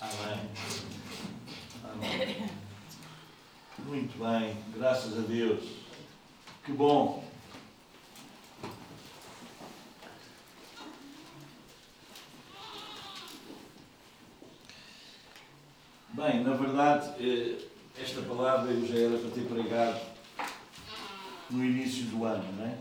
[0.00, 0.50] Amém.
[1.84, 2.50] Amém.
[3.78, 5.62] Muito bem, graças a Deus.
[6.64, 7.24] Que bom.
[16.12, 17.58] Bem, na verdade, eh,
[18.00, 20.00] esta palavra eu já era para ter pregado
[21.50, 22.78] no início do ano, não é?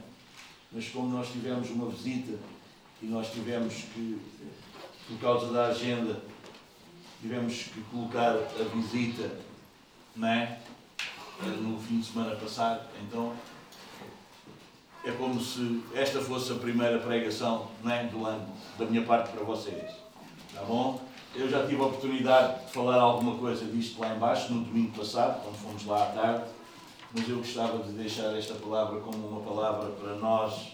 [0.71, 2.37] Mas como nós tivemos uma visita
[3.01, 4.19] e nós tivemos que,
[5.07, 6.21] por causa da agenda,
[7.23, 9.31] tivemos que colocar a visita,
[10.13, 10.59] não é?
[11.61, 13.33] No fim de semana passado, então
[15.05, 18.03] é como se esta fosse a primeira pregação não é?
[18.07, 18.45] do ano,
[18.77, 19.89] da minha parte para vocês.
[20.53, 21.01] Tá bom?
[21.33, 25.41] Eu já tive a oportunidade de falar alguma coisa disto lá embaixo, no domingo passado,
[25.41, 26.43] quando fomos lá à tarde,
[27.15, 30.73] mas eu gostava de deixar esta palavra como uma palavra para nós,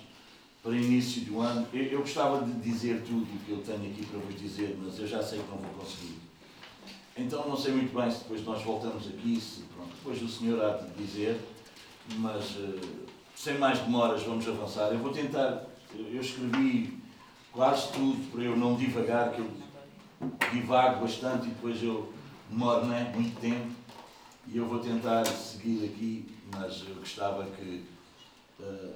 [0.63, 1.67] para início do ano.
[1.71, 4.99] Eu, eu gostava de dizer tudo o que eu tenho aqui para vos dizer, mas
[4.99, 6.28] eu já sei que não vou conseguir.
[7.19, 10.63] Então não sei muito bem se depois nós voltamos aqui, se pronto, depois o Senhor
[10.63, 11.37] há de dizer,
[12.15, 12.79] mas uh,
[13.35, 14.87] sem mais demoras vamos avançar.
[14.93, 16.97] Eu vou tentar, eu escrevi
[17.51, 19.51] quase tudo para eu não divagar, que eu
[20.53, 22.11] divago bastante e depois eu
[22.49, 23.67] demoro né, muito tempo
[24.47, 26.25] e eu vou tentar seguir aqui,
[26.55, 27.83] mas eu gostava que
[28.61, 28.95] uh,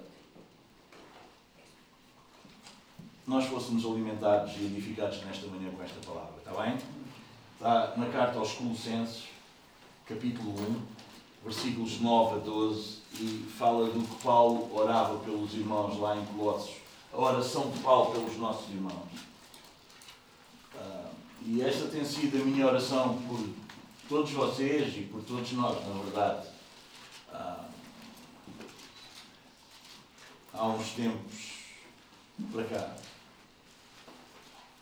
[3.28, 6.78] nós fôssemos alimentados e edificados nesta manhã com esta palavra, está bem?
[7.56, 9.24] Está na carta aos Colossenses,
[10.06, 10.82] capítulo 1,
[11.46, 16.76] versículos 9 a 12, e fala do que Paulo orava pelos irmãos lá em Colossos,
[17.14, 19.08] a oração de Paulo pelos nossos irmãos.
[20.76, 21.10] Uh,
[21.46, 23.48] e esta tem sido a minha oração por
[24.10, 26.48] todos vocês e por todos nós, na verdade.
[27.32, 27.66] Ah,
[30.54, 31.54] há uns tempos
[32.52, 32.96] para cá.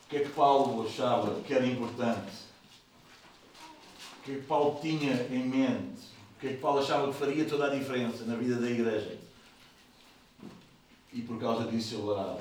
[0.06, 2.51] O que é que Paulo achava que era importante?
[4.22, 6.04] O que é que Paulo tinha em mente?
[6.38, 9.18] O que é que Paulo achava que faria toda a diferença na vida da igreja?
[11.12, 12.40] E por causa disso ele orava.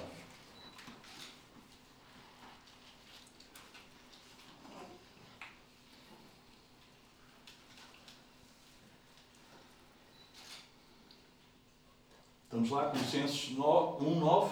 [12.45, 14.51] Estamos lá, Colossenses 1,9.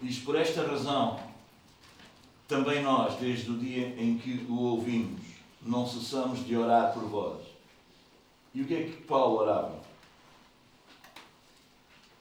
[0.00, 1.20] Diz: Por esta razão,
[2.48, 5.29] também nós, desde o dia em que o ouvimos,
[5.62, 7.42] não cessamos de orar por vós.
[8.54, 9.74] E o que é que Paulo orava?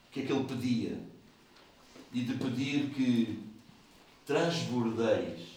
[0.07, 0.99] O que é que ele pedia?
[2.13, 3.43] E de pedir que
[4.25, 5.47] transbordeis.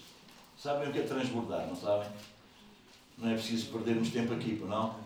[0.57, 2.09] Sabem o que é transbordar, não sabem?
[3.19, 4.97] Não é preciso perdermos tempo aqui, não?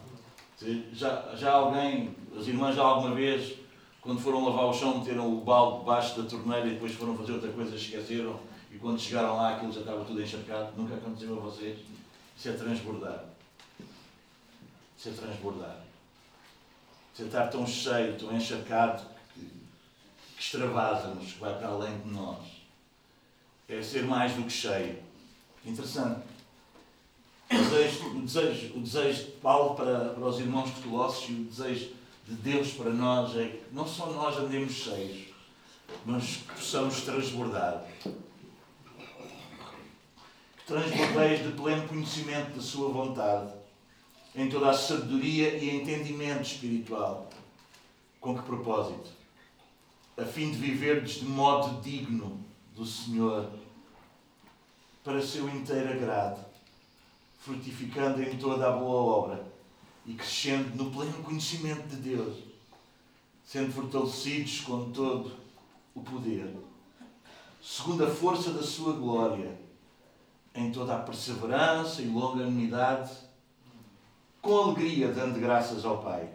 [0.93, 3.59] Já, já alguém, as irmãs já alguma vez
[4.07, 7.33] quando foram lavar o chão, meteram o balde debaixo da torneira e depois foram fazer
[7.33, 8.39] outra coisa, esqueceram.
[8.71, 10.71] E quando chegaram lá, aquilo já estava tudo encharcado.
[10.77, 11.81] Nunca aconteceu a vocês.
[12.37, 13.25] Isso é transbordar.
[14.99, 15.87] Isso é transbordar.
[17.19, 19.03] É estar tão cheio, tão encharcado,
[19.33, 22.45] que, que extravasa-nos, que vai para além de nós.
[23.69, 25.03] É ser mais do que cheio.
[25.65, 26.21] Interessante.
[27.51, 31.33] O desejo, o desejo, o desejo de Paulo para, para os irmãos de Colossos e
[31.33, 31.91] o desejo
[32.27, 35.29] de Deus para nós é que não só nós andemos cheios,
[36.05, 37.85] mas que possamos transbordar.
[40.67, 43.55] Transbordeis de pleno conhecimento da Sua vontade,
[44.35, 47.31] em toda a sabedoria e entendimento espiritual.
[48.21, 49.13] Com que propósito?
[50.19, 52.45] A fim de viverdes de modo digno
[52.75, 53.49] do Senhor,
[55.05, 56.45] para seu inteiro agrado,
[57.39, 59.47] frutificando em toda a boa obra
[60.05, 62.39] e crescendo no pleno conhecimento de Deus,
[63.45, 65.31] sendo fortalecidos com todo
[65.95, 66.57] o poder,
[67.63, 69.65] segundo a força da sua glória,
[70.57, 73.13] em toda a perseverança e longanimidade,
[74.41, 76.29] com alegria dando graças ao Pai,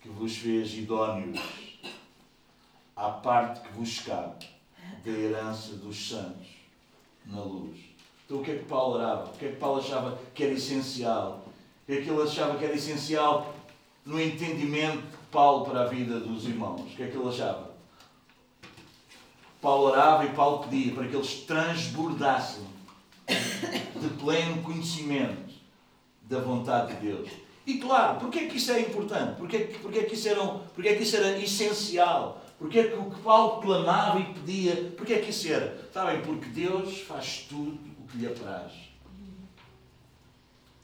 [0.00, 1.40] que vos fez idóneos
[2.94, 4.46] à parte que vos cabe
[5.04, 6.46] da herança dos santos
[7.24, 7.78] na luz.
[8.24, 9.30] Então o que é que Paulo orava?
[9.30, 11.42] O que é que Paulo achava que era essencial?
[11.88, 13.54] e que ele achava que era essencial
[14.04, 16.80] no entendimento de Paulo para a vida dos irmãos.
[16.80, 17.72] O que é que ele achava?
[19.60, 22.64] Paulo orava e Paulo pedia para que eles transbordassem
[24.00, 25.52] de pleno conhecimento
[26.22, 27.28] da vontade de Deus.
[27.66, 29.36] E claro, porquê é que isso é importante?
[29.36, 32.42] Porquê, porquê, é que isso era, porquê é que isso era essencial?
[32.58, 35.88] Porquê é que o que Paulo clamava e pedia, porquê é que isso era?
[35.92, 38.72] Sabem, porque Deus faz tudo o que lhe apraz.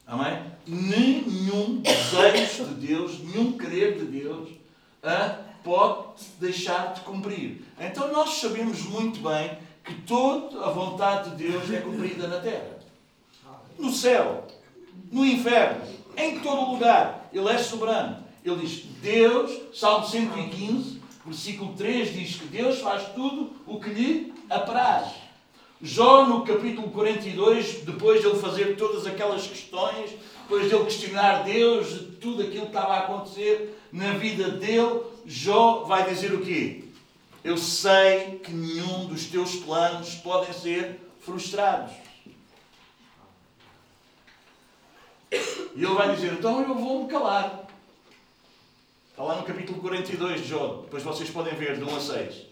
[0.06, 0.42] Amém?
[0.66, 4.48] Nenhum desejo de Deus, nenhum querer de Deus
[5.02, 7.62] a pode deixar de cumprir.
[7.78, 9.58] Então nós sabemos muito bem
[9.88, 12.78] que toda a vontade de Deus é cumprida na terra.
[13.78, 14.44] no céu,
[15.10, 15.82] no inferno,
[16.16, 17.30] em todo lugar.
[17.32, 18.18] Ele é soberano.
[18.44, 24.34] Ele diz: Deus, Salmo 115, versículo 3 diz que Deus faz tudo o que lhe
[24.50, 25.12] apraz.
[25.80, 30.10] Jó, no capítulo 42, depois de ele fazer todas aquelas questões,
[30.42, 35.02] depois de ele questionar Deus, de tudo aquilo que estava a acontecer na vida dele,
[35.24, 36.87] Jó vai dizer o quê?
[37.44, 41.92] Eu sei que nenhum dos teus planos podem ser frustrados.
[45.30, 47.66] E ele vai dizer: Então eu vou-me calar.
[49.10, 50.82] Está lá no capítulo 42 de Jó.
[50.84, 52.48] Depois vocês podem ver, de 1 a 6.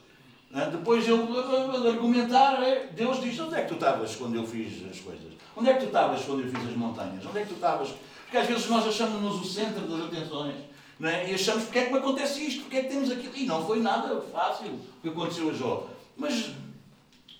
[0.72, 4.84] Depois ele de argumentar, é, Deus diz: Onde é que tu estavas quando eu fiz
[4.88, 5.32] as coisas?
[5.56, 7.24] Onde é que tu estavas quando eu fiz as montanhas?
[7.26, 7.90] Onde é que tu estavas?
[8.22, 10.54] Porque às vezes nós achamos-nos o centro das atenções.
[10.98, 11.30] Não é?
[11.30, 13.36] E achamos porque é que me acontece isto, porque é que temos aquilo.
[13.36, 15.86] E não foi nada fácil o que aconteceu a Jó.
[16.16, 16.50] Mas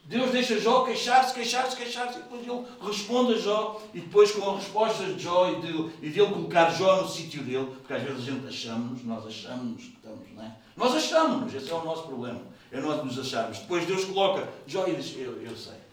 [0.05, 4.51] Deus deixa Jó queixar-se, queixar-se, queixar-se, e depois ele responde a Jó, e depois com
[4.51, 7.93] a resposta de Jó e de, e de ele colocar Jó no sítio dele, porque
[7.93, 10.57] às vezes a gente achamos, nós achamos que estamos, não é?
[10.77, 13.59] Nós achamos, esse é o nosso problema, é nós nos acharmos.
[13.59, 15.87] Depois Deus coloca Jó e diz: Eu, eu sei.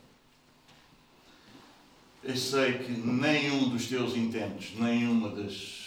[2.23, 5.82] Eu sei que nenhum dos teus intentos, nenhuma das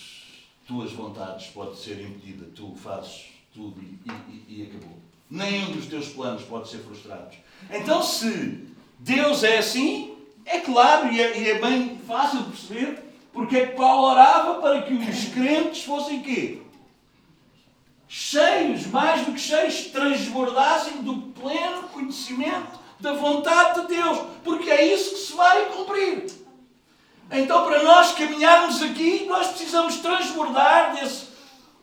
[0.67, 2.47] tuas vontades pode ser impedida.
[2.55, 4.99] Tu fazes tudo e, e, e acabou.
[5.31, 7.35] Nenhum dos teus planos pode ser frustrado.
[7.71, 8.67] Então, se
[8.99, 13.67] Deus é assim, é claro e é, e é bem fácil de perceber porque é
[13.67, 16.63] que Paulo orava para que os crentes fossem quê?
[18.09, 24.95] Cheios, mais do que cheios, transbordassem do pleno conhecimento da vontade de Deus, porque é
[24.95, 26.46] isso que se vai cumprir.
[27.31, 31.27] Então, para nós caminharmos aqui, nós precisamos transbordar desse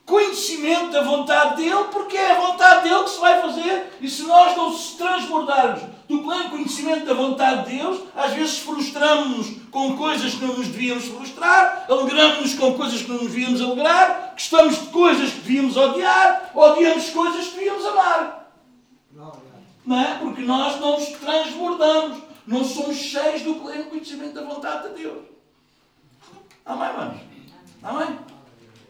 [0.06, 3.98] conhecimento da vontade dele, porque é a vontade dele que se vai fazer.
[4.02, 8.60] E se nós não se transbordarmos do pleno conhecimento da vontade de Deus, às vezes
[8.60, 13.62] frustramos-nos com coisas que não nos devíamos frustrar, alegramos-nos com coisas que não nos devíamos
[13.62, 18.54] alegrar, gostamos de coisas que devíamos odiar, odiamos coisas que devíamos amar.
[19.86, 20.18] Não é?
[20.20, 25.33] Porque nós não nos transbordamos, não somos cheios do pleno conhecimento da vontade de Deus.
[26.66, 27.22] Amém, manos?
[27.82, 28.20] Amém?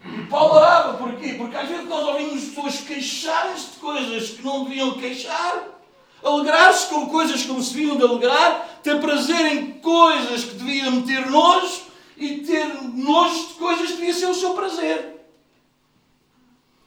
[0.05, 1.33] E Paulo orava, porquê?
[1.33, 5.63] Porque às vezes nós ouvimos pessoas queixarem-se de coisas que não deviam queixar,
[6.23, 11.01] alegrar-se com coisas que não se deviam de alegrar, ter prazer em coisas que deviam
[11.01, 11.83] ter nojo
[12.17, 15.25] e ter nojo de coisas que deviam ser o seu prazer.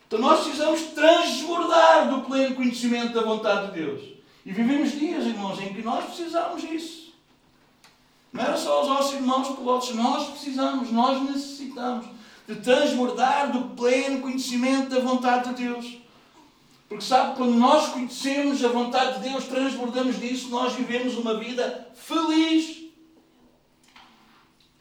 [0.07, 4.03] Então nós precisamos transbordar do pleno conhecimento da vontade de Deus.
[4.45, 7.06] E vivemos dias, irmãos, em que nós precisamos disso.
[8.37, 12.05] Não era só os nossos irmãos pilotos, nós precisamos, nós necessitamos
[12.47, 15.97] de transbordar do pleno conhecimento da vontade de Deus.
[16.87, 21.89] Porque sabe, quando nós conhecemos a vontade de Deus, transbordamos disso, nós vivemos uma vida
[21.95, 22.85] feliz.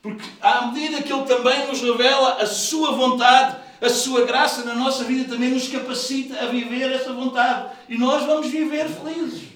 [0.01, 4.75] Porque à medida que Ele também nos revela a Sua vontade, a Sua graça na
[4.75, 7.69] nossa vida também nos capacita a viver essa vontade.
[7.87, 9.54] E nós vamos viver felizes.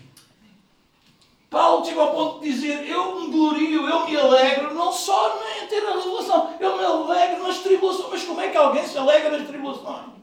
[1.50, 5.68] Paulo chegou ao ponto de dizer: Eu me glorio, eu me alegro, não só em
[5.68, 8.10] ter a revelação, eu me alegro nas tribulações.
[8.12, 10.20] Mas como é que alguém se alegra nas tribulações?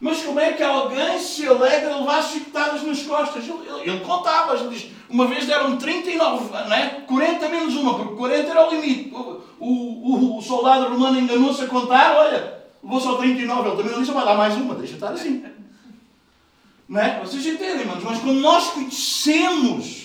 [0.00, 3.44] Mas como é que alguém se alegra levar chicotadas nas costas?
[3.44, 7.00] Ele, ele, ele contava, ele diz: Uma vez deram 39, não é?
[7.06, 9.12] 40 menos uma, porque 40 era o limite.
[9.14, 14.00] O, o, o soldado romano enganou-se a contar, olha, levou só 39, ele também não
[14.00, 15.44] disse: Vai dar mais uma, deixa estar assim.
[16.88, 17.18] Não é?
[17.20, 18.04] Vocês entendem, irmãos?
[18.04, 20.03] Mas quando nós conhecemos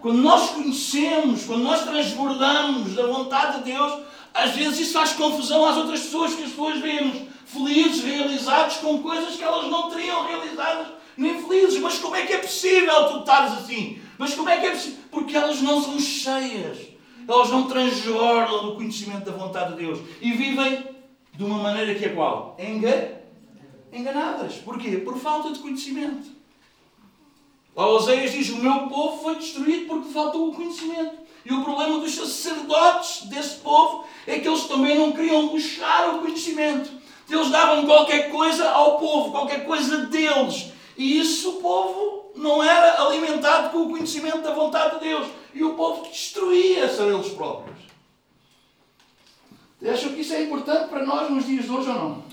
[0.00, 4.00] quando nós conhecemos, quando nós transbordamos da vontade de Deus,
[4.32, 9.02] às vezes isso faz confusão às outras pessoas, que as pessoas vemos felizes, realizados com
[9.02, 11.80] coisas que elas não teriam realizadas, nem felizes.
[11.80, 13.98] Mas como é que é possível tu estares assim?
[14.16, 14.98] Mas como é que é possível?
[15.10, 16.78] Porque elas não são cheias,
[17.26, 20.84] elas não transbordam do conhecimento da vontade de Deus e vivem
[21.34, 22.56] de uma maneira que é qual?
[23.92, 24.54] Enganadas.
[24.56, 24.98] Porquê?
[24.98, 26.39] Por falta de conhecimento.
[27.76, 31.20] A Oséias diz: O meu povo foi destruído porque faltou o conhecimento.
[31.44, 36.18] E o problema dos sacerdotes desse povo é que eles também não queriam buscar o
[36.20, 36.90] conhecimento.
[37.28, 40.72] Eles davam qualquer coisa ao povo, qualquer coisa deles.
[40.96, 45.28] E isso o povo não era alimentado com o conhecimento da vontade de Deus.
[45.54, 47.78] E o povo destruía-se a eles próprios.
[49.82, 52.29] Acham que isso é importante para nós nos dias de hoje ou não?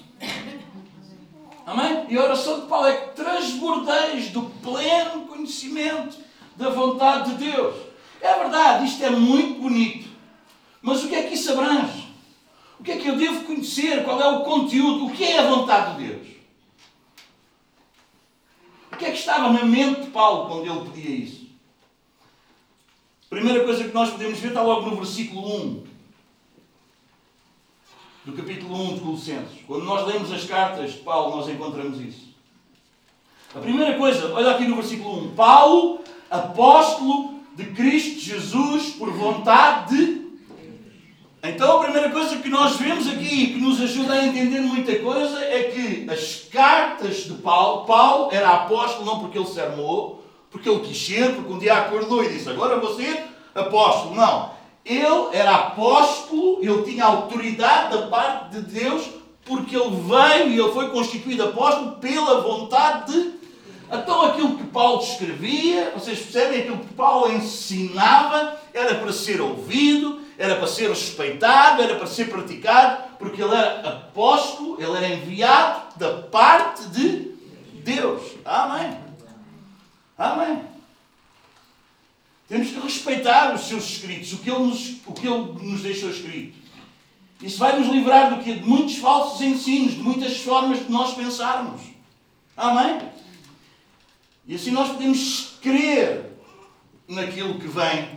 [1.68, 2.06] Amém?
[2.08, 6.18] E a oração de Paulo é que transbordeis do pleno conhecimento
[6.56, 7.76] da vontade de Deus.
[8.22, 10.08] É verdade, isto é muito bonito.
[10.82, 12.08] Mas o que é que isso abrange?
[12.80, 14.06] O que é que eu devo conhecer?
[14.06, 15.08] Qual é o conteúdo?
[15.08, 16.28] O que é a vontade de Deus?
[18.94, 21.48] O que é que estava na mente de Paulo quando ele pedia isso?
[23.26, 25.97] 1 primeira coisa que nós podemos ver está logo no versículo 1
[28.28, 29.60] do capítulo 1 de Colossenses.
[29.66, 32.28] Quando nós lemos as cartas de Paulo, nós encontramos isso.
[33.56, 35.34] A primeira coisa, olha aqui no versículo 1.
[35.34, 40.28] Paulo, apóstolo de Cristo Jesus, por vontade de.
[41.42, 45.40] Então a primeira coisa que nós vemos aqui, que nos ajuda a entender muita coisa,
[45.46, 50.68] é que as cartas de Paulo, Paulo era apóstolo não porque ele se armou, porque
[50.68, 54.16] ele quis ser, porque um dia acordou e disse, agora vou ser apóstolo.
[54.16, 54.57] Não.
[54.88, 59.04] Ele era apóstolo, ele tinha autoridade da parte de Deus,
[59.46, 63.38] porque ele veio e ele foi constituído apóstolo pela vontade de.
[63.92, 70.22] Então aquilo que Paulo escrevia, vocês percebem, aquilo que Paulo ensinava, era para ser ouvido,
[70.38, 75.98] era para ser respeitado, era para ser praticado, porque ele era apóstolo, ele era enviado
[75.98, 77.32] da parte de
[77.84, 78.22] Deus.
[78.46, 78.98] Amém.
[80.18, 80.77] Amém.
[82.48, 86.10] Temos que respeitar os seus escritos, o que ele nos, o que ele nos deixou
[86.10, 86.58] escrito.
[87.42, 88.54] Isso vai nos livrar do que?
[88.54, 91.82] De muitos falsos ensinos, de muitas formas de nós pensarmos.
[92.56, 93.02] Amém?
[94.48, 96.32] E assim nós podemos crer
[97.08, 98.10] naquilo que vem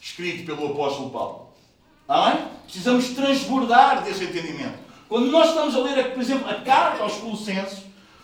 [0.00, 1.48] escrito pelo apóstolo Paulo.
[2.06, 2.44] Amém?
[2.64, 4.78] Precisamos transbordar desse entendimento.
[5.08, 7.78] Quando nós estamos a ler, por exemplo, a carta aos Colossenses,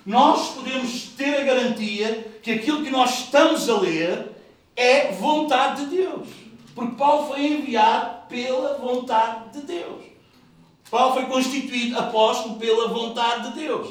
[0.05, 4.34] nós podemos ter a garantia que aquilo que nós estamos a ler
[4.77, 6.29] é vontade de Deus.
[6.75, 10.03] Porque Paulo foi enviado pela vontade de Deus.
[10.91, 13.89] Paulo foi constituído apóstolo pela vontade de Deus.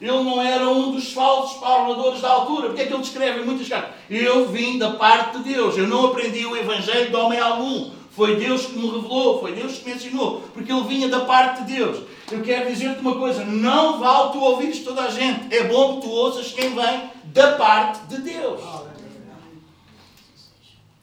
[0.00, 2.68] Ele não era um dos falsos faladores da altura.
[2.68, 3.94] Porque é que ele descreve em muitas cartas?
[4.10, 5.76] Eu vim da parte de Deus.
[5.76, 7.90] Eu não aprendi o Evangelho de homem algum.
[8.10, 11.64] Foi Deus que me revelou, foi Deus que me ensinou, porque ele vinha da parte
[11.64, 11.98] de Deus.
[12.30, 15.52] Eu quero dizer-te uma coisa: não vale tu ouvires toda a gente.
[15.52, 18.60] É bom que tu ouças quem vem da parte de Deus.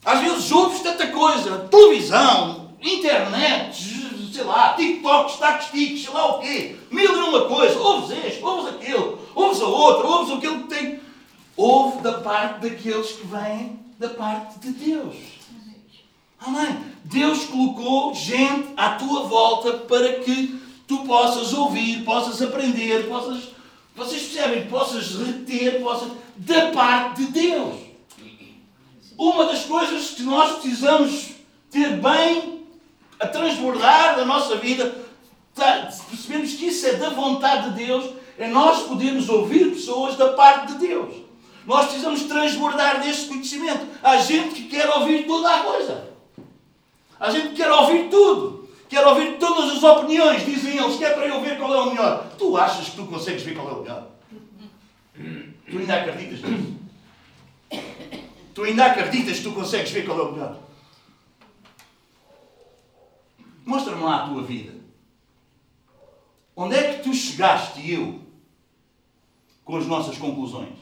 [0.04, 6.76] Às vezes ouves tanta coisa, televisão, internet, sei lá, TikTok, statistics, sei lá o quê,
[6.90, 11.00] mil e uma coisa, ouves este, ouves aquilo, ouves a outra, ouves aquilo que tem.
[11.56, 15.16] Ouve da parte daqueles que vêm da parte de Deus.
[16.40, 16.80] Amém.
[17.04, 23.50] Deus colocou gente à tua volta para que tu possas ouvir, possas aprender, possas.
[23.96, 24.68] Vocês percebem?
[24.68, 26.10] Possas reter, possas.
[26.38, 27.91] da parte de Deus.
[29.22, 31.34] Uma das coisas que nós precisamos
[31.70, 32.66] ter bem
[33.20, 34.96] a transbordar da nossa vida,
[35.54, 40.30] tá, percebemos que isso é da vontade de Deus, é nós podermos ouvir pessoas da
[40.34, 41.14] parte de Deus.
[41.68, 43.86] Nós precisamos transbordar deste conhecimento.
[44.02, 46.08] Há gente que quer ouvir toda a coisa.
[47.20, 48.68] Há gente que quer ouvir tudo.
[48.90, 50.44] Quer ouvir todas as opiniões.
[50.44, 52.26] Dizem eles que é para eu ver qual é o melhor.
[52.40, 54.08] Tu achas que tu consegues ver qual é o melhor?
[55.70, 56.81] Tu ainda acreditas nisso?
[58.54, 60.60] Tu ainda acreditas que tu consegues ver qual é o melhor?
[63.66, 64.82] Mostra-me lá a tua vida.
[66.56, 68.22] Onde é que tu chegaste e eu
[69.64, 70.78] com as nossas conclusões?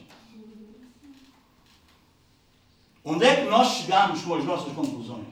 [3.03, 5.27] Onde é que nós chegamos com as nossas conclusões?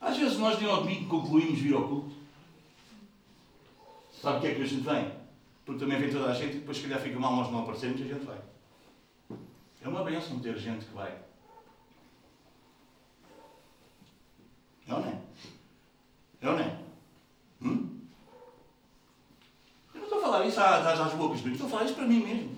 [0.00, 2.17] Às vezes nós de um domingo concluímos vir ao culto.
[4.28, 5.10] Sabe o que é que a gente vem?
[5.64, 7.98] Porque também vem toda a gente e depois se calhar fica mal nós não aparecermos
[7.98, 8.38] e a gente vai.
[9.80, 11.16] É uma benção ter gente que vai.
[14.86, 15.18] Não é?
[16.42, 16.78] Não é?
[17.62, 18.00] Hum?
[19.94, 22.20] Eu não estou a falar isso às, às bocas, estou a falar isso para mim
[22.20, 22.56] mesmo.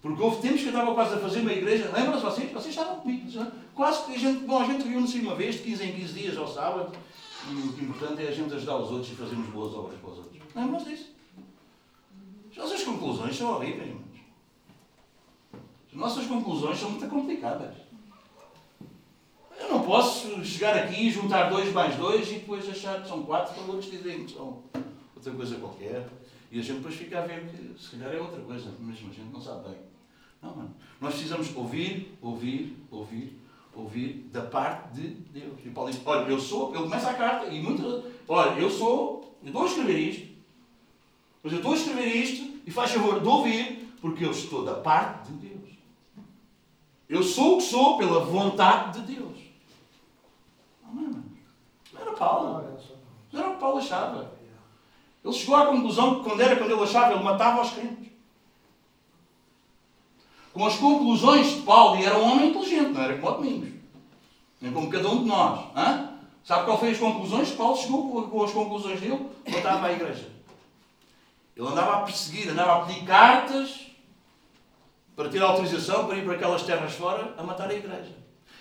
[0.00, 1.90] Porque houve tempos que eu estava quase a fazer uma igreja.
[1.92, 2.52] Lembram-se vocês?
[2.52, 3.52] Vocês estavam comigo.
[3.74, 6.38] Quase que a gente, bom, a gente reúne-se uma vez, de 15 em 15 dias
[6.38, 6.96] ao sábado.
[7.46, 9.98] E o que é importante é a gente ajudar os outros e fazermos boas obras
[10.00, 10.42] para os outros.
[10.54, 11.12] Lembram-se disso?
[12.50, 14.08] As nossas conclusões são horríveis, irmãos.
[15.90, 17.74] As nossas conclusões são muito complicadas.
[19.58, 23.22] Eu não posso chegar aqui e juntar dois mais dois e depois achar que são
[23.22, 24.62] quatro, para outros dizem que são
[25.14, 26.08] outra coisa qualquer.
[26.50, 29.14] E a gente depois fica a ver que se calhar é outra coisa, mesmo a
[29.14, 29.78] gente não sabe bem.
[30.40, 30.74] Não, mano.
[31.00, 33.38] Nós precisamos ouvir, ouvir, ouvir,
[33.74, 35.58] ouvir da parte de Deus.
[35.64, 39.36] E Paulo diz, olha, eu sou, ele começa a carta e muito, olha, eu sou,
[39.42, 40.28] eu estou a escrever isto,
[41.42, 44.74] mas eu estou a escrever isto e faz favor de ouvir, porque eu estou da
[44.74, 45.70] parte de Deus.
[47.08, 49.38] Eu sou o que sou pela vontade de Deus.
[50.84, 51.22] Amém.
[51.92, 52.78] Não era Paulo.
[53.32, 54.32] Não era o que Paulo achava.
[55.24, 58.07] Ele chegou à conclusão que quando era quando ele achava, ele matava os crentes
[60.58, 63.68] com as conclusões de Paulo, e era um homem inteligente, não era como Domingos,
[64.60, 65.60] nem como cada um de nós.
[65.76, 66.08] Hein?
[66.42, 67.50] Sabe qual foi as conclusões?
[67.52, 70.28] Paulo chegou com as conclusões dele, voltava à igreja.
[71.56, 73.86] Ele andava a perseguir, andava a pedir cartas
[75.14, 78.16] para ter autorização para ir para aquelas terras fora a matar a igreja.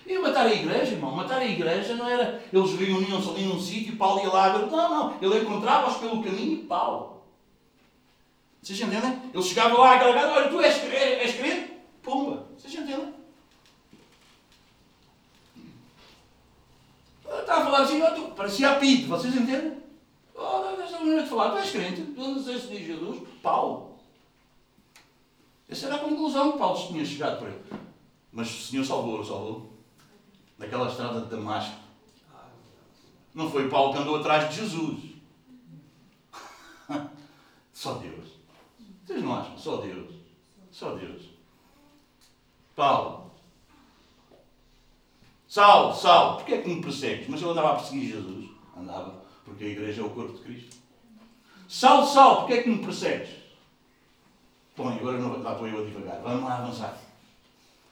[0.06, 2.44] E matar a igreja, irmão, matar a igreja não era.
[2.54, 4.58] Eles reuniam-se ali num sítio e Paulo ia lá.
[4.58, 5.18] Não, não.
[5.20, 7.26] Ele encontrava-os pelo caminho e pau.
[8.62, 9.20] Vocês entendem?
[9.34, 11.77] Ele chegava lá àquela casa, olha, tu és, és, és crente?
[12.08, 12.48] Pumba.
[12.58, 13.14] Vocês entendem?
[17.26, 19.84] Estava a falar assim, oh, parecia apito, vocês entendem?
[20.34, 22.02] Oh, essa maneira de falar, tu és crente?
[22.04, 23.28] Tu andas a de Jesus?
[23.44, 24.00] Pau.
[25.68, 27.62] Essa era a conclusão que Paulo tinha chegado para ele.
[28.32, 29.74] Mas o Senhor salvou-o, salvou
[30.58, 31.76] naquela estrada de Damasco.
[33.34, 34.98] Não foi Paulo que andou atrás de Jesus.
[37.74, 38.30] Só Deus.
[39.06, 39.58] Vocês não acham?
[39.58, 40.16] Só Deus.
[40.72, 41.37] Só Deus.
[42.78, 43.32] Paulo.
[45.48, 47.28] Saulo, Saulo, porquê é que me persegues?
[47.28, 48.50] Mas ele andava a perseguir Jesus.
[48.80, 50.78] Andava, porque a igreja é o corpo de Cristo.
[51.68, 53.30] Saulo, Saulo, porquê é que me persegues?
[54.78, 56.22] Bom, agora não, lá estou eu a divagar.
[56.22, 56.96] Vamos lá avançar.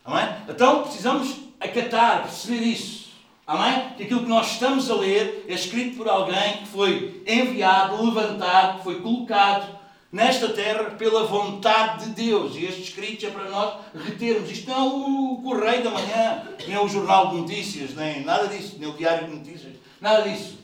[0.06, 0.36] Amém?
[0.48, 3.10] Então precisamos acatar, perceber isso.
[3.48, 3.89] Amém?
[3.96, 8.77] Que aquilo que nós estamos a ler é escrito por alguém que foi enviado, levantado,
[8.77, 9.80] que foi colocado
[10.12, 12.55] nesta terra pela vontade de Deus.
[12.55, 14.50] E este escrito é para nós retermos.
[14.50, 18.47] Isto não é o Correio da Manhã, nem é o Jornal de Notícias, nem nada
[18.47, 19.74] disso, nem o Diário de Notícias.
[20.00, 20.59] Nada disso.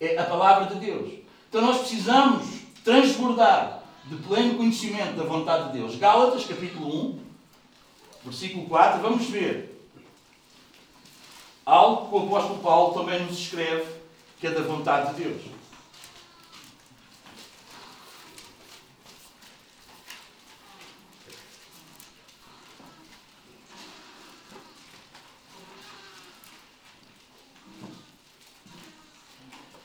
[0.00, 1.12] É a palavra de Deus.
[1.48, 2.46] Então nós precisamos
[2.82, 5.96] transbordar de pleno conhecimento da vontade de Deus.
[5.96, 7.18] Gálatas, capítulo 1,
[8.24, 9.74] versículo 4, vamos ver
[11.64, 13.86] algo que o apóstolo Paulo também nos escreve,
[14.38, 15.53] que é da vontade de Deus.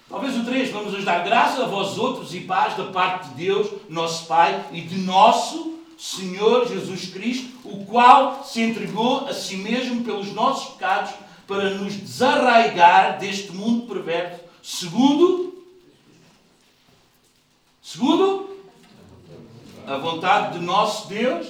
[0.09, 3.45] Talvez o 3, vamos nos dar graça a vós outros e paz da parte de
[3.45, 9.57] Deus, nosso Pai, e de nosso Senhor Jesus Cristo, o qual se entregou a si
[9.57, 11.11] mesmo pelos nossos pecados
[11.45, 15.63] para nos desarraigar deste mundo perverso, segundo?
[17.83, 18.49] Segundo?
[19.85, 21.47] A vontade de nosso Deus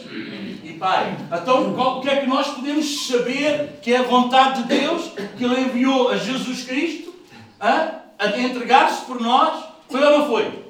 [0.64, 1.16] e Pai.
[1.32, 5.46] Então, o que é que nós podemos saber que é a vontade de Deus que
[5.46, 7.14] Ele enviou a Jesus Cristo?
[7.60, 9.64] A, a entregar-se por nós?
[9.90, 10.66] Foi ou não foi?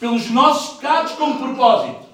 [0.00, 2.08] Pelos nossos pecados como propósito.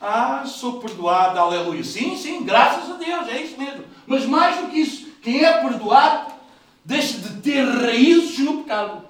[0.00, 1.82] Ah, sou perdoado, aleluia.
[1.82, 3.84] Sim, sim, graças a Deus, é isso mesmo.
[4.06, 6.32] Mas mais do que isso, quem é perdoado
[6.84, 9.04] deixa de ter raízes no pecado.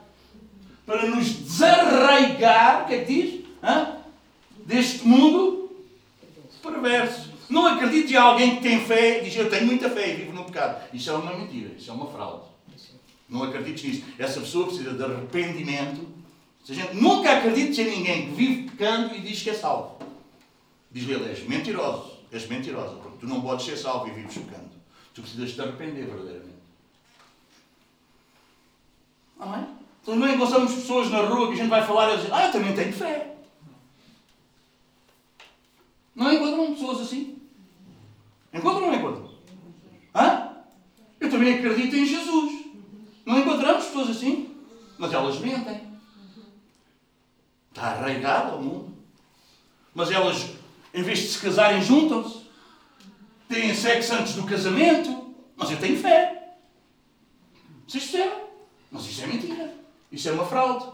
[0.86, 3.44] Para nos desarraigar, o que é que diz?
[3.62, 3.96] Hã?
[4.66, 5.70] Deste mundo
[6.62, 7.30] perverso.
[7.48, 10.32] Não acredite em alguém que tem fé e diz eu tenho muita fé e vivo
[10.32, 10.82] no pecado.
[10.92, 12.49] Isso é uma mentira, isso é uma fraude.
[13.30, 14.04] Não acredites nisso.
[14.18, 16.06] Essa pessoa precisa de arrependimento.
[16.64, 19.98] Se a gente nunca acredite em ninguém que vive pecando e diz que é salvo.
[20.90, 24.70] Diz ele, és mentiroso, és mentirosa, porque tu não podes ser salvo e vives pecando.
[25.14, 26.50] Tu precisas te arrepender verdadeiramente.
[29.38, 29.66] Amém?
[30.02, 32.52] Então não encontramos pessoas na rua que a gente vai falar e dizem, ah, eu
[32.52, 33.36] também tenho fé.
[36.14, 37.38] Não encontram pessoas assim?
[38.52, 39.30] Encontram ou não encontram?
[40.14, 40.56] Hã?
[41.20, 42.59] Eu também acredito em Jesus.
[43.30, 44.56] Não encontramos pessoas assim?
[44.98, 45.82] Mas elas mentem.
[47.70, 48.92] Está arraigado ao mundo.
[49.94, 50.50] Mas elas
[50.92, 52.40] em vez de se casarem, juntam-se.
[53.48, 55.32] Têm sexo antes do casamento.
[55.56, 56.56] Mas eu tenho fé.
[57.86, 58.44] Vocês percebem?
[58.90, 59.74] Mas isso é mentira.
[60.10, 60.86] Isso é uma fraude.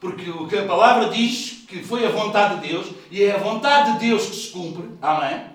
[0.00, 3.38] Porque o que a palavra diz que foi a vontade de Deus e é a
[3.38, 4.90] vontade de Deus que se cumpre.
[5.00, 5.46] Amém?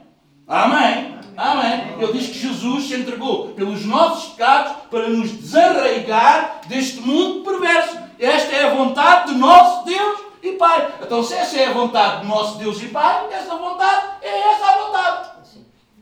[0.47, 1.15] Amém?
[1.35, 1.95] Amém.
[1.99, 7.97] Ele diz que Jesus se entregou pelos nossos pecados para nos desarraigar deste mundo perverso.
[8.19, 10.87] Esta é a vontade do nosso Deus e Pai.
[11.01, 14.65] Então, se essa é a vontade do nosso Deus e Pai, essa vontade é essa
[14.65, 15.29] a vontade.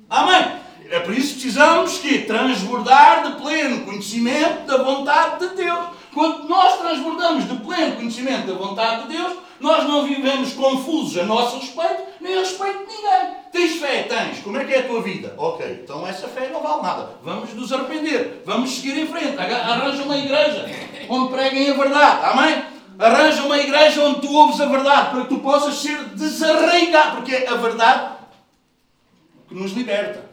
[0.10, 0.63] Amém?
[0.89, 5.88] É por isso que precisamos que transbordar de pleno conhecimento da vontade de Deus.
[6.13, 11.23] Quando nós transbordamos de pleno conhecimento da vontade de Deus, nós não vivemos confusos a
[11.23, 13.36] nosso respeito, nem a respeito de ninguém.
[13.52, 14.04] Tens fé?
[14.04, 14.39] Tens.
[14.39, 15.34] Como é que é a tua vida?
[15.38, 17.17] Ok, então essa fé não vale nada.
[17.23, 18.43] Vamos nos arrepender.
[18.45, 19.38] Vamos seguir em frente.
[19.39, 20.69] Arranja uma igreja
[21.08, 22.26] onde preguem a verdade.
[22.26, 22.65] Amém?
[22.99, 27.34] Arranja uma igreja onde tu ouves a verdade, para que tu possas ser desarraigado, porque
[27.34, 28.17] é a verdade
[29.47, 30.30] que nos liberta.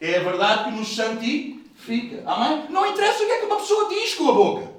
[0.00, 2.22] É a verdade que nos santifica.
[2.26, 2.66] Amém?
[2.68, 4.74] Não interessa o que é que uma pessoa diz com a boca.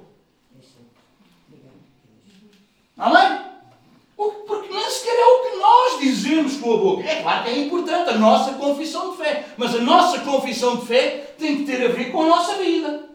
[2.97, 3.54] Amém?
[4.15, 7.03] Porque nem sequer é o que nós dizemos com a boca.
[7.03, 9.47] É claro que é importante a nossa confissão de fé.
[9.57, 13.09] Mas a nossa confissão de fé tem que ter a ver com a nossa vida.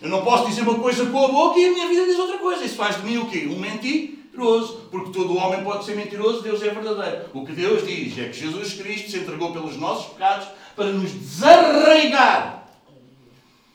[0.00, 2.38] Eu não posso dizer uma coisa com a boca e a minha vida diz outra
[2.38, 2.64] coisa.
[2.64, 3.48] Isso faz de mim o quê?
[3.50, 4.88] Um mentir, mentiroso.
[4.90, 7.26] Porque todo homem pode ser mentiroso, Deus é verdadeiro.
[7.32, 11.12] O que Deus diz é que Jesus Cristo se entregou pelos nossos pecados para nos
[11.12, 12.66] desarraigar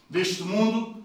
[0.10, 0.97] deste mundo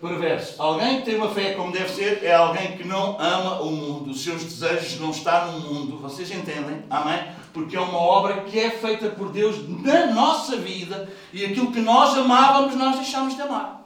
[0.00, 0.60] perverso.
[0.60, 4.10] Alguém que tem uma fé como deve ser é alguém que não ama o mundo.
[4.10, 5.98] Os seus desejos não estão no mundo.
[5.98, 6.84] Vocês entendem?
[6.90, 7.22] Amém?
[7.52, 11.80] Porque é uma obra que é feita por Deus na nossa vida e aquilo que
[11.80, 13.76] nós amávamos, nós deixamos de amar.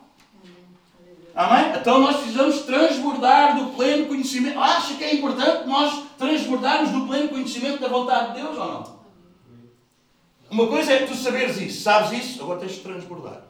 [1.33, 1.79] Amém?
[1.79, 4.59] Então nós precisamos transbordar do pleno conhecimento.
[4.59, 9.01] Acha que é importante nós transbordarmos do pleno conhecimento da vontade de Deus ou não?
[10.49, 13.43] Uma coisa é tu saberes isso, sabes isso, agora tens de transbordar.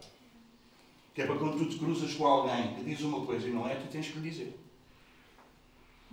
[1.22, 3.68] Que é para quando tu te cruzas com alguém que diz uma coisa e não
[3.68, 4.60] é, tu tens que lhe dizer.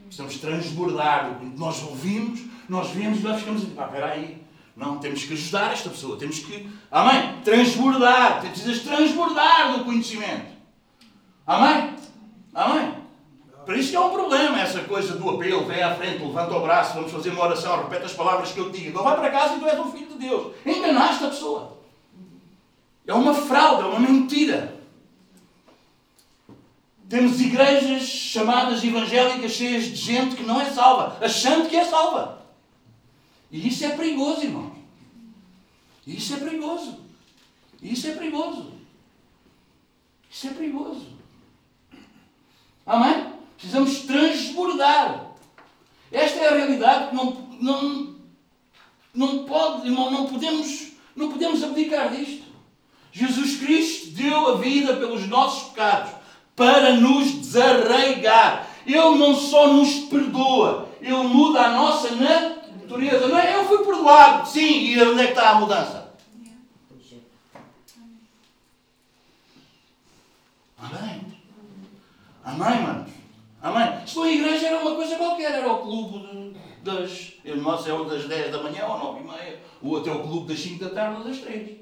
[0.05, 1.41] Precisamos transbordar.
[1.57, 4.43] Nós ouvimos, nós vemos e nós ficamos assim, pá, espera aí.
[4.77, 6.19] Não, temos que ajudar esta pessoa.
[6.19, 8.41] Temos que, amém, transbordar.
[8.43, 10.53] Precisas transbordar do conhecimento.
[11.47, 11.95] Amém?
[12.55, 12.95] Amém?
[13.65, 16.95] Por isso é um problema essa coisa do apelo, vem à frente, levanta o braço,
[16.95, 18.91] vamos fazer uma oração, repete as palavras que eu te digo.
[18.91, 20.55] Então vai para casa e tu és um filho de Deus.
[20.67, 21.79] Enganaste a pessoa.
[23.07, 24.78] É uma fraude, é uma mentira.
[27.09, 32.43] Temos igrejas chamadas evangélicas cheias de gente que não é salva, achando que é salva.
[33.51, 34.77] E isso é perigoso, irmãos.
[36.07, 37.01] Isso é perigoso.
[37.83, 38.73] Isso é perigoso.
[40.31, 41.07] Isso é perigoso.
[42.85, 43.33] Amém?
[43.57, 45.33] Precisamos transbordar.
[46.13, 48.17] Esta é a realidade que não, não,
[49.15, 52.45] não pode, irmão, não podemos, não podemos abdicar disto.
[53.11, 56.18] Jesus Cristo deu a vida pelos nossos pecados
[56.59, 58.69] para nos desarraigar.
[58.85, 63.29] Ele não só nos perdoa, Ele muda a nossa natureza.
[63.29, 63.55] Não é?
[63.55, 66.09] Eu fui perdoado, sim, e onde é que está a mudança?
[70.77, 71.21] Amém.
[72.45, 73.11] Amém, manos.
[73.63, 74.07] Amém.
[74.07, 77.35] Se a igreja era uma coisa qualquer, era o clube das.
[77.45, 79.63] O nosso é o das 10 da manhã ou 9 e meia.
[79.83, 81.79] O outro é o clube das 5 da tarde ou das 3.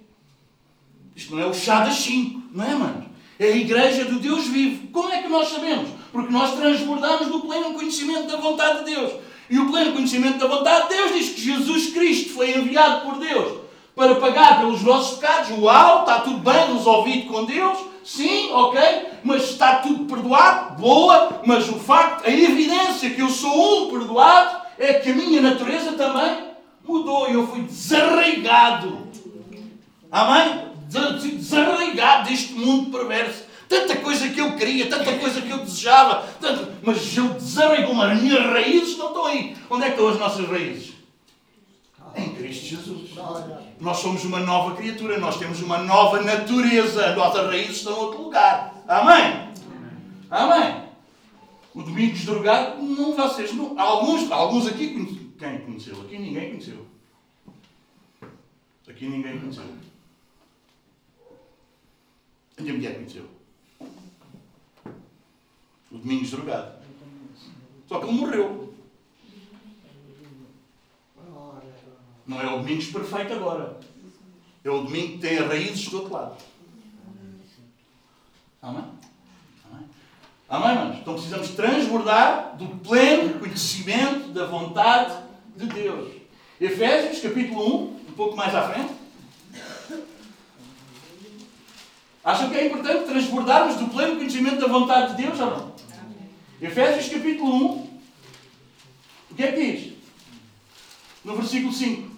[1.14, 3.15] Isto não é o chá das 5, não é, mano?
[3.38, 4.88] É a igreja do Deus vivo.
[4.88, 5.88] Como é que nós sabemos?
[6.10, 9.12] Porque nós transbordamos do pleno conhecimento da vontade de Deus.
[9.48, 13.18] E o pleno conhecimento da vontade de Deus diz que Jesus Cristo foi enviado por
[13.18, 13.60] Deus
[13.94, 15.50] para pagar pelos nossos pecados.
[15.58, 17.78] Uau, está tudo bem resolvido com Deus.
[18.04, 18.80] Sim, ok,
[19.24, 20.80] mas está tudo perdoado.
[20.80, 25.40] Boa, mas o facto, a evidência que eu sou um perdoado é que a minha
[25.40, 26.44] natureza também
[26.86, 27.26] mudou.
[27.26, 29.06] Eu fui desarraigado.
[30.10, 30.66] Amém?
[31.20, 33.44] Desarraigado deste mundo perverso.
[33.68, 36.68] Tanta coisa que eu queria, tanta coisa que eu desejava, tanto...
[36.82, 39.56] mas eu desarraigou As minhas raízes não estão aí.
[39.68, 40.94] Onde é que estão as nossas raízes?
[42.14, 43.10] Em Cristo Jesus.
[43.80, 47.06] Nós somos uma nova criatura, nós temos uma nova natureza.
[47.06, 48.74] As nossas raízes estão em outro lugar.
[48.86, 49.50] Amém?
[50.30, 50.86] Amém.
[51.74, 56.00] O Domingos Drogado, não vocês, não, alguns, alguns aqui, quem conheceu?
[56.00, 56.86] Aqui ninguém conheceu.
[58.88, 59.64] Aqui ninguém conheceu.
[62.58, 63.26] Mulher conheceu.
[65.90, 66.72] O Domingos Drogado.
[67.88, 68.74] Só que ele morreu.
[72.26, 73.78] Não é o Domingos perfeito agora.
[74.64, 76.36] É o domingo que tem raízes do outro lado.
[78.60, 78.84] Amém?
[79.70, 79.88] Amém?
[80.48, 80.98] Amém, manos?
[80.98, 85.22] Então precisamos transbordar do pleno conhecimento da vontade
[85.56, 86.16] de Deus.
[86.60, 88.92] Efésios, capítulo 1, um pouco mais à frente.
[92.26, 95.72] Acham que é importante transbordarmos do pleno conhecimento da vontade de Deus ou não?
[96.60, 97.68] Efésios capítulo 1.
[99.30, 99.92] O que é que diz?
[101.24, 102.10] No versículo 5.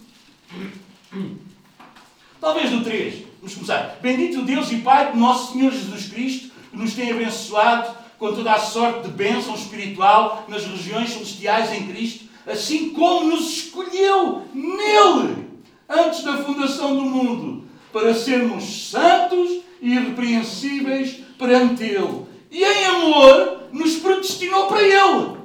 [2.40, 3.26] Talvez no 3.
[3.38, 3.98] Vamos começar.
[4.00, 8.54] Bendito Deus e Pai de nosso Senhor Jesus Cristo, que nos tem abençoado com toda
[8.54, 15.48] a sorte de bênção espiritual nas regiões celestiais em Cristo, assim como nos escolheu nele
[15.86, 22.26] antes da fundação do mundo, para sermos santos e irrepreensíveis perante Ele.
[22.50, 25.36] E em amor nos predestinou para Ele,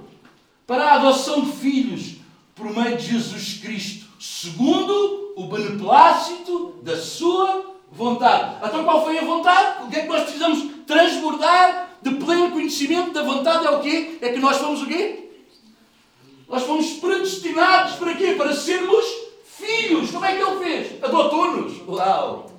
[0.66, 2.16] para a adoção de filhos,
[2.56, 8.58] por meio de Jesus Cristo, segundo o beneplácito da Sua vontade.
[8.66, 9.84] Então qual foi a vontade?
[9.84, 13.66] O que é que nós precisamos transbordar de pleno conhecimento da vontade?
[13.66, 14.18] É o quê?
[14.22, 15.30] É que nós fomos o quê?
[16.48, 18.36] Nós fomos predestinados para quê?
[18.38, 19.06] Para sermos
[19.44, 20.12] filhos.
[20.12, 21.04] Como é que Ele fez?
[21.04, 21.82] Adotou-nos.
[21.88, 22.53] Uau!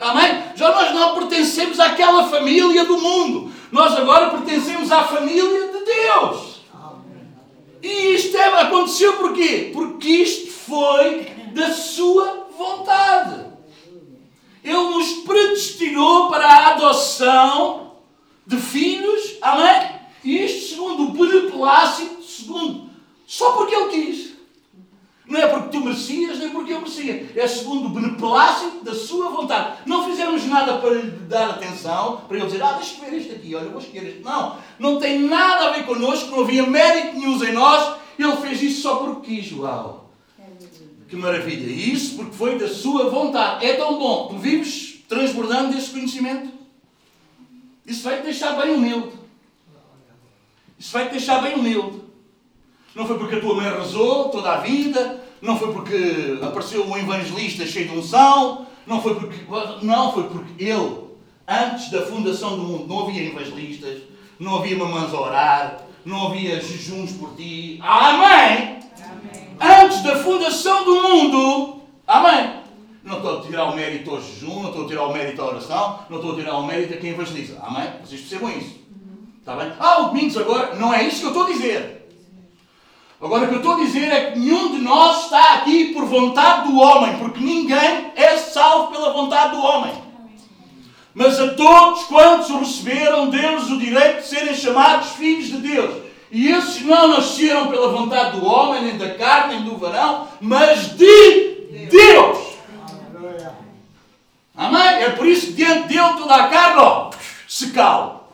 [0.00, 0.42] Amém?
[0.54, 3.52] Já nós não pertencemos àquela família do mundo.
[3.72, 6.56] Nós agora pertencemos à família de Deus.
[7.82, 9.70] E isto é, aconteceu porquê?
[9.72, 13.46] Porque isto foi da sua vontade.
[14.62, 17.92] Ele nos predestinou para a adoção
[18.46, 19.36] de filhos.
[19.40, 19.90] Amém?
[20.24, 22.86] E isto segundo o beneplácito, segundo
[23.54, 24.35] porque
[26.76, 27.32] eu merecia.
[27.34, 29.78] É segundo o beneplácito da sua vontade.
[29.86, 33.54] Não fizemos nada para lhe dar atenção, para ele dizer, ah, deixa-me ver este aqui,
[33.54, 34.22] olha, vou escolher este.
[34.22, 37.96] Não, não tem nada a ver connosco, não havia mérito nenhum em nós.
[38.18, 40.10] Ele fez isso só porque quis, uau.
[41.08, 41.70] Que maravilha.
[41.70, 43.64] E isso porque foi da sua vontade.
[43.64, 44.28] É tão bom.
[44.28, 46.50] Tu vives transbordando desse conhecimento.
[47.86, 49.12] Isso vai te deixar bem humilde.
[50.78, 52.05] Isso vai te deixar bem humilde.
[52.96, 56.96] Não foi porque a tua mãe rezou toda a vida, não foi porque apareceu um
[56.96, 59.36] evangelista cheio de unção, não foi porque.
[59.82, 60.96] Não, foi porque ele,
[61.46, 63.98] antes da fundação do mundo, não havia evangelistas,
[64.40, 67.78] não havia mamães a orar, não havia jejuns por ti.
[67.82, 68.80] Amém!
[68.98, 69.84] Amém.
[69.84, 72.60] Antes da fundação do mundo, Amém!
[73.02, 75.46] Não estou a tirar o mérito ao jejum, não estou a tirar o mérito à
[75.46, 77.58] oração, não estou a tirar o mérito a quem evangeliza.
[77.60, 77.90] Amém?
[78.04, 78.76] Vocês percebam isso.
[79.40, 79.72] Está bem?
[79.78, 81.95] Ah, o Domingos agora, não é isso que eu estou a dizer.
[83.20, 86.04] Agora o que eu estou a dizer é que nenhum de nós está aqui por
[86.04, 89.94] vontade do homem, porque ninguém é salvo pela vontade do homem.
[91.14, 96.02] Mas a todos quantos receberam, deu-lhes o direito de serem chamados filhos de Deus.
[96.30, 100.94] E esses não nasceram pela vontade do homem, nem da carne, nem do varão, mas
[100.94, 102.38] de Deus.
[104.54, 105.02] Amém?
[105.04, 107.10] É por isso que diante dele toda a carne ó,
[107.48, 108.28] se cala.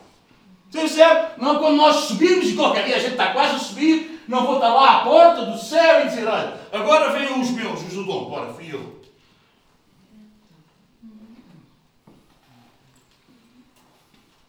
[0.69, 1.27] Percebe?
[1.37, 4.55] Não quando nós subimos e qualquer dia a gente está quase a subir, não vou
[4.55, 8.03] estar lá à porta do céu e dizer, olha, agora venham os meus, os do
[8.05, 9.01] dom, bora, fui eu.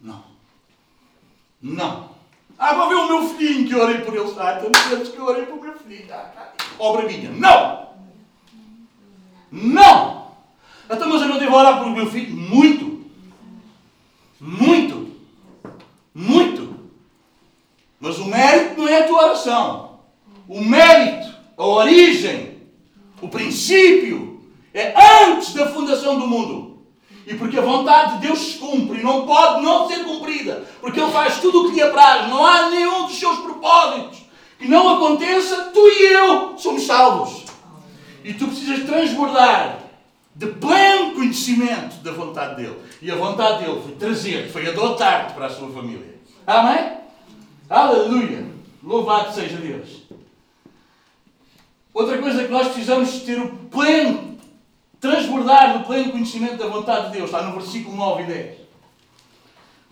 [0.00, 0.24] Não.
[1.60, 2.14] Não.
[2.58, 4.34] Ah, vou ver o meu filhinho que eu orei por ele.
[4.38, 6.06] Ah, então não que eu orei por meu filhinho.
[6.12, 6.52] Ah, tá.
[6.78, 7.30] Obra minha.
[7.30, 7.88] Não!
[9.50, 10.24] Não!
[10.88, 12.36] Então, mas eu não devo orar por meu filho?
[12.36, 13.04] Muito.
[14.40, 15.10] Muito.
[16.14, 16.43] Muito.
[18.04, 20.00] Mas o mérito não é a tua oração.
[20.46, 22.58] O mérito, a origem,
[23.22, 24.42] o princípio
[24.74, 26.82] é antes da fundação do mundo.
[27.26, 31.10] E porque a vontade de Deus se cumpre, não pode não ser cumprida, porque Ele
[31.10, 34.18] faz tudo o que lhe apraz, não há nenhum dos seus propósitos
[34.58, 37.44] que não aconteça, tu e eu somos salvos.
[38.22, 39.78] E tu precisas transbordar
[40.36, 42.76] de pleno conhecimento da vontade dele.
[43.00, 46.20] E a vontade dele foi trazer-te, foi adotar-te para a sua família.
[46.46, 47.03] Amém?
[47.74, 48.46] Aleluia!
[48.84, 50.04] Louvado seja Deus.
[51.92, 54.38] Outra coisa que nós precisamos ter o pleno,
[55.00, 58.58] transbordar do pleno conhecimento da vontade de Deus, está no versículo 9 e 10.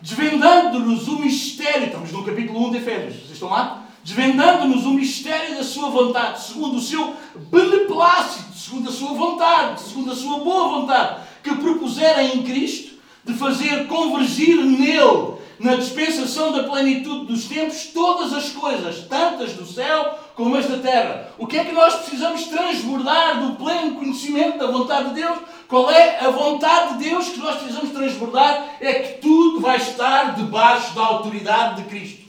[0.01, 3.85] Desvendando-nos o mistério, estamos no capítulo 1 de Efésios, vocês estão lá?
[4.05, 7.17] Desvendando-nos o mistério da sua vontade, segundo o seu
[7.51, 12.92] beneplácito, segundo a sua vontade, segundo a sua boa vontade, que propusera em Cristo,
[13.25, 19.65] de fazer convergir nele na dispensação da plenitude dos tempos, todas as coisas, tantas do
[19.65, 21.31] céu como as da terra.
[21.39, 25.39] O que é que nós precisamos transbordar do pleno conhecimento da vontade de Deus?
[25.69, 28.77] Qual é a vontade de Deus que nós precisamos transbordar?
[28.81, 32.23] É que tudo vai estar debaixo da autoridade de Cristo.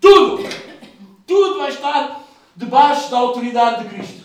[0.00, 0.42] Tudo!
[1.26, 2.22] Tudo vai estar
[2.56, 4.19] debaixo da autoridade de Cristo.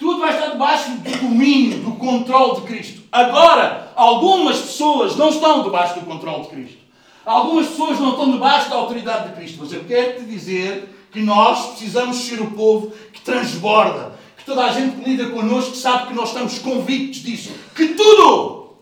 [0.00, 3.02] Tudo vai estar debaixo do domínio, do controle de Cristo.
[3.12, 6.78] Agora, algumas pessoas não estão debaixo do controle de Cristo.
[7.26, 9.58] Algumas pessoas não estão debaixo da autoridade de Cristo.
[9.60, 14.18] Mas eu quero te dizer que nós precisamos ser o povo que transborda.
[14.38, 17.52] Que toda a gente que lida connosco sabe que nós estamos convictos disso.
[17.76, 18.76] Que tudo,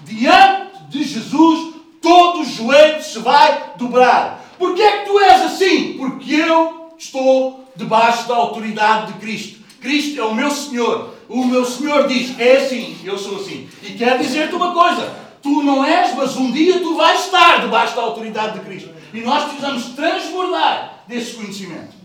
[0.00, 4.44] diante de Jesus, todo o joelho se vai dobrar.
[4.58, 5.92] Porquê é que tu és assim?
[5.96, 9.63] Porque eu estou debaixo da autoridade de Cristo.
[9.84, 11.14] Cristo é o meu Senhor.
[11.28, 13.68] O meu Senhor diz: é assim, eu sou assim.
[13.82, 17.94] E quer dizer-te uma coisa: tu não és, mas um dia tu vais estar debaixo
[17.94, 18.88] da autoridade de Cristo.
[19.12, 22.02] E nós precisamos transbordar desse conhecimento.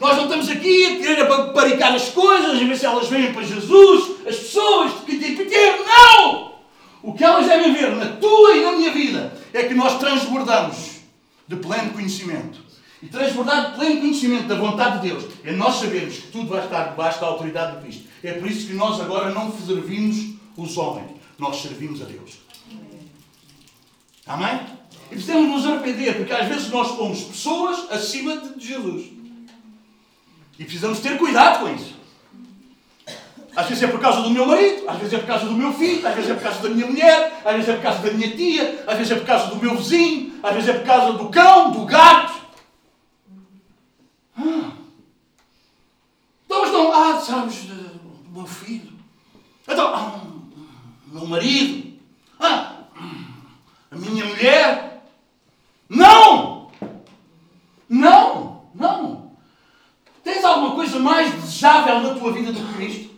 [0.00, 3.42] Nós não estamos aqui a querer aparicar as coisas, a ver se elas vêm para
[3.42, 5.84] Jesus, as pessoas, que pequeno.
[5.84, 6.52] Não!
[7.02, 11.00] O que elas devem ver na tua e na minha vida é que nós transbordamos
[11.48, 12.67] de pleno conhecimento
[13.02, 16.90] e transbordar pleno conhecimento da vontade de Deus, é nós sabermos que tudo vai estar
[16.90, 18.04] debaixo da autoridade de Cristo.
[18.22, 22.38] É por isso que nós agora não servimos os homens, nós servimos a Deus.
[24.26, 24.60] Amém?
[25.10, 29.06] E precisamos nos arrepender, porque às vezes nós pomos pessoas acima de Jesus.
[30.58, 31.96] E precisamos ter cuidado com isso.
[33.56, 35.72] Às vezes é por causa do meu marido, às vezes é por causa do meu
[35.72, 38.10] filho, às vezes é por causa da minha mulher, às vezes é por causa da
[38.12, 41.18] minha tia, às vezes é por causa do meu vizinho, às vezes é por causa
[41.18, 42.37] do cão, do gato.
[44.38, 48.92] Então, mas não, ah, sabes, o meu filho.
[49.66, 50.20] Então, ah,
[51.06, 51.98] meu marido.
[52.38, 52.84] Ah,
[53.90, 55.04] a minha mulher.
[55.88, 56.70] Não!
[57.88, 58.68] Não!
[58.74, 59.32] Não!
[60.22, 63.08] Tens alguma coisa mais desejável na tua vida do que Cristo?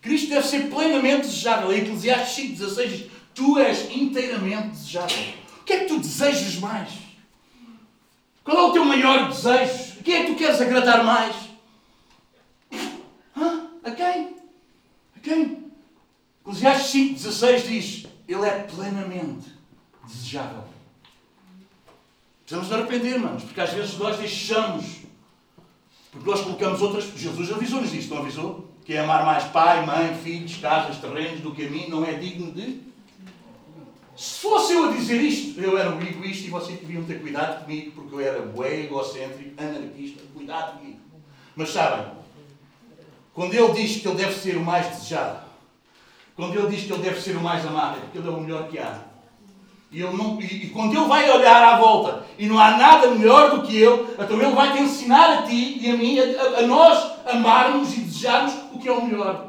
[0.00, 1.72] Cristo deve ser plenamente desejável.
[1.72, 5.34] Em Eclesiastes 5,16 diz: Tu és inteiramente desejável.
[5.60, 6.90] O que é que tu desejas mais?
[8.42, 9.97] Qual é o teu maior desejo?
[10.08, 11.36] Quem é que tu queres agradar mais?
[13.36, 13.68] Hã?
[13.84, 14.36] A quem?
[15.14, 15.70] A quem?
[16.40, 19.52] Eclesiastes 5,16 diz: Ele é plenamente
[20.06, 20.64] desejável.
[22.40, 24.86] Precisamos de arrepender, manos, porque às vezes nós deixamos,
[26.10, 27.04] porque nós colocamos outras.
[27.14, 28.66] Jesus avisou-nos disto, não avisou?
[28.86, 32.14] Que é amar mais pai, mãe, filhos, casas, terrenos do que a mim não é
[32.14, 32.80] digno de.
[34.18, 37.62] Se fosse eu a dizer isto, eu era um egoísta e vocês deviam ter cuidado
[37.62, 40.98] comigo, porque eu era bué, egocêntrico, anarquista, cuidado comigo.
[41.54, 42.04] Mas sabem,
[43.32, 45.38] quando ele diz que ele deve ser o mais desejado,
[46.34, 48.40] quando ele diz que ele deve ser o mais amado, é porque ele é o
[48.40, 49.02] melhor que há.
[49.92, 53.12] E, ele não, e, e, quando ele vai olhar à volta e não há nada
[53.12, 56.58] melhor do que ele, então ele vai te ensinar a ti e a mim, a,
[56.58, 59.47] a nós, amarmos e desejarmos o que é o melhor.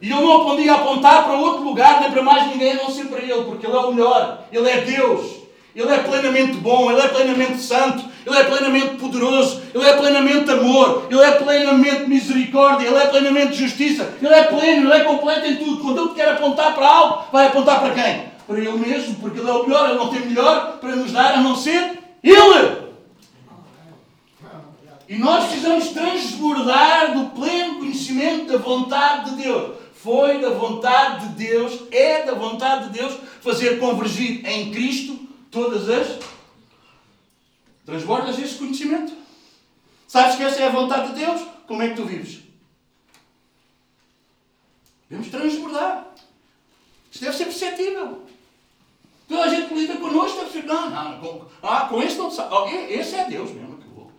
[0.00, 3.06] E ele não podia apontar para outro lugar, nem para mais ninguém, a não ser
[3.06, 4.44] para ele, porque ele é o melhor.
[4.52, 5.38] Ele é Deus.
[5.78, 10.50] Ele é plenamente bom, Ele é plenamente santo, Ele é plenamente poderoso, Ele é plenamente
[10.50, 15.46] amor, Ele é plenamente misericórdia, Ele é plenamente justiça, Ele é pleno, Ele é completo
[15.46, 15.80] em tudo.
[15.80, 18.24] Quando Ele quer apontar para algo, vai apontar para quem?
[18.44, 21.34] Para Ele mesmo, porque Ele é o melhor, Ele não tem melhor para nos dar
[21.34, 22.88] a não ser Ele.
[25.08, 29.76] E nós precisamos transbordar do pleno conhecimento da vontade de Deus.
[30.08, 35.18] Foi da vontade de Deus, é da vontade de Deus fazer convergir em Cristo
[35.50, 36.18] todas as.
[37.84, 39.12] Transbordas esse conhecimento.
[40.06, 41.46] Sabes que essa é a vontade de Deus?
[41.66, 42.38] Como é que tu vives?
[45.10, 46.06] Devemos transbordar.
[47.12, 48.22] Isto deve ser perceptível.
[49.28, 50.64] Toda a gente que lida connosco deve ser.
[50.64, 52.54] Não, não, com, ah, com esse não sabe.
[52.54, 53.74] Oh, esse é Deus mesmo.
[53.74, 54.10] Acabou.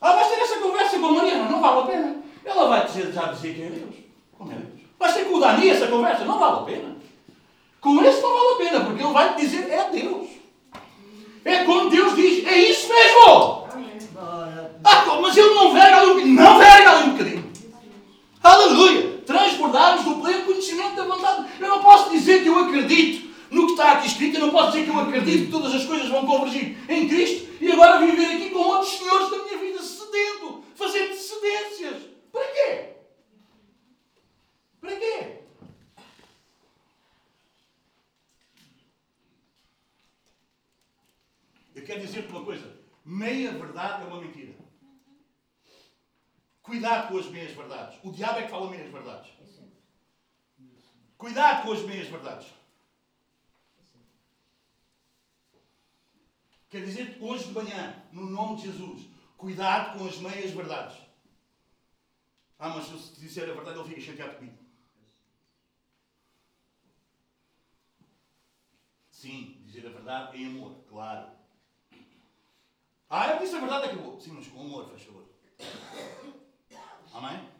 [0.00, 2.22] Ah, vais ter essa conversa com a Mariana, não vale a pena.
[2.44, 3.94] Ela vai dizer, já dizer quem é Deus.
[4.36, 4.82] Como é Deus?
[4.98, 6.96] Vais ter com o Dani essa conversa, não vale a pena.
[7.80, 10.28] Com esse não vale a pena, porque ele vai te dizer é Deus.
[11.44, 13.62] É quando Deus diz, é isso mesmo!
[14.84, 16.40] Ah, mas ele não verga ali um bocadinho.
[16.40, 17.52] Não verga ali um bocadinho.
[18.42, 19.22] Aleluia!
[19.26, 21.46] Transbordarmos do pleno conhecimento da vontade.
[21.60, 24.72] Eu não posso dizer que eu acredito no que está aqui escrito, eu não posso
[24.72, 28.36] dizer que eu acredito que todas as coisas vão convergir em Cristo e agora viver
[28.36, 32.11] aqui com outros senhores da minha vida cedendo, fazendo cedências.
[32.32, 32.94] Para quê?
[34.80, 35.42] Para quê?
[41.74, 44.54] Eu quero dizer-te uma coisa: meia verdade é uma mentira.
[46.62, 47.98] Cuidado com as meias verdades.
[48.02, 49.30] O diabo é que fala meias verdades.
[51.18, 52.52] Cuidado com as meias verdades.
[56.70, 60.96] Quer dizer hoje de manhã, no nome de Jesus, cuidado com as meias verdades.
[62.64, 64.56] Ah, mas se disser a verdade, ele fica chateado comigo.
[69.10, 71.28] Sim, dizer a verdade em amor, claro.
[73.10, 74.20] Ah, eu disse a verdade, acabou.
[74.20, 75.28] Sim, mas com amor, faz favor.
[77.12, 77.50] Amém?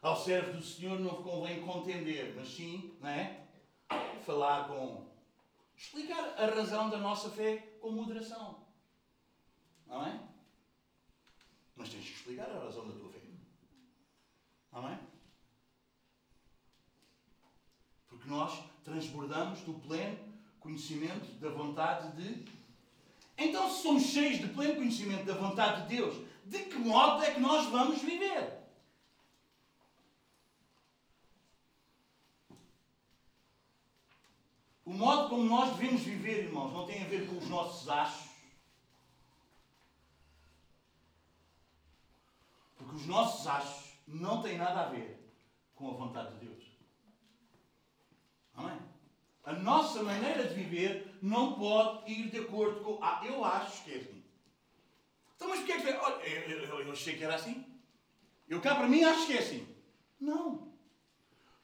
[0.00, 3.46] Ao servo do Senhor não convém contender, mas sim, não é?
[4.24, 5.06] Falar com.
[5.76, 8.66] Explicar a razão da nossa fé com moderação.
[9.86, 10.18] Amém?
[11.76, 13.17] Mas tens que explicar a razão da tua fé.
[14.72, 14.98] Amém?
[18.08, 20.18] Porque nós transbordamos do pleno
[20.60, 22.58] conhecimento da vontade de.
[23.36, 27.32] Então, se somos cheios de pleno conhecimento da vontade de Deus, de que modo é
[27.32, 28.58] que nós vamos viver?
[34.84, 38.30] O modo como nós devemos viver, irmãos, não tem a ver com os nossos achos.
[42.76, 45.18] Porque os nossos achos não têm nada a ver
[45.74, 46.64] com a vontade de Deus.
[48.54, 48.78] Amém?
[49.44, 52.98] A nossa maneira de viver não pode ir de acordo com.
[53.02, 54.24] Ah, eu acho que é assim.
[55.36, 55.92] Então, mas porquê é que.
[55.92, 57.64] Olha, eu, eu, eu achei que era assim.
[58.48, 59.66] Eu cá para mim acho que é assim.
[60.20, 60.72] Não.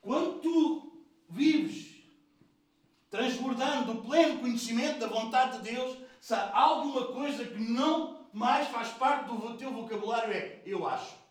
[0.00, 1.94] Quando tu vives
[3.10, 8.68] transbordando o pleno conhecimento da vontade de Deus, se há alguma coisa que não mais
[8.68, 11.23] faz parte do teu vocabulário é eu acho.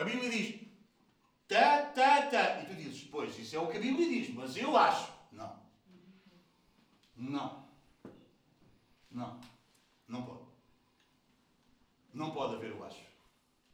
[0.00, 0.58] A Bíblia diz
[1.46, 2.62] tá, tá, tá.
[2.62, 5.12] E tu dizes, pois, isso é o que a Bíblia diz, mas eu acho.
[5.30, 5.62] Não.
[7.14, 7.68] Não.
[9.10, 9.40] Não.
[10.08, 10.44] Não pode.
[12.14, 13.04] Não pode haver o acho.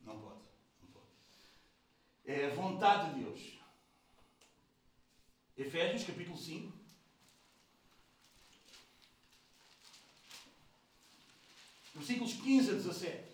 [0.01, 0.41] Não pode.
[0.83, 1.07] Não pode.
[2.25, 3.59] É a vontade de Deus.
[5.57, 6.73] Efésios capítulo 5.
[11.95, 13.26] Versículos 15 a 17.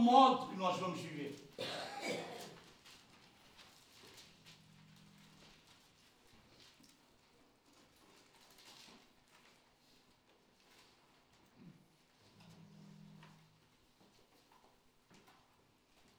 [0.00, 1.36] Modo que nós vamos viver?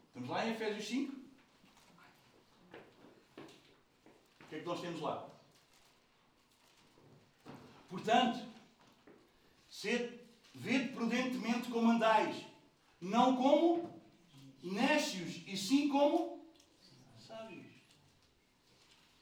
[0.08, 1.14] Estamos lá em Efésios 5?
[4.42, 5.28] O que é que nós temos lá?
[7.90, 8.40] Portanto,
[9.70, 10.20] sede,
[10.54, 12.46] vede prudentemente como andais,
[13.02, 14.02] não como
[14.64, 16.46] nécios, e sim como
[17.18, 17.66] sábios.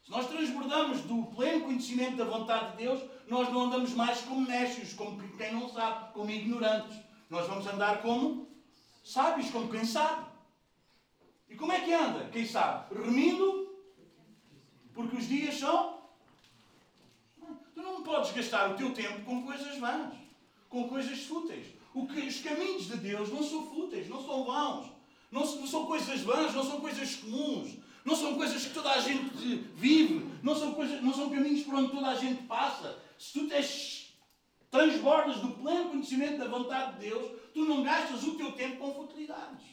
[0.04, 4.48] Se nós transbordamos do pleno conhecimento da vontade de Deus, nós não andamos mais como
[4.48, 6.98] nécios, como quem não sabe, como ignorantes.
[7.30, 8.48] Nós vamos andar como
[9.04, 10.32] sábios, como quem sabe.
[11.50, 12.30] E como é que anda?
[12.30, 12.96] Quem sabe?
[12.96, 13.76] Remindo,
[14.94, 16.02] porque os dias são.
[17.74, 20.16] Tu não podes gastar o teu tempo com coisas vãs,
[20.70, 21.73] com coisas fúteis.
[21.94, 24.88] Que, os caminhos de Deus não são fúteis, não são vãos,
[25.32, 29.00] não, não são coisas vãs, não são coisas comuns, não são coisas que toda a
[29.00, 29.30] gente
[29.76, 33.00] vive, não são, coisas, não são caminhos por onde toda a gente passa.
[33.18, 34.04] Se tu tens,
[34.74, 38.94] transbordas do pleno conhecimento da vontade de Deus, tu não gastas o teu tempo com
[38.94, 39.64] futilidades.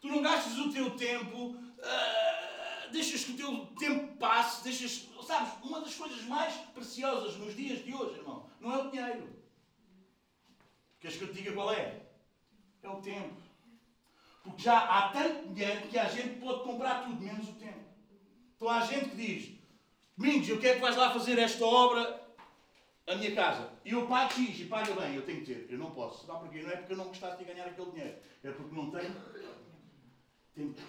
[0.00, 5.08] Tu não gastas o teu tempo, uh, deixas que o teu tempo passe, deixas.
[5.26, 9.41] Sabes, uma das coisas mais preciosas nos dias de hoje, irmão, não é o dinheiro.
[11.02, 12.00] Queres que eu te diga qual é?
[12.80, 13.34] É o tempo.
[14.44, 17.80] Porque já há tanto dinheiro que a gente pode comprar tudo, menos o tempo.
[18.54, 19.58] Então há gente que diz:
[20.16, 22.22] Domingos, eu quero que vais lá fazer esta obra
[23.08, 23.68] a minha casa.
[23.84, 25.66] E eu pago X e paga bem, eu tenho que ter.
[25.68, 26.24] Eu não posso.
[26.24, 26.62] Sabe porquê?
[26.62, 28.16] Não é porque eu não gostasse de ganhar aquele dinheiro.
[28.44, 29.14] É porque não tenho
[30.54, 30.80] tempo.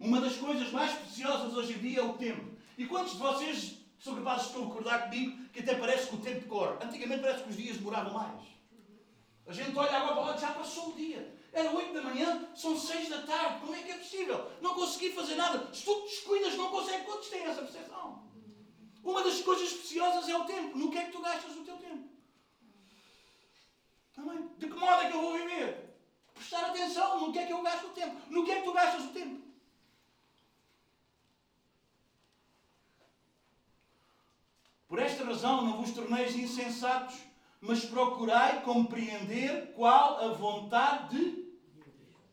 [0.00, 2.56] Uma das coisas mais preciosas hoje em dia é o tempo.
[2.78, 6.48] E quantos de vocês são capazes de concordar comigo que até parece que o tempo
[6.48, 6.84] corre?
[6.84, 8.42] Antigamente parece que os dias demoravam mais.
[9.46, 11.38] A gente olha agora para lá já passou o dia.
[11.52, 13.60] Era 8 da manhã, são 6 da tarde.
[13.60, 14.50] Como é que é possível?
[14.60, 15.72] Não consegui fazer nada.
[15.72, 17.04] Se tu descuidas, não consegue.
[17.04, 18.28] Quantos têm essa percepção?
[19.04, 20.76] Uma das coisas preciosas é o tempo.
[20.76, 22.08] No que é que tu gastas o teu tempo?
[24.58, 25.96] De que modo é que eu vou viver?
[26.34, 28.16] Prestar atenção no que é que eu gasto o tempo.
[28.30, 29.51] No que é que tu gastas o tempo?
[34.92, 37.18] Por esta razão não vos torneis insensatos,
[37.62, 41.48] mas procurai compreender qual a vontade de.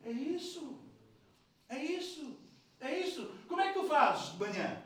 [0.03, 0.78] É isso.
[1.70, 2.38] É isso.
[2.82, 3.32] É isso.
[3.47, 4.84] Como é que tu fazes de manhã?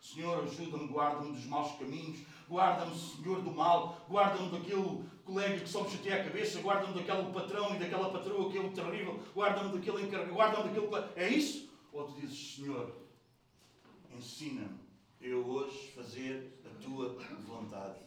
[0.00, 2.18] Senhor, ajuda-me, guarda-me dos maus caminhos,
[2.50, 7.32] guarda-me, Senhor, do mal, guarda-me daquele colega que só me chateia a cabeça, guarda-me daquele
[7.32, 11.12] patrão e daquela patroa que é o terrível, guarda-me daquele encarregado, guarda-me daquele.
[11.14, 11.70] É isso?
[11.92, 12.92] Ou tu dizes, Senhor,
[14.12, 14.82] ensina-me
[15.22, 17.14] eu hoje fazer tua
[17.46, 18.00] vontade.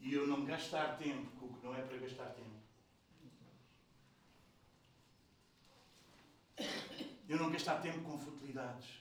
[0.00, 2.56] E eu não gastar tempo com o que não é para gastar tempo.
[7.28, 9.00] Eu não gastar tempo com futilidades.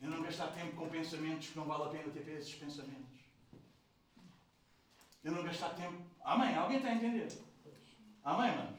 [0.00, 3.20] Eu não gastar tempo com pensamentos que não vale a pena ter esses pensamentos.
[5.22, 6.02] Eu não gastar tempo.
[6.22, 6.54] Amém?
[6.54, 7.28] Alguém está a entender?
[8.22, 8.78] Amém, mano?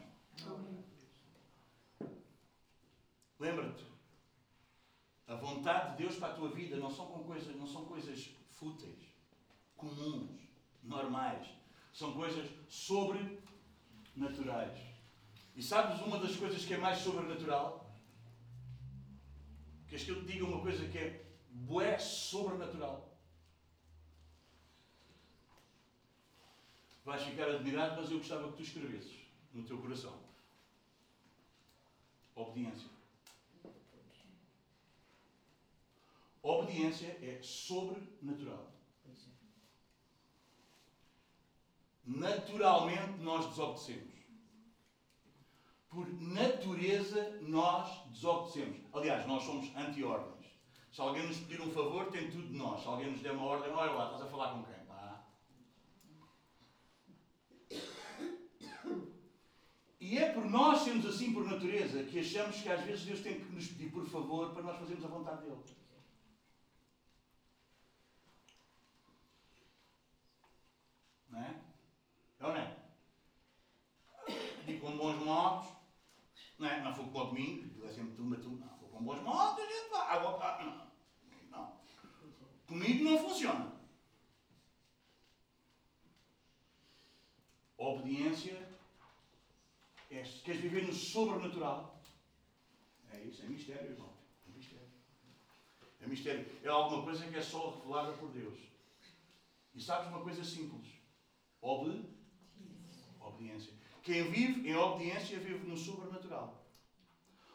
[3.38, 3.84] Lembra-te.
[5.26, 8.30] A vontade de Deus para a tua vida não são, com coisas, não são coisas
[8.50, 9.00] fúteis,
[9.76, 10.40] comuns,
[10.82, 11.48] normais.
[11.92, 13.36] São coisas sobrenaturais.
[15.56, 17.90] E sabes uma das coisas que é mais sobrenatural?
[19.88, 23.16] Queres que eu te diga uma coisa que é bué sobrenatural?
[27.04, 29.16] Vais ficar admirado, mas eu gostava que tu escrevesses
[29.52, 30.20] no teu coração.
[32.34, 32.95] Obediência.
[36.46, 38.70] Obediência é sobrenatural.
[42.04, 44.14] Naturalmente nós desobedecemos.
[45.88, 48.78] Por natureza nós desobedecemos.
[48.92, 50.46] Aliás, nós somos anti-ordens.
[50.92, 52.80] Se alguém nos pedir um favor, tem tudo de nós.
[52.80, 54.84] Se alguém nos der uma ordem, olha lá, estás a falar com quem?
[54.86, 55.26] Pá.
[60.00, 63.40] E é por nós sermos assim por natureza que achamos que às vezes Deus tem
[63.40, 65.85] que nos pedir por favor para nós fazermos a vontade dele.
[71.36, 71.54] Não é?
[72.40, 72.76] É ou não é?
[74.66, 75.68] E com bons modos,
[76.58, 76.80] não é?
[76.80, 78.64] Não foi com o domingo, que é sempre tumba, tumba.
[78.64, 80.16] Não, foi com bons modos, a gente vai.
[80.16, 81.58] Água, ah, não.
[81.58, 81.80] não.
[82.66, 83.76] Comigo não funciona.
[87.76, 88.66] Obediência
[90.10, 92.00] é, queres viver no sobrenatural?
[93.12, 94.14] É isso, é mistério, irmão.
[94.48, 94.88] É mistério.
[96.00, 96.60] É mistério.
[96.62, 98.58] É alguma coisa que é só revelada por Deus.
[99.74, 100.95] E sabes uma coisa simples?
[101.66, 102.08] Ob...
[103.20, 103.74] Obediência.
[104.04, 106.64] Quem vive em obediência vive no sobrenatural.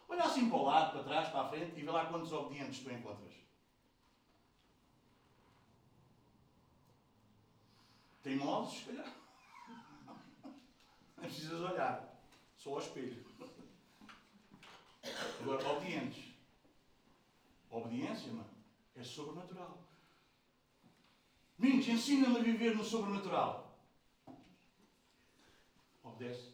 [0.10, 2.84] Olha assim para o lado, para trás, para a frente e vê lá quantos obedientes
[2.84, 3.34] tu encontras.
[8.22, 9.14] Teimosos, se calhar.
[10.44, 12.22] Não precisas olhar.
[12.58, 13.26] Só ao espelho.
[15.40, 16.34] Agora, obedientes.
[17.70, 18.50] Obediência, mano,
[18.94, 19.82] é sobrenatural.
[21.58, 23.71] Mins, ensina-me a viver no sobrenatural.
[26.22, 26.52] Obedece.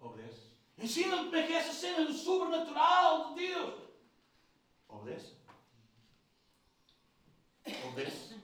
[0.00, 0.40] Obedece.
[0.78, 3.74] Ensina-me como é que é essa cena do sobrenatural de Deus.
[4.88, 5.32] Obedece.
[7.88, 8.36] Obedece.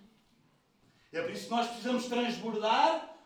[1.12, 3.16] É por isso que nós precisamos transbordar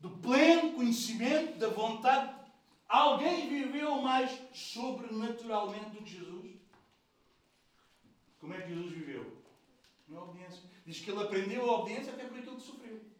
[0.00, 2.34] do pleno conhecimento da vontade.
[2.88, 6.56] Alguém viveu mais sobrenaturalmente do que Jesus?
[8.40, 9.42] Como é que Jesus viveu?
[10.08, 10.62] Na obediência.
[10.86, 13.17] Diz que ele aprendeu a obediência até por aquilo que sofreu.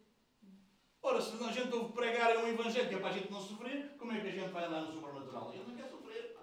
[1.01, 3.95] Ora, se a gente ouve pregar um evangelho que é para a gente não sofrer,
[3.97, 5.51] como é que a gente vai andar no sobrenatural?
[5.53, 6.37] Ele não quer sofrer.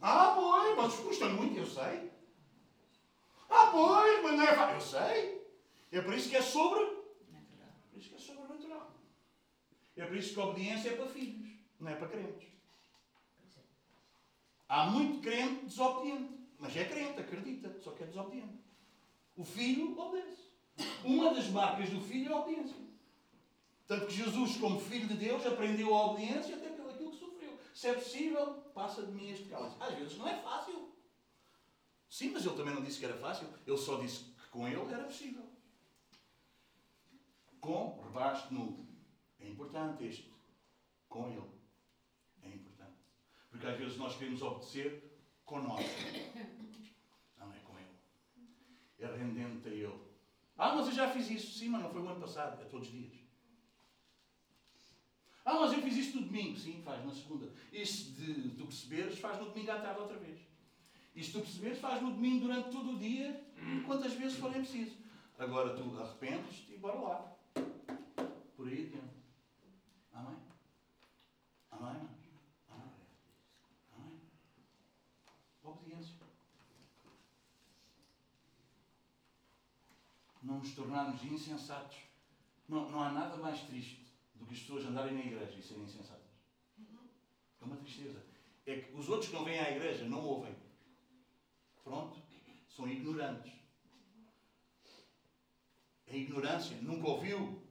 [0.00, 2.10] Ah, pois, mas custa muito, eu sei.
[3.50, 4.74] Ah, pois, mas não é fácil.
[4.74, 5.40] Eu sei.
[5.92, 6.84] É por isso que é sobre.
[6.84, 8.92] Por isso que é sobrenatural.
[9.96, 12.48] É por isso que a obediência é para filhos, não é para crentes.
[14.66, 16.40] Há muito crente desobediente.
[16.58, 18.60] Mas é crente, acredita, só que é desobediente.
[19.36, 20.50] O filho obedece.
[21.04, 22.89] Uma das marcas do filho é a obediência.
[23.90, 27.58] Tanto que Jesus, como filho de Deus, aprendeu a obediência até pelo aquilo que sofreu.
[27.74, 29.74] Se é possível, passa de mim este cálice.
[29.80, 30.94] Às vezes não é fácil.
[32.08, 33.48] Sim, mas ele também não disse que era fácil.
[33.66, 35.44] Ele só disse que com ele era possível.
[37.60, 38.86] Com, rebaixo nu.
[39.40, 40.32] É importante este.
[41.08, 41.50] Com ele.
[42.44, 42.94] É importante.
[43.50, 45.90] Porque às vezes nós queremos obedecer conosco.
[47.36, 47.88] Não é com Ele.
[49.00, 50.00] É rendente a Ele.
[50.56, 51.58] Ah, mas eu já fiz isso.
[51.58, 52.62] Sim, mas não foi o ano passado.
[52.62, 53.19] É todos os dias.
[55.44, 56.56] Ah, mas eu fiz isto no domingo.
[56.56, 57.50] Sim, faz na segunda.
[57.72, 60.38] Isto de tu perceberes, faz no domingo à tarde outra vez.
[61.14, 63.44] Isto tu perceberes, faz no domingo durante todo o dia,
[63.86, 64.96] quantas vezes forem preciso.
[65.38, 67.36] Agora tu arrependes-te e bora lá.
[68.56, 69.16] Por aí adiante.
[70.12, 70.36] Amém?
[71.70, 72.08] Amém?
[72.68, 72.90] Amém?
[73.96, 74.20] Amém?
[75.64, 76.14] Obediência.
[80.42, 81.98] Não nos tornarmos insensatos.
[82.68, 83.99] Não, não há nada mais triste
[84.40, 86.26] do que as pessoas andarem na igreja e serem insensatas.
[87.60, 88.20] É uma tristeza.
[88.66, 90.54] É que os outros que não vêm à igreja não ouvem.
[91.84, 92.20] Pronto.
[92.68, 93.52] São ignorantes.
[96.08, 96.76] É ignorância.
[96.80, 97.62] Nunca ouviu.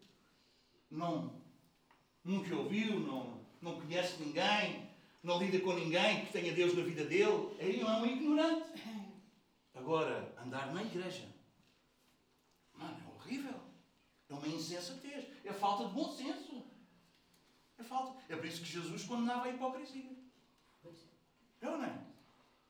[0.90, 1.42] Não.
[2.24, 2.98] Nunca ouviu.
[3.02, 4.90] Não, não conhece ninguém
[5.22, 8.82] não lida com ninguém que tenha Deus na vida dele, aí não é um ignorante.
[9.74, 11.28] Agora, andar na igreja,
[12.74, 13.59] mano, é horrível.
[14.44, 15.26] É uma insensatez.
[15.44, 16.64] É falta de bom senso.
[17.78, 18.22] É falta.
[18.30, 20.18] É por isso que Jesus condenava a hipocrisia.
[21.62, 22.02] É ou não é?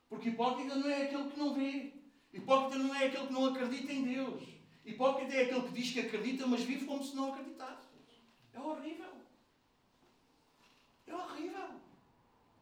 [0.09, 1.93] Porque hipócrita não é aquele que não vê.
[2.34, 4.43] Hipócrita não é aquele que não acredita em Deus.
[4.84, 7.88] Hipócrita é aquele que diz que acredita, mas vive como se não acreditasse.
[8.51, 9.13] É horrível.
[11.05, 11.70] É horrível.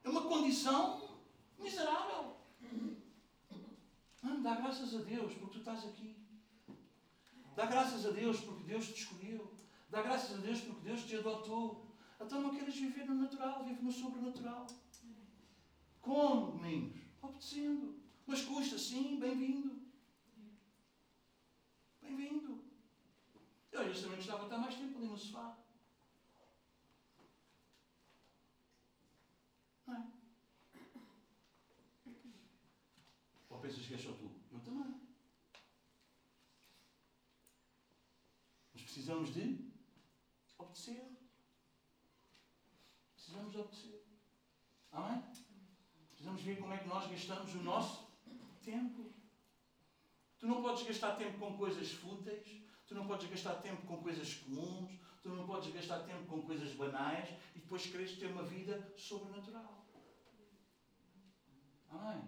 [0.03, 1.09] É uma condição
[1.57, 2.35] miserável.
[4.21, 6.16] Mano, dá graças a Deus porque tu estás aqui.
[7.57, 9.51] Dá graças a Deus porque Deus te escolheu.
[9.89, 11.87] Dá graças a Deus porque Deus te adotou.
[12.21, 14.67] Então não queres viver no natural, vive no sobrenatural.
[15.99, 17.01] Como, meninos?
[17.19, 17.99] Obedecendo.
[18.27, 19.81] Mas custa, sim, bem-vindo.
[21.99, 22.63] Bem-vindo.
[23.71, 25.57] Eu, também gostava de estar mais tempo ali no sofá.
[29.87, 30.07] Não é?
[33.49, 34.31] Ou pensas que és só tu?
[34.51, 35.07] Eu também.
[38.77, 38.83] Mas
[39.17, 39.71] precisamos de
[40.57, 41.17] obedecer.
[43.15, 44.05] Precisamos de obedecer.
[44.91, 45.23] Amém?
[46.09, 48.07] Precisamos ver como é que nós gastamos o nosso
[48.63, 49.13] tempo.
[50.39, 54.35] Tu não podes gastar tempo com coisas fúteis, tu não podes gastar tempo com coisas
[54.35, 58.93] comuns, tu não podes gastar tempo com coisas banais e depois queres ter uma vida
[58.95, 59.85] sobrenatural.
[61.89, 62.21] Amém?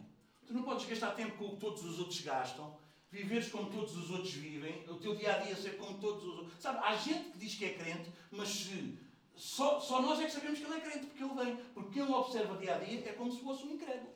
[0.47, 2.79] Tu não podes gastar tempo com o que todos os outros gastam,
[3.11, 6.39] viveres como todos os outros vivem, o teu dia a dia ser como todos os
[6.39, 6.61] outros.
[6.61, 8.97] Sabe, há gente que diz que é crente, mas se,
[9.35, 11.65] só, só nós é que sabemos que ele é crente, porque ele vem.
[11.73, 14.13] Porque quem o observa dia a dia é como se fosse um incrédulo.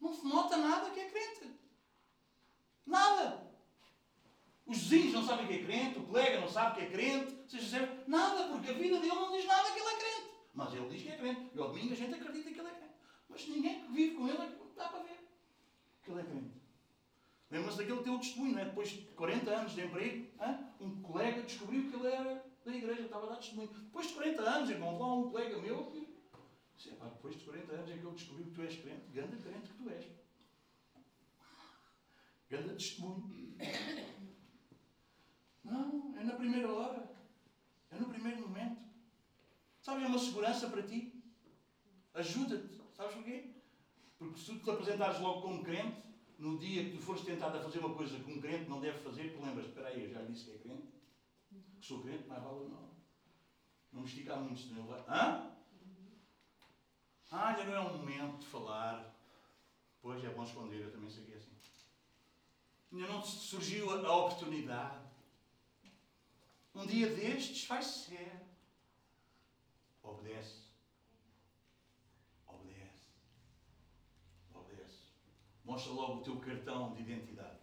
[0.00, 1.50] Não se nota nada que é crente.
[2.86, 3.50] Nada.
[4.66, 7.68] Os vizinhos não sabem que é crente, o colega não sabe que é crente, seja
[7.68, 10.30] certo, nada, porque a vida dele não diz nada que ele é crente.
[10.54, 11.50] Mas ele diz que é crente.
[11.52, 12.89] E ao domingo a gente acredita que ele é crente.
[13.30, 15.18] Mas ninguém que vive com ele é dá para ver
[16.02, 16.60] que ele é crente.
[17.50, 18.64] Lembra-se daquele teu testemunho, não é?
[18.64, 20.66] depois de 40 anos de emprego, hein?
[20.80, 23.68] um colega descobriu que ele era da igreja, estava a dar testemunho.
[23.68, 26.08] Depois de 40 anos, irmão, lá um colega meu que.
[26.76, 29.10] Disse, depois de 40 anos é que eu descobri que tu és crente.
[29.12, 30.06] Grande crente que tu és.
[32.48, 33.56] Grande testemunho.
[35.64, 37.10] Não, é na primeira hora.
[37.90, 38.80] É no primeiro momento.
[39.80, 41.12] Sabe, é uma segurança para ti.
[42.14, 42.79] Ajuda-te.
[43.00, 43.44] Sabes porquê?
[44.18, 45.96] Porque se tu te apresentares logo como crente,
[46.38, 48.98] no dia que tu fores tentado a fazer uma coisa que um crente não deve
[48.98, 50.86] fazer, tu lembras, espera aí, eu já disse que é crente,
[51.80, 52.90] que sou crente, mais vale não.
[53.90, 55.00] Não me esticar muito, senão vai.
[55.08, 55.50] Hã?
[57.30, 59.10] Ah, ainda não é o momento de falar.
[60.02, 61.56] Pois é bom esconder, eu também que é assim.
[62.92, 65.06] Ainda não surgiu a oportunidade.
[66.74, 68.42] Um dia destes vai ser.
[70.02, 70.68] Obedece.
[72.46, 73.00] Obedece.
[75.70, 77.60] Mostra logo o teu cartão de identidade.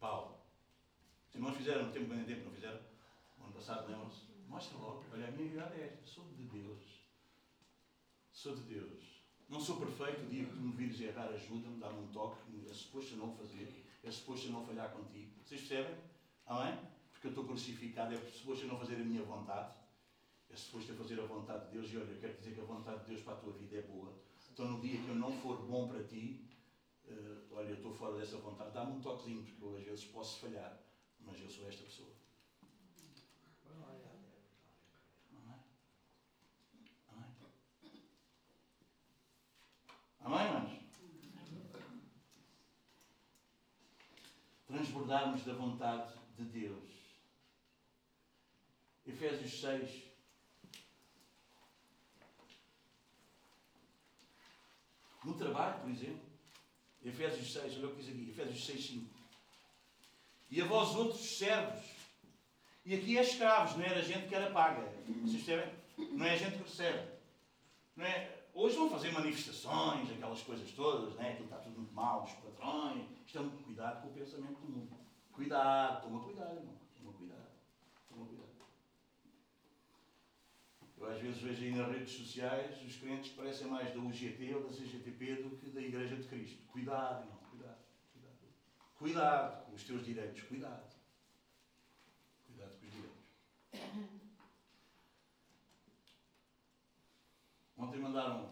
[0.00, 0.40] Paulo.
[1.30, 2.80] Se não fizeram tempo é tempo, não fizeram?
[3.38, 4.22] No ano passado, lembram-se?
[4.48, 5.04] Mostra logo.
[5.12, 6.04] Olha, a minha idade é esta.
[6.04, 6.82] Sou de Deus.
[8.32, 9.04] Sou de Deus.
[9.48, 10.26] Não sou perfeito.
[10.26, 12.40] O dia que tu me vires errar, ajuda-me, dá-me um toque.
[12.68, 13.86] É suposto a não fazer.
[14.02, 15.30] É suposto a não falhar contigo.
[15.44, 15.96] Vocês percebem?
[16.46, 16.76] Amém?
[17.12, 18.12] Porque eu estou crucificado.
[18.12, 19.72] É suposto a não fazer a minha vontade.
[20.50, 21.92] É suposto a fazer a vontade de Deus.
[21.92, 23.82] E olha, eu quero dizer que a vontade de Deus para a tua vida é
[23.82, 24.12] boa.
[24.52, 26.44] Então, no dia que eu não for bom para ti,
[27.08, 30.40] uh, olha, eu estou fora dessa vontade, dá-me um toquezinho, porque eu às vezes posso
[30.40, 30.78] falhar,
[31.20, 32.12] mas eu sou esta pessoa.
[33.64, 35.60] Amém?
[37.10, 37.30] Amém?
[40.20, 40.86] Amém, irmãos?
[44.66, 46.96] Transbordarmos da vontade de Deus.
[49.06, 50.06] Efésios 6,
[55.26, 56.22] No trabalho, por exemplo,
[57.06, 59.06] Efésios 6, olha o que diz aqui, Efésios 6, 5.
[60.50, 61.84] E a vós outros servos.
[62.84, 64.92] E aqui é escravos, não era gente que era paga.
[65.22, 65.74] Vocês percebem?
[66.12, 67.08] Não é gente que recebe.
[67.96, 68.36] Não é?
[68.54, 71.30] Hoje vão fazer manifestações, aquelas coisas todas, né?
[71.30, 73.04] aquilo está tudo muito mal, os patrões.
[73.26, 74.96] Estão cuidado com o pensamento do mundo.
[75.32, 76.74] Cuidado, toma cuidado, irmão.
[76.96, 77.48] Toma cuidado.
[78.08, 78.46] Toma cuidado.
[81.08, 84.70] Às vezes vejo aí nas redes sociais os crentes parecem mais da UGT ou da
[84.70, 86.62] CGTP do que da Igreja de Cristo.
[86.66, 87.78] Cuidado, irmão, cuidado,
[88.12, 88.36] cuidado.
[88.96, 90.94] Cuidado com os teus direitos, cuidado.
[92.46, 93.26] Cuidado com os direitos.
[97.78, 98.50] Ontem mandaram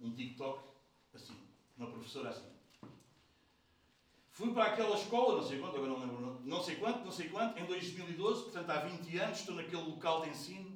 [0.00, 0.68] um TikTok
[1.14, 1.36] assim,
[1.76, 2.50] uma professora assim.
[4.30, 7.28] Fui para aquela escola, não sei quanto, agora não lembro, não sei quanto, não sei
[7.28, 10.69] quanto, em 2012, portanto há 20 anos, estou naquele local de ensino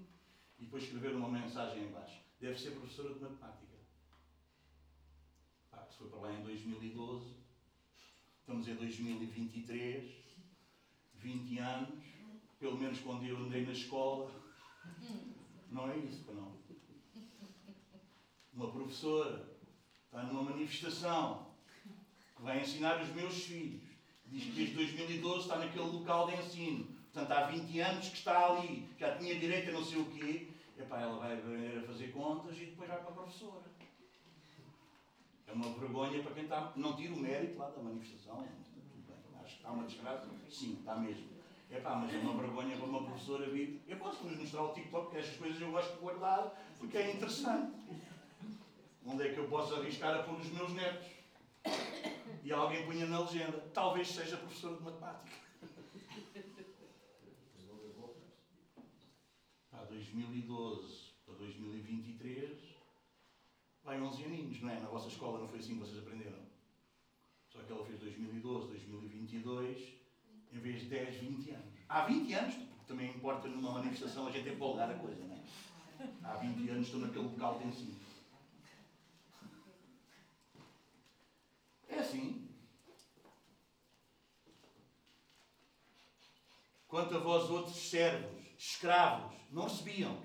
[0.64, 2.20] e depois escrever uma mensagem em baixo.
[2.40, 3.74] Deve ser professora de matemática.
[5.70, 7.34] Pá, se foi para lá em 2012,
[8.40, 10.10] estamos em 2023,
[11.16, 12.04] 20 anos,
[12.58, 14.30] pelo menos quando eu andei na escola,
[15.70, 16.54] não é isso, não.
[18.54, 19.58] Uma professora
[20.06, 21.54] está numa manifestação
[22.36, 23.82] que vai ensinar os meus filhos.
[24.26, 26.86] Diz que desde 2012 está naquele local de ensino.
[27.12, 30.53] Portanto, há 20 anos que está ali, já tinha direito a não sei o quê.
[30.84, 33.64] Epá, ela vai aprender a fazer contas e depois vai para a professora.
[35.46, 36.72] É uma vergonha para quem está.
[36.76, 38.36] Não tira o mérito lá da manifestação.
[38.36, 39.40] Tudo bem.
[39.40, 40.28] Acho que está uma desgraça.
[40.50, 41.26] Sim, está mesmo.
[41.70, 43.82] Epá, mas é uma vergonha para uma professora vir.
[43.88, 47.14] Eu posso vos mostrar o TikTok, porque estas coisas eu gosto de guardar, porque é
[47.14, 47.72] interessante.
[49.06, 51.06] Onde é que eu posso arriscar a pôr os meus netos?
[52.42, 53.58] E alguém punha na legenda.
[53.72, 55.44] Talvez seja professora de matemática.
[59.70, 62.58] Para 2012 para 2023,
[63.84, 64.80] vai 11 aninhos, não é?
[64.80, 66.38] Na vossa escola não foi assim que vocês aprenderam.
[67.48, 69.94] Só que ela fez 2012, 2022,
[70.52, 71.74] em vez de 10, 20 anos.
[71.88, 75.44] Há 20 anos, porque também importa numa manifestação a gente empolgar a coisa, não é?
[76.24, 77.94] Há 20 anos estou naquele local de ensino.
[81.88, 82.48] É assim.
[86.88, 90.16] Quanto a vós outros servos, escravos, não recebiam.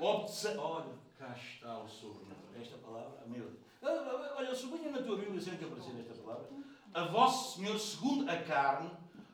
[0.00, 0.56] Obedece...
[0.56, 2.34] Olha, cá está o sobrenatural.
[2.60, 3.64] Esta palavra, meu Deus.
[3.82, 6.48] Ah, ah, Olha, sublinha na tua Bíblia sempre que aparecer esta palavra.
[6.94, 8.90] A vosso Senhor, segundo a carne,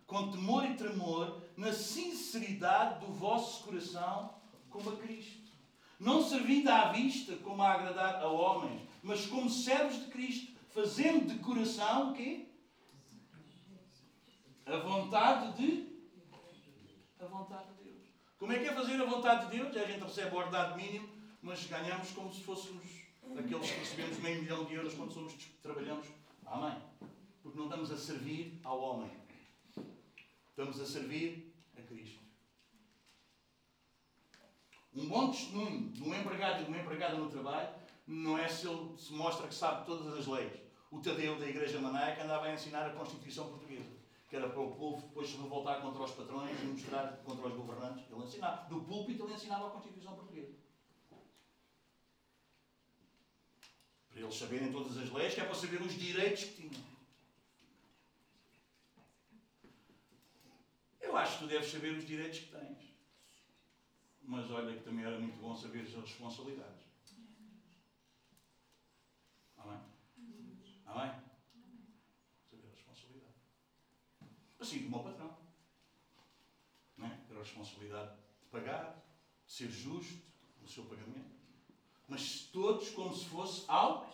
[0.06, 4.34] com temor e tremor, na sinceridade do vosso coração,
[4.68, 5.50] como a Cristo.
[5.98, 11.26] Não servindo à vista como a agradar a homens, mas como servos de Cristo, fazendo
[11.26, 12.48] de coração o quê?
[14.66, 15.89] A vontade de.
[17.20, 18.08] A vontade de Deus.
[18.38, 19.76] Como é que é fazer a vontade de Deus?
[19.76, 21.08] A gente recebe o ordenado mínimo,
[21.42, 22.82] mas ganhamos como se fôssemos
[23.38, 26.06] aqueles que recebemos meio milhão de euros quando somos, trabalhamos.
[26.46, 26.76] Amém.
[27.42, 29.10] Porque não estamos a servir ao homem.
[30.48, 32.20] Estamos a servir a Cristo.
[34.94, 37.68] Um bom testemunho de um empregado e de uma empregada no trabalho
[38.06, 40.52] não é se ele se mostra que sabe todas as leis.
[40.90, 43.99] O Tadeu da Igreja Manaica andava a ensinar a Constituição Portuguesa,
[44.30, 47.54] que era para o povo depois se revoltar contra os patrões e mostrar contra os
[47.54, 48.08] governantes.
[48.08, 48.68] Ele ensinava.
[48.68, 50.54] Do púlpito ele ensinava a Constituição Portuguesa.
[54.08, 56.84] Para eles saberem todas as leis, que é para saber os direitos que tinham.
[61.00, 62.78] Eu acho que tu deves saber os direitos que tens.
[64.22, 66.84] Mas olha que também era muito bom saber as responsabilidades.
[69.56, 69.80] Amém?
[70.86, 71.20] Amém?
[72.48, 73.34] Saber a responsabilidade.
[74.60, 75.34] Assim como o patrão.
[76.98, 77.18] Não é?
[77.26, 79.02] Ter a responsabilidade de pagar,
[79.46, 80.22] de ser justo
[80.60, 81.30] no seu pagamento.
[82.06, 84.12] Mas todos como se fosse ao,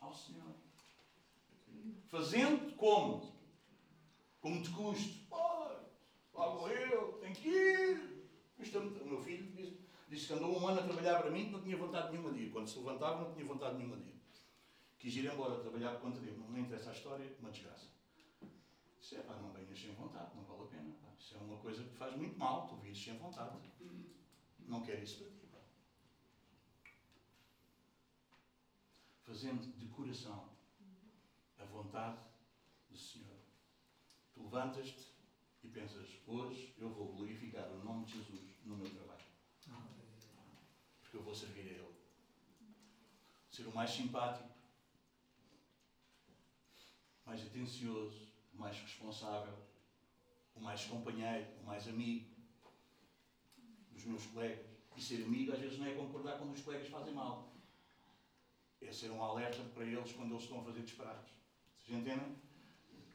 [0.00, 0.54] ao Senhor.
[2.08, 3.32] Fazendo como?
[4.40, 5.26] Como te custo.
[5.28, 5.78] Pai,
[6.32, 8.14] lá vou eu, tenho que ir.
[8.58, 9.78] O meu filho disse,
[10.08, 12.44] disse que andou um ano a trabalhar para mim que não tinha vontade nenhuma de
[12.44, 12.50] ir.
[12.50, 14.20] Quando se levantava, não tinha vontade nenhuma de ir.
[14.98, 16.38] Quis ir embora trabalhar por conta dele.
[16.38, 17.93] Não me interessa a história, uma desgraça.
[19.04, 20.94] Disse, é pá, não venhas sem vontade, não vale a pena.
[21.02, 21.12] Pá.
[21.18, 23.54] Isso é uma coisa que faz muito mal, tu vires sem vontade.
[24.60, 25.46] Não quero isso para ti.
[25.52, 25.58] Pá.
[29.24, 30.48] Fazendo de coração
[31.58, 32.18] a vontade
[32.88, 33.36] do Senhor.
[34.32, 35.12] Tu levantas-te
[35.62, 39.26] e pensas, hoje eu vou glorificar o nome de Jesus no meu trabalho.
[41.02, 41.94] Porque eu vou servir a Ele.
[43.50, 44.48] Ser o mais simpático,
[47.26, 49.54] mais atencioso, o mais responsável,
[50.54, 52.26] o mais companheiro, o mais amigo
[53.92, 54.66] dos meus colegas.
[54.96, 57.52] E ser amigo às vezes não é concordar quando os colegas fazem mal.
[58.80, 61.32] É ser um alerta para eles quando eles estão a fazer disparates.
[61.78, 62.36] Vocês entendem?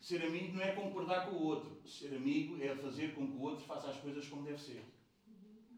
[0.02, 1.88] Ser amigo não é concordar com o outro.
[1.88, 4.84] Ser amigo é fazer com que o outro faça as coisas como deve ser.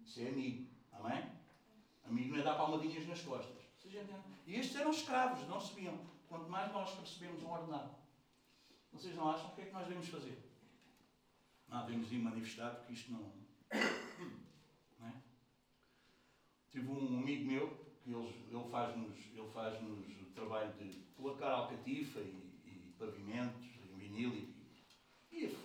[0.05, 0.67] Ser amigo.
[0.91, 1.29] Amém?
[2.05, 3.61] Amigo não é dar palmadinhas nas costas.
[3.77, 4.21] Vocês entendem?
[4.47, 5.97] E estes eram escravos, não sabiam.
[6.29, 8.00] Quanto mais nós recebemos um ordenado.
[8.91, 9.49] Vocês não acham?
[9.49, 10.37] O que é que nós devemos fazer?
[11.67, 13.31] Não, devemos ir manifestar porque isto não.
[14.99, 15.13] não é?
[16.69, 17.69] Tive um amigo meu
[18.03, 23.65] que ele, ele faz-nos ele faz -nos o trabalho de colocar alcatifa e, e pavimentos,
[23.89, 24.55] em vinil e,
[25.31, 25.57] e.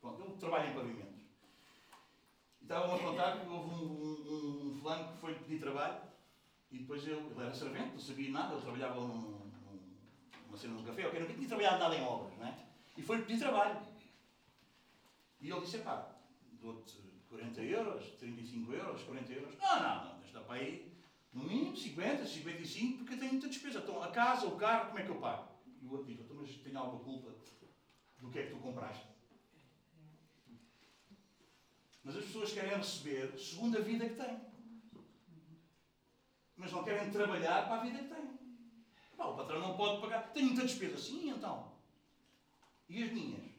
[0.00, 1.20] Pronto, ele trabalha em pavimentos.
[2.60, 6.02] E estavam a contar que houve um, um, um fulano que foi pedir trabalho
[6.70, 9.33] e depois ele, ele era servente, não sabia nada, ele trabalhava num,
[10.62, 12.54] num café, ok, nunca tinha trabalhado nada em obras, não é?
[12.96, 13.80] E foi pedir trabalho.
[15.40, 16.14] E ele disse, pá,
[16.60, 16.98] dou-te
[17.28, 19.58] 40 euros, 35 euros, 40 euros.
[19.58, 20.94] Não, não, não, deixa para aí
[21.32, 23.80] no mínimo 50, 55, porque eu tenho muita despesa.
[23.80, 25.48] Então, a casa, o carro, como é que eu pago?
[25.82, 27.34] E o outro diz, então, mas tenho alguma culpa
[28.20, 29.06] do que é que tu compraste?
[32.04, 34.38] Mas as pessoas querem receber segundo a vida que têm.
[36.56, 38.43] Mas não querem trabalhar para a vida que têm.
[39.16, 40.32] Pá, o patrão não pode pagar.
[40.32, 40.98] Tenho muita despesa.
[40.98, 41.72] Sim, então.
[42.88, 43.54] E as minhas?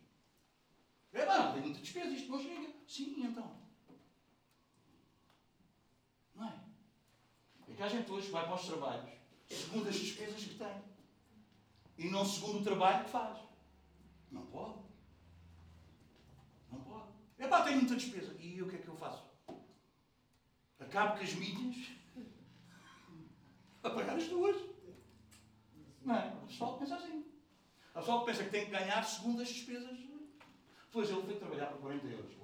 [1.13, 2.73] É bom, tenho muita despesa, isto não chega.
[2.87, 3.55] Sim, então.
[6.35, 6.59] Não é?
[7.69, 9.15] É que a gente hoje vai para os trabalhos
[9.49, 10.83] segundo as despesas que tem.
[11.97, 13.39] E não segundo o trabalho que faz.
[14.31, 14.79] Não pode.
[16.71, 17.09] Não pode.
[17.37, 18.35] É pá, tenho muita despesa.
[18.39, 19.23] E o que é que eu faço?
[20.79, 21.75] Acabo com as minhas
[23.83, 24.74] a pagar as duas.
[26.05, 26.33] Não é?
[26.43, 27.25] O pessoal pensa assim.
[27.91, 29.97] O pessoal pensa que tem que ganhar segundo as despesas.
[30.91, 32.35] Pois ele foi trabalhar por 40 euros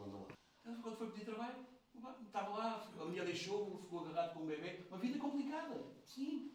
[0.81, 1.55] quando foi pedir trabalho,
[2.25, 4.85] estava lá, a mulher deixou, ficou agarrado com um bebê.
[4.89, 5.81] Uma vida complicada.
[6.05, 6.51] Sim.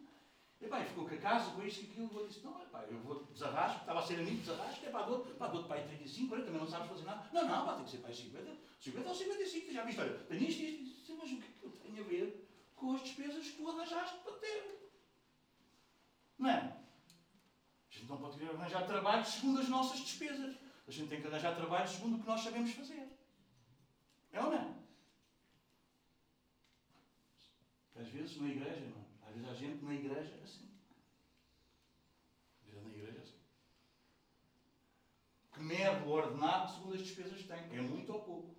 [0.59, 2.19] E pá, ficou com a casa, com isto e aquilo.
[2.19, 5.19] Eu disse: Não, epá, eu vou desarrasco, estava a ser amigo, desarrasco, é pá, dou,
[5.19, 7.29] pá, dou-te pai 35, 40, também não sabes fazer nada.
[7.31, 10.43] Não, não, pá, tem que ser pai 50, 50 ou 55, já viste, olha, tenho
[10.43, 13.47] isto, isto, isto, mas o que é que eu tenho a ver com as despesas
[13.47, 14.91] que tu arranjaste para ter?
[16.39, 16.77] Não é?
[18.07, 20.55] Não pode arranjar trabalho segundo as nossas despesas.
[20.87, 23.09] A gente tem que arranjar trabalho segundo o que nós sabemos fazer.
[24.31, 24.77] É ou não?
[27.95, 29.05] Às vezes na igreja, não.
[29.27, 30.69] Às vezes a gente na igreja é assim.
[32.61, 33.41] Às vezes na igreja é assim.
[35.51, 37.57] Que mede o ordenado segundo as despesas que tem.
[37.57, 38.55] É muito ou pouco.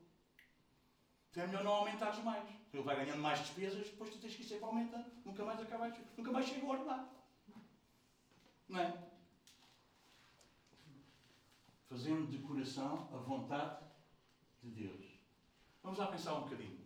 [1.31, 2.49] Então é melhor não aumentares mais.
[2.73, 5.11] Ele vai ganhando mais despesas, depois tu tens que ir sempre aumentando.
[5.25, 7.09] Nunca mais acabas, nunca mais chega o ordenado.
[8.69, 9.09] Não é?
[11.89, 13.85] Fazendo de coração a vontade
[14.63, 15.05] de Deus.
[15.83, 16.79] Vamos lá pensar um bocadinho.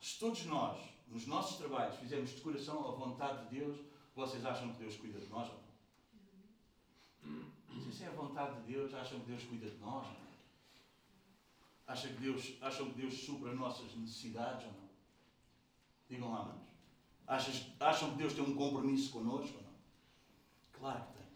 [0.00, 0.78] Se todos nós,
[1.08, 3.80] nos nossos trabalhos, fizermos de coração a vontade de Deus,
[4.14, 5.68] vocês acham que Deus cuida de nós ou não?
[7.82, 10.28] Se isso é a vontade de Deus, acham que Deus cuida de nós ou não?
[11.86, 14.88] Acham que Deus, acham que Deus supra as nossas necessidades ou não?
[16.08, 16.68] Digam lá, manos.
[17.80, 19.74] Acham que Deus tem um compromisso connosco ou não?
[20.72, 21.26] Claro que tem.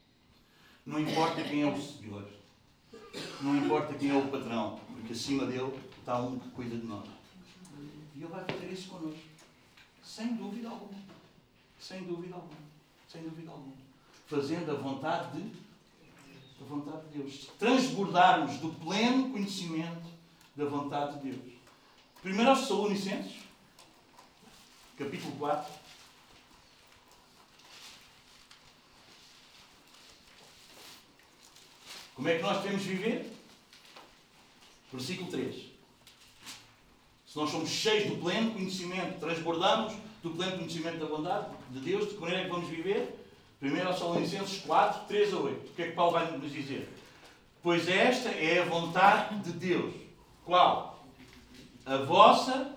[0.86, 2.41] Não importa quem é o Senhor.
[3.40, 4.80] Não importa quem é o patrão.
[4.94, 7.06] Porque acima dele está um que cuida de nós.
[8.14, 9.20] E Ele vai fazer isso connosco.
[10.02, 11.00] Sem dúvida alguma.
[11.78, 12.60] Sem dúvida alguma.
[13.08, 13.74] Sem dúvida alguma.
[14.26, 15.52] Fazendo a vontade de,
[16.60, 17.50] a vontade de Deus.
[17.58, 20.08] Transbordarmos do pleno conhecimento
[20.54, 21.52] da vontade de Deus.
[22.22, 23.40] Primeiro aos Salonicenses,
[24.96, 25.81] capítulo 4.
[32.22, 33.32] Como é que nós devemos viver?
[34.92, 35.56] Versículo 3.
[37.26, 42.08] Se nós somos cheios do pleno conhecimento, transbordamos do pleno conhecimento da bondade de Deus,
[42.08, 43.26] de que maneira é que vamos viver?
[43.58, 45.66] Primeiro aos Salonicenses 4, 3 a 8.
[45.66, 46.88] O que é que Paulo vai nos dizer?
[47.60, 49.92] Pois esta é a vontade de Deus.
[50.44, 51.04] Qual?
[51.84, 52.72] A vossa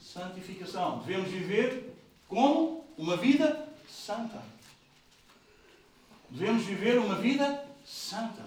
[0.00, 1.00] santificação.
[1.04, 1.92] Devemos viver
[2.28, 4.40] como uma vida santa.
[6.30, 8.44] Devemos viver uma vida santa.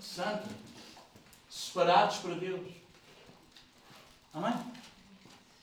[0.00, 0.48] Santa.
[1.48, 2.72] Separados para Deus.
[4.32, 4.54] Amém?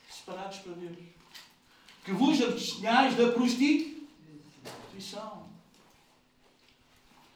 [0.08, 0.98] Separados para Deus.
[2.04, 4.00] Que vos abstenhais da prostituição.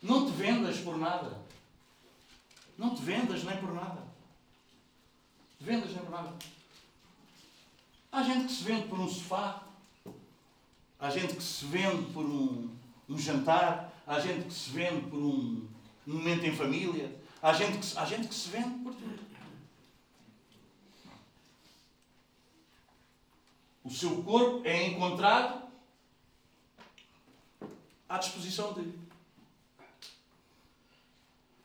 [0.00, 1.42] Não te vendas por nada.
[2.78, 4.02] Não te vendas nem por nada.
[5.58, 6.36] Te vendas nem por nada.
[8.12, 9.62] Há gente que se vende por um sofá.
[11.00, 12.74] Há gente que se vende por um,
[13.08, 13.92] um jantar.
[14.06, 15.66] Há gente que se vende por um,
[16.06, 17.14] momento em família.
[17.42, 19.24] Há gente, que, há gente que se vende por tudo.
[23.82, 25.62] O seu corpo é encontrado
[28.08, 28.98] à disposição dele.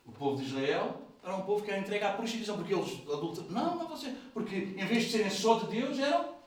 [0.06, 3.50] O povo de Israel era um povo que era entregue à prostituição, porque eles adultos.
[3.50, 4.14] Não, não você.
[4.34, 6.39] Porque em vez de serem só de Deus, eram.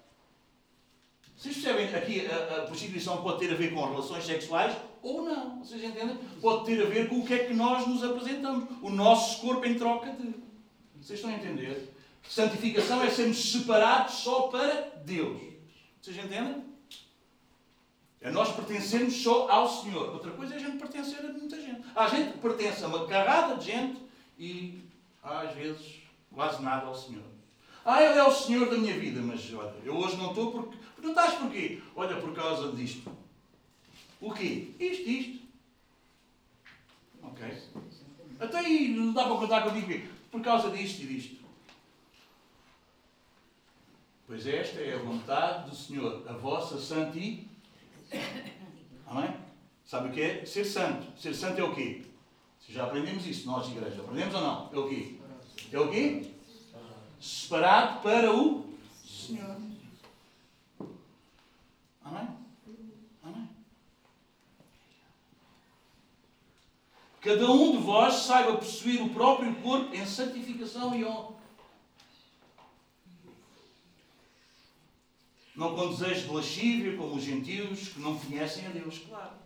[1.42, 1.92] Vocês percebem?
[1.92, 5.58] Aqui a, a prostituição pode ter a ver com relações sexuais ou não.
[5.58, 6.16] Vocês entendem?
[6.40, 8.68] Pode ter a ver com o que é que nós nos apresentamos.
[8.80, 10.36] O nosso corpo em troca de.
[11.00, 11.92] Vocês estão a entender?
[12.28, 15.42] Santificação é sermos separados só para Deus.
[16.00, 16.62] Vocês entendem?
[18.20, 20.12] É nós pertencermos só ao Senhor.
[20.12, 21.82] Outra coisa é a gente pertencer a muita gente.
[21.92, 24.00] Há gente pertence a uma carrada de gente
[24.38, 24.84] e,
[25.20, 27.31] às vezes, quase nada ao Senhor.
[27.84, 30.76] Ah, Ele é o Senhor da minha vida, mas olha, eu hoje não estou porque.
[31.02, 31.80] Não estás porquê?
[31.96, 33.10] Olha, por causa disto.
[34.20, 34.70] O quê?
[34.78, 35.42] Isto, isto.
[37.22, 37.58] Ok?
[38.38, 41.42] Até aí não dá para contar quando digo por causa disto e disto.
[44.26, 47.48] Pois esta é a vontade do Senhor, a vossa santi.
[49.06, 49.34] Amém?
[49.84, 50.46] Sabe o que é?
[50.46, 51.06] Ser santo.
[51.20, 52.02] Ser santo é o quê?
[52.68, 54.00] Já aprendemos isso, nós, igreja.
[54.00, 54.70] Aprendemos ou não?
[54.72, 55.16] É o quê?
[55.70, 56.31] É o quê?
[57.22, 58.66] Separado para o
[59.06, 59.56] Senhor.
[62.02, 62.28] Amém?
[63.22, 63.48] Amém?
[67.20, 71.36] Cada um de vós saiba possuir o próprio corpo em santificação e honra.
[75.54, 79.36] Não com desejo de lascívia, como os gentios que não conhecem a Deus, claro.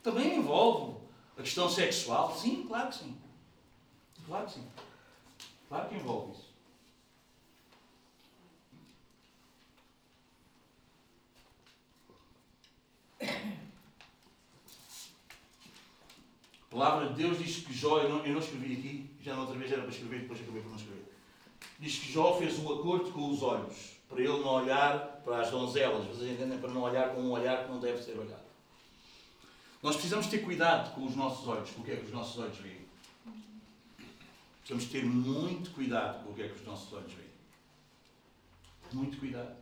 [0.00, 0.96] Também envolve
[1.36, 3.16] a questão sexual, sim, claro que sim.
[4.26, 4.68] Claro que sim.
[5.68, 6.53] Claro que envolve isso.
[16.70, 19.42] A palavra de Deus diz que Jó, eu não, eu não escrevi aqui, já na
[19.42, 21.04] outra vez era para escrever, depois acabei por não escrever.
[21.78, 25.50] Diz que Jó fez um acordo com os olhos, para ele não olhar para as
[25.50, 26.58] donzelas, vocês entendem?
[26.58, 28.44] Para não olhar com um olhar que não deve ser olhado.
[29.82, 32.38] Nós precisamos ter cuidado com os nossos olhos, com o que é que os nossos
[32.38, 32.84] olhos veem.
[34.60, 37.28] Precisamos ter muito cuidado com o que é que os nossos olhos veem.
[38.92, 39.54] Muito cuidado.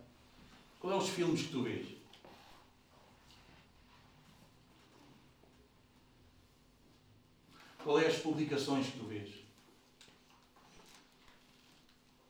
[0.79, 1.89] Qual é os filmes que tu vês?
[7.83, 9.43] Qual é as publicações que tu vês?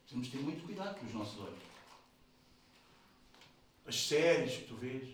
[0.09, 1.63] Temos de ter muito cuidado com os nossos olhos.
[3.87, 5.09] As séries que tu vês.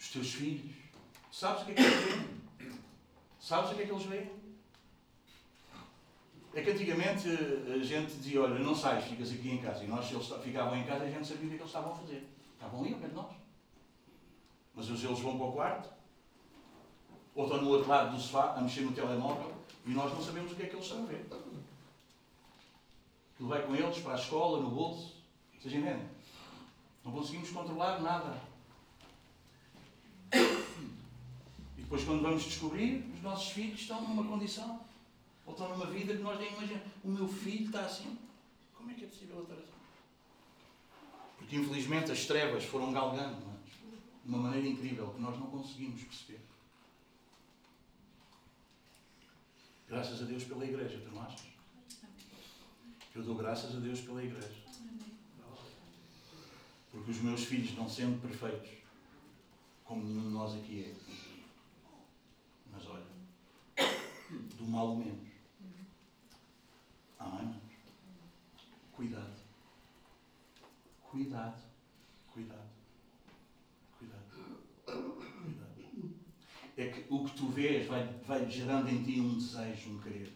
[0.00, 0.74] Os teus filhos.
[1.30, 2.40] Sabes o que é que eles veem?
[3.38, 4.40] Sabes o que é que eles veem?
[6.52, 9.84] É que antigamente a gente dizia, olha, não sais, ficas aqui em casa.
[9.84, 11.92] E nós, eles ficavam em casa, a gente sabia o que, é que eles estavam
[11.92, 12.28] a fazer.
[12.54, 13.32] Estavam ali ao pé de nós.
[14.74, 15.99] Mas eles vão para o quarto
[17.34, 19.54] ou estão no outro lado do sofá a mexer no telemóvel
[19.86, 21.26] e nós não sabemos o que é que eles estão a ver.
[23.34, 25.14] Aquilo vai com eles para a escola, no bolso.
[25.58, 26.06] Vocês entendem?
[27.04, 28.38] Não conseguimos controlar nada.
[30.32, 34.80] E depois, quando vamos descobrir, os nossos filhos estão numa condição,
[35.46, 36.86] ou estão numa vida que nós nem imaginamos.
[37.02, 38.18] O meu filho está assim.
[38.74, 39.72] Como é que é possível outra assim?
[41.38, 43.72] Porque, infelizmente, as trevas foram galgando mas,
[44.22, 46.40] de uma maneira incrível que nós não conseguimos perceber.
[49.90, 51.42] Graças a Deus pela igreja, tu não achas?
[53.12, 54.62] Eu dou graças a Deus pela igreja.
[56.92, 58.70] Porque os meus filhos, não sendo perfeitos,
[59.84, 60.94] como nenhum de nós aqui é,
[62.70, 63.04] mas olha,
[64.56, 65.28] do mal o menos.
[67.18, 67.60] Amém?
[68.92, 69.40] Cuidado.
[71.02, 71.60] Cuidado.
[72.32, 72.70] Cuidado.
[73.98, 74.60] Cuidado.
[76.80, 80.32] É que o que tu vês vai, vai gerando em ti um desejo, um querer.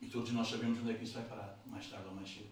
[0.00, 2.48] E todos nós sabemos onde é que isso vai parar, mais tarde ou mais cedo.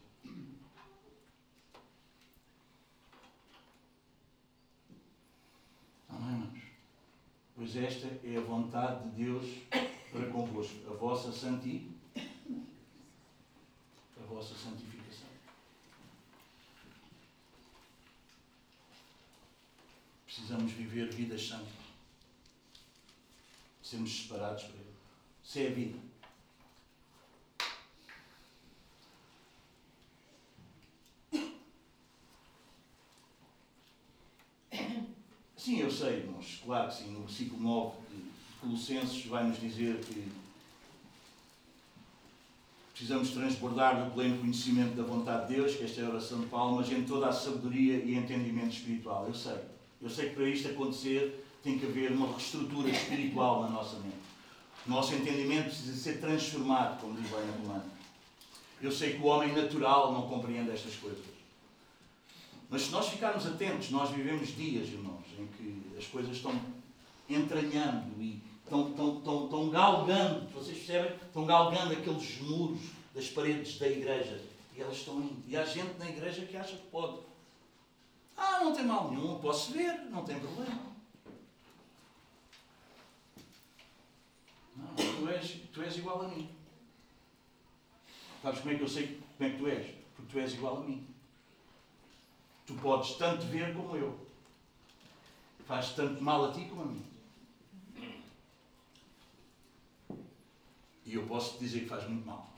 [6.09, 6.63] Amém, irmãos?
[7.55, 9.47] Pois esta é a vontade de Deus
[10.11, 15.02] para convosco, a vossa santi, a vossa santificação.
[20.35, 21.69] Precisamos viver vidas santas.
[23.83, 24.95] Sermos separados para Ele.
[25.45, 25.99] Isso é a vida.
[35.55, 40.33] Sim, eu sei, irmãos, claro que sim, no versículo 9 de Colossenses vai-nos dizer que
[42.91, 46.47] precisamos transbordar do pleno conhecimento da vontade de Deus, que esta é a oração de
[46.47, 49.27] Paulo, mas em toda a sabedoria e entendimento espiritual.
[49.27, 49.72] Eu sei,
[50.03, 54.17] eu sei que para isto acontecer tem que haver uma reestrutura espiritual na nossa mente.
[54.85, 57.85] O nosso entendimento precisa ser transformado, como diz bem na Romana.
[58.81, 61.25] Eu sei que o homem natural não compreende estas coisas.
[62.69, 66.59] Mas se nós ficarmos atentos, nós vivemos dias, irmãos, em que as coisas estão
[67.29, 71.13] entranhando e estão, estão, estão, estão galgando, vocês percebem?
[71.15, 72.81] Estão galgando aqueles muros
[73.15, 74.41] das paredes da igreja.
[74.77, 75.43] E elas estão indo.
[75.47, 77.19] E há gente na igreja que acha que pode.
[78.45, 80.93] Ah, não tem mal nenhum, posso ver, não tem problema.
[84.75, 86.53] Não, tu és, tu és igual a mim.
[88.43, 89.95] Sabes como é que eu sei como é que tu és?
[90.17, 91.07] Porque tu és igual a mim.
[92.67, 94.27] Tu podes tanto ver como eu.
[95.65, 97.07] Faz tanto mal a ti como a mim.
[101.05, 102.51] E eu posso te dizer que faz muito mal.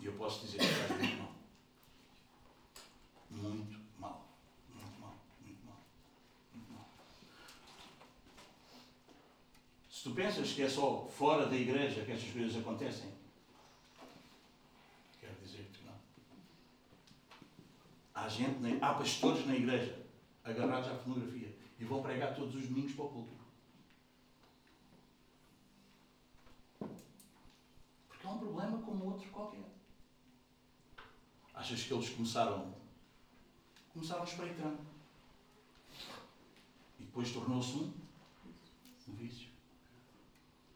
[0.00, 1.33] E eu posso dizer que faz muito mal.
[3.34, 4.28] Muito mal.
[4.68, 5.14] Muito mal.
[5.40, 5.82] Muito mal.
[6.54, 6.88] Muito mal.
[9.90, 13.12] Se tu pensas que é só fora da igreja que estas coisas acontecem,
[15.20, 15.94] quero dizer que não.
[18.14, 20.04] Há gente, há pastores na igreja
[20.44, 23.44] agarrados à pornografia e vão pregar todos os domingos para o púlpito.
[28.08, 29.64] Porque é um problema como outro qualquer.
[31.52, 32.83] Achas que eles começaram
[33.94, 34.78] começaram espreitando
[36.98, 37.92] e depois tornou-se um,
[39.08, 39.48] um vício.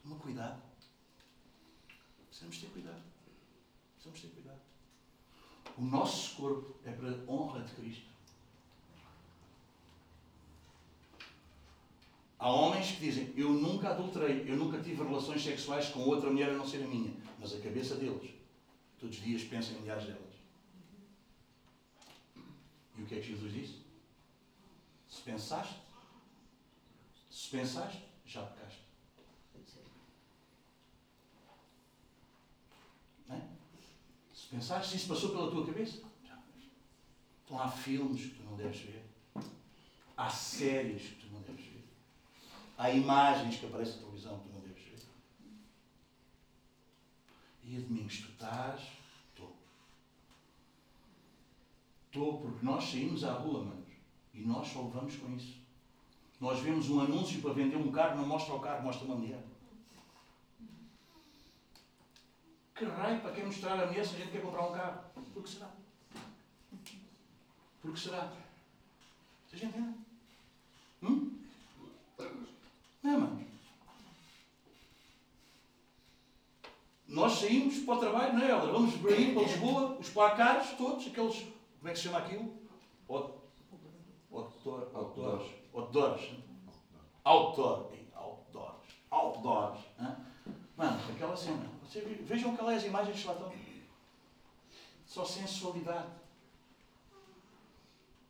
[0.03, 0.63] Toma cuidado.
[2.29, 3.03] Precisamos ter cuidado.
[3.95, 4.61] Precisamos ter cuidado.
[5.77, 8.07] O nosso corpo é para a honra de Cristo.
[12.39, 16.51] Há homens que dizem: Eu nunca adulterei, eu nunca tive relações sexuais com outra mulher
[16.51, 17.13] a não ser a minha.
[17.41, 18.31] Mas a cabeça deles,
[18.99, 20.28] todos os dias pensa em milhares delas.
[22.99, 23.79] E o que é que Jesus disse?
[25.09, 25.81] Se pensaste,
[27.31, 28.83] se pensaste, já pecaste.
[33.31, 33.41] É?
[34.35, 36.71] Se pensaste, se isso passou pela tua cabeça, já pecaste.
[37.45, 39.05] Então há filmes que tu não deves ver.
[40.17, 41.89] Há séries que tu não deves ver.
[42.77, 44.99] Há imagens que aparecem na televisão que tu não deves ver.
[47.63, 48.81] E a domingos tu estás,
[49.31, 49.57] estou.
[52.19, 53.87] Estou porque nós saímos à rua, manos,
[54.35, 55.61] e nós só levamos com isso.
[56.41, 59.41] Nós vemos um anúncio para vender um carro, não mostra o carro, mostra uma mulher.
[62.75, 65.01] Que raio para quem mostrar a mulher se a gente quer comprar um carro?
[65.33, 65.71] Por que será?
[67.81, 68.33] Por que será?
[69.49, 69.95] Vocês entendem?
[71.05, 71.39] Hum?
[73.01, 73.47] Não é, mano?
[77.07, 78.73] Nós saímos para o trabalho, não é, Helder?
[78.73, 82.59] Vamos por aí para Lisboa, os placares, todos, aqueles Como é que se chama aquilo?
[83.09, 84.89] Outdoor.
[84.95, 85.51] Outdoors.
[85.73, 86.31] Outdoors.
[87.25, 87.93] Outdoor.
[88.15, 88.85] Outdoors.
[89.11, 89.81] Outdoors.
[90.77, 91.69] Mano, aquela cena.
[91.83, 93.53] Você, vejam qual é as imagens que lá estão.
[95.07, 96.09] Só sensualidade.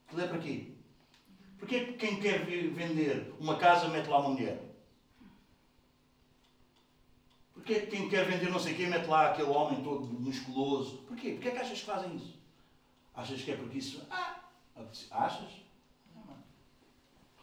[0.07, 0.73] Aquilo é para quê?
[1.59, 4.63] Porque quem quer vender uma casa mete lá uma mulher?
[7.53, 10.99] Porque quem quer vender não sei quem mete lá aquele homem todo musculoso?
[10.99, 11.33] Porquê?
[11.33, 12.38] Porquê é que achas que fazem isso?
[13.19, 14.07] Achas que é porque isso.
[14.09, 14.39] Ah!
[15.11, 15.51] Achas?
[16.14, 16.45] Não, mano.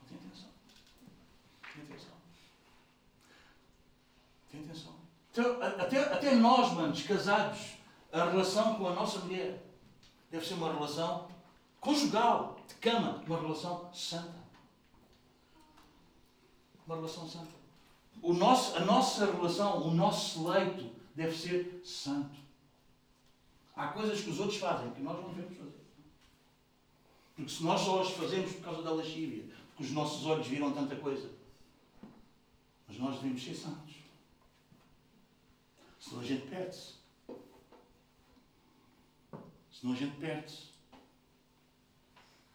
[0.08, 0.50] Tem atenção.
[1.74, 2.14] Tem atenção.
[4.50, 4.96] Tem atenção.
[5.32, 7.74] Então, até, até nós, manos, casados,
[8.10, 9.62] a relação com a nossa mulher
[10.32, 11.28] deve ser uma relação
[11.82, 14.46] conjugal, de cama, uma relação santa.
[16.88, 17.52] Uma relação santa.
[18.22, 22.45] O nosso, a nossa relação, o nosso leito deve ser santo.
[23.76, 25.86] Há coisas que os outros fazem que nós não devemos fazer.
[27.36, 30.72] Porque se nós só as fazemos por causa da lascívia, porque os nossos olhos viram
[30.72, 31.30] tanta coisa.
[32.88, 33.96] Mas nós devemos ser santos.
[36.00, 36.94] Senão a gente perde-se.
[39.72, 40.76] Senão a gente perde-se.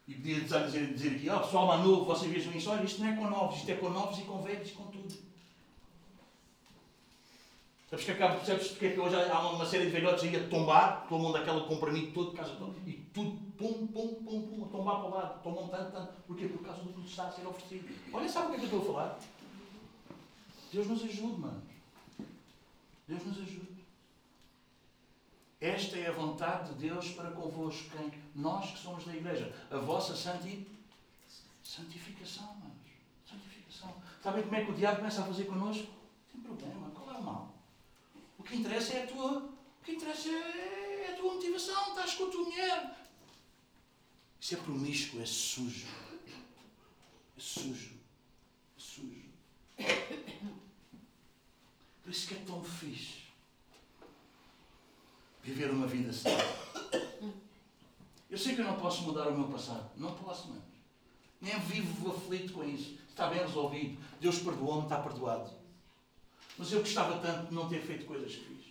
[0.08, 3.08] E podia dizer, dizer aqui, ó oh, pessoal novo, vocês vejam isso, olha, isto não
[3.08, 5.29] é com novos, isto é com novos e com velhos e com tudo.
[7.90, 10.48] Sabes que acaba, percebes porque é que hoje há uma, série de velhotes aí a
[10.48, 15.00] tombar, tomam daquele comprimido todo, casa toda, e tudo, pum, pum, pum, pum, a tombar
[15.00, 16.12] para o lado, tomam tanto, tanto.
[16.22, 16.46] Porquê?
[16.46, 17.88] Por causa do que está a ser oferecido.
[18.12, 19.18] Olha, sabe o que é que eu estou a falar?
[20.72, 21.62] Deus nos ajude, mano.
[23.08, 23.84] Deus nos ajude.
[25.60, 28.12] Esta é a vontade de Deus para convosco, quem?
[28.36, 29.52] Nós que somos da igreja.
[29.68, 30.64] A vossa santi...
[31.64, 32.88] santificação, manos.
[33.28, 33.92] Santificação.
[34.22, 35.88] Sabem como é que o diabo começa a fazer connosco?
[36.30, 36.88] Tem problema.
[36.90, 37.60] Qual é o mal?
[38.39, 39.38] O que interessa é a tua.
[39.38, 41.88] O que interessa é a tua motivação.
[41.90, 42.96] Estás com a tua mulher.
[44.40, 45.86] Isso é promíscuo, é sujo.
[47.36, 47.94] É sujo.
[48.76, 49.30] É sujo.
[52.02, 53.20] Por isso que é tão fixe
[55.42, 56.28] viver uma vida assim.
[58.28, 59.90] Eu sei que eu não posso mudar o meu passado.
[59.96, 60.62] Não posso, mano.
[61.40, 62.98] Nem vivo aflito com isso.
[63.08, 63.98] Está bem resolvido.
[64.20, 65.59] Deus perdoou-me, está perdoado.
[66.60, 68.66] Mas eu gostava tanto de não ter feito coisas que fiz.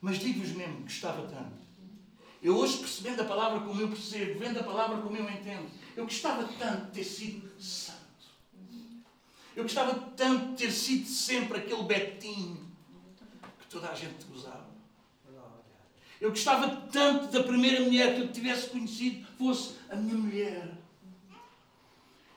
[0.00, 1.60] Mas digo-vos mesmo, gostava tanto.
[2.40, 6.04] Eu hoje, percebendo a palavra como eu percebo, vendo a palavra como eu entendo, eu
[6.04, 7.98] gostava tanto de ter sido santo.
[9.56, 12.70] Eu gostava tanto de ter sido sempre aquele Betinho
[13.58, 14.70] que toda a gente gozava.
[16.20, 20.81] Eu gostava tanto da primeira mulher que eu tivesse conhecido fosse a minha mulher.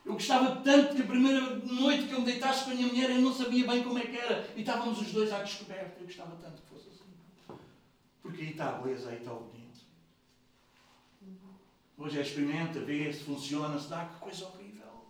[0.06, 3.10] Eu gostava tanto que a primeira noite que eu me deitasse com a minha mulher
[3.10, 4.48] eu não sabia bem como é que era.
[4.54, 5.98] E estávamos os dois à descoberta.
[5.98, 7.58] Eu gostava tanto que fosse assim.
[8.22, 9.80] Porque aí está a beleza, aí está o bonito.
[11.98, 14.04] Hoje é experimenta, vê se funciona, se dá.
[14.04, 15.06] Que coisa horrível.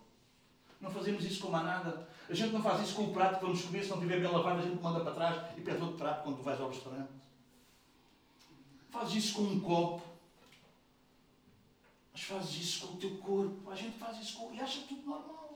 [0.81, 2.09] Não fazemos isso com nada.
[2.27, 3.83] A gente não faz isso com o prato que vamos comer.
[3.83, 6.37] Se não estiver bem lavado, a gente manda para trás e pede outro prato quando
[6.37, 7.11] tu vais ao restaurante.
[8.89, 10.16] Fazes isso com um copo.
[12.17, 13.69] Mas fazes isso com o teu corpo.
[13.69, 14.51] A gente faz isso com.
[14.51, 15.53] e acha tudo normal.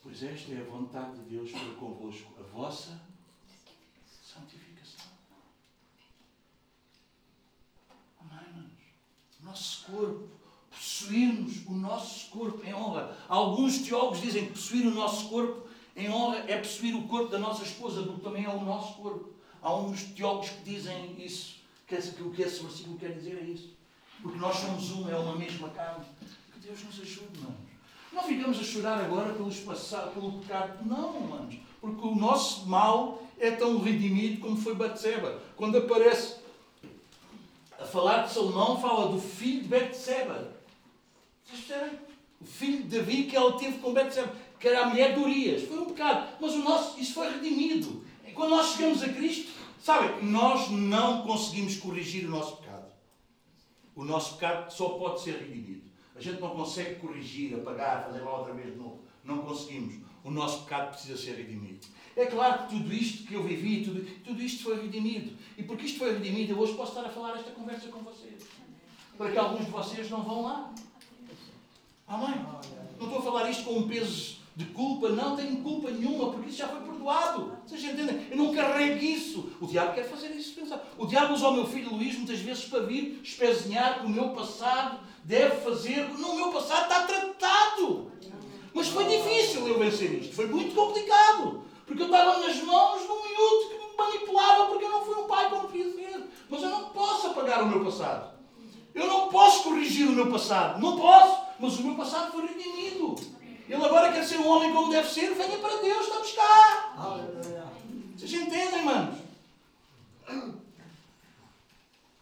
[0.00, 2.96] Pois esta é a vontade de Deus para convosco, a vossa
[4.24, 5.04] santificação.
[8.20, 8.70] Amém, manos?
[9.42, 10.28] Nosso corpo,
[10.70, 13.18] possuirmos o nosso corpo em honra.
[13.28, 17.38] Alguns teólogos dizem que possuir o nosso corpo em honra é possuir o corpo da
[17.40, 19.28] nossa esposa, porque também é o nosso corpo.
[19.60, 23.75] Há uns teólogos que dizem isso, que o que esse versículo quer dizer é isso.
[24.22, 26.04] Porque nós somos um, é uma mesma carne.
[26.52, 27.66] Que Deus nos ajude, manos.
[28.12, 30.84] Não ficamos a chorar agora pelos passados, pelo pecado.
[30.84, 31.56] Não, manos.
[31.80, 35.40] Porque o nosso mal é tão redimido como foi Batseba.
[35.54, 36.36] Quando aparece
[37.78, 40.52] a falar de Salomão, fala do filho de Batseba.
[41.44, 41.98] Vocês percebem?
[42.40, 45.62] O filho de Davi que ela teve com Batseba, que era a mulher de Urias.
[45.62, 46.28] Foi um pecado.
[46.40, 48.02] Mas o nosso, isso foi redimido.
[48.26, 52.65] E quando nós chegamos a Cristo, sabem, nós não conseguimos corrigir o nosso pecado.
[53.96, 55.82] O nosso pecado só pode ser redimido.
[56.14, 59.00] A gente não consegue corrigir, apagar, fazer lá outra vez de novo.
[59.24, 59.96] Não conseguimos.
[60.22, 61.86] O nosso pecado precisa ser redimido.
[62.14, 65.36] É claro que tudo isto que eu vivi, tudo, tudo isto foi redimido.
[65.56, 68.42] E porque isto foi redimido, eu hoje posso estar a falar esta conversa com vocês.
[69.16, 70.74] Para que alguns de vocês não vão lá.
[72.06, 72.36] Amém?
[72.98, 76.48] Não estou a falar isto com um peso de culpa, não tenho culpa nenhuma, porque
[76.48, 77.58] isso já foi perdoado.
[77.66, 78.26] Vocês entendem?
[78.30, 79.50] Eu não carrego isso.
[79.60, 80.82] O diabo quer fazer isso pensar.
[80.96, 84.30] O diabo usa o meu filho Luís muitas vezes para vir espezinhar que o meu
[84.30, 86.08] passado deve fazer.
[86.08, 88.10] No meu passado está tratado.
[88.72, 90.34] Mas foi difícil eu vencer isto.
[90.34, 91.62] Foi muito complicado.
[91.84, 95.26] Porque eu estava nas mãos de um miúdo que manipulável porque eu não fui um
[95.26, 96.30] pai como devia ser.
[96.48, 98.34] Mas eu não posso apagar o meu passado.
[98.94, 100.80] Eu não posso corrigir o meu passado.
[100.80, 101.44] Não posso.
[101.60, 103.16] Mas o meu passado foi redimido.
[103.68, 105.34] Ele agora quer ser um homem como deve ser.
[105.34, 106.94] Venha para Deus, estamos cá.
[108.16, 109.18] Vocês entendem, manos?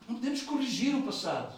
[0.08, 1.54] Não podemos corrigir o passado.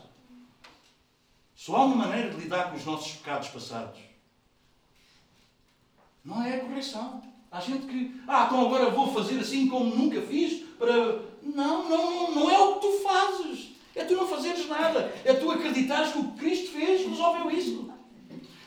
[1.55, 3.99] Só há uma maneira de lidar com os nossos pecados passados.
[6.25, 7.23] Não é a correção.
[7.51, 11.21] Há gente que, ah, então agora vou fazer assim como nunca fiz para.
[11.43, 13.69] Não, não, não é o que tu fazes.
[13.95, 15.13] É tu não fazeres nada.
[15.25, 17.91] É tu acreditares que o que Cristo fez resolveu isso.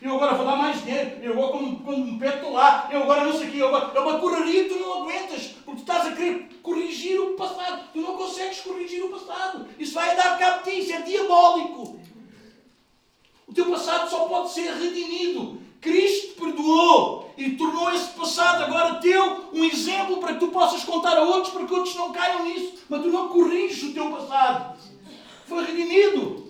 [0.01, 1.19] Eu agora vou dar mais dinheiro.
[1.21, 2.89] Eu agora, quando, quando me estou lá.
[2.91, 3.61] Eu agora não sei o quê.
[3.61, 5.47] Eu agora, é uma correria que tu não aguentas.
[5.65, 7.89] Porque tu estás a querer corrigir o passado.
[7.91, 9.67] Tu não consegues corrigir o passado.
[9.77, 10.79] Isso vai dar cabo de ti.
[10.79, 11.99] Isso é diabólico.
[13.45, 15.59] O teu passado só pode ser redimido.
[15.81, 21.17] Cristo perdoou e tornou esse passado agora teu um exemplo para que tu possas contar
[21.17, 22.73] a outros, para que outros não caiam nisso.
[22.87, 24.77] Mas tu não corriges o teu passado.
[25.45, 26.48] Foi redimido.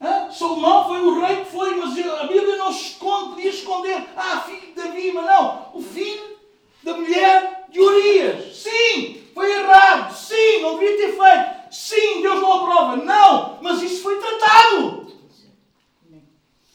[0.00, 0.30] Hã?
[0.30, 4.04] Salomão foi o rei que foi, mas a Bíblia não esconde, podia esconder.
[4.16, 5.70] Ah, filho de Davi, mas não.
[5.74, 6.36] O filho
[6.82, 8.56] da mulher de Urias.
[8.56, 10.14] Sim, foi errado.
[10.14, 11.74] Sim, não devia ter feito.
[11.74, 12.96] Sim, Deus não aprova.
[12.96, 15.06] Não, mas isso foi tratado.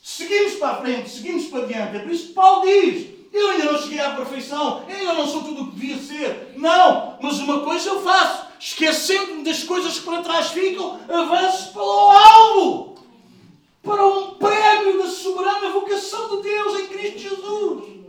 [0.01, 1.97] Seguimos para a frente, seguimos para diante.
[1.97, 5.27] É por isso que Paulo diz: Eu ainda não cheguei à perfeição, eu ainda não
[5.27, 6.53] sou tudo o que devia ser.
[6.57, 11.83] Não, mas uma coisa eu faço: esquecendo-me das coisas que para trás ficam, avanço para
[11.83, 12.90] o alvo
[13.81, 18.01] para um prémio da soberana vocação de Deus em Cristo Jesus.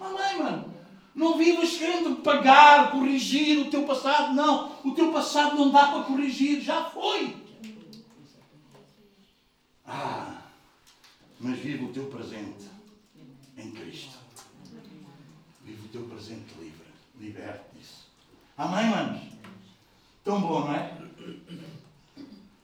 [0.00, 0.74] Amém, mano?
[1.14, 4.34] Não vivas querendo pagar, corrigir o teu passado.
[4.34, 7.36] Não, o teu passado não dá para corrigir, já foi.
[9.84, 10.42] Ah,
[11.40, 12.68] mas vive o teu presente
[13.56, 14.16] em Cristo.
[15.64, 16.86] Vive o teu presente livre.
[17.18, 18.06] Liberte disso.
[18.56, 19.22] Amém, manos?
[20.22, 20.96] Tão bom, não é?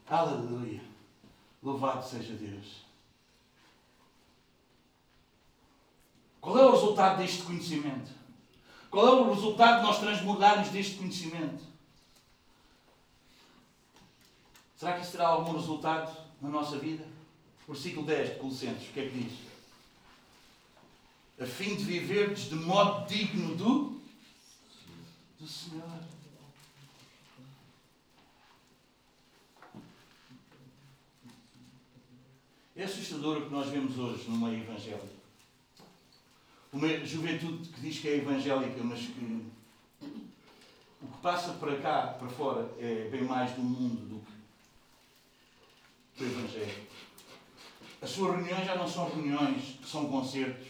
[0.06, 0.83] Aleluia.
[1.64, 2.84] Louvado seja Deus.
[6.38, 8.10] Qual é o resultado deste conhecimento?
[8.90, 11.64] Qual é o resultado de nós transbordarmos deste conhecimento?
[14.76, 17.08] Será que isso terá algum resultado na nossa vida?
[17.66, 19.32] Versículo 10 de Colossenses, o que é que diz?
[21.40, 24.00] A fim de viverdes de modo digno do,
[25.40, 26.13] do Senhor.
[32.76, 35.06] É assustador o que nós vemos hoje no meio evangélico.
[36.72, 39.46] Uma juventude que diz que é evangélica, mas que
[41.00, 44.34] o que passa para cá, para fora, é bem mais do mundo do que
[46.18, 46.82] do Evangelho.
[48.02, 50.66] As suas reuniões já não são reuniões, são concertos.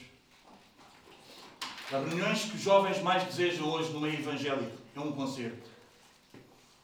[1.87, 5.71] As reuniões que os jovens mais desejam hoje no meio evangélico é um concerto.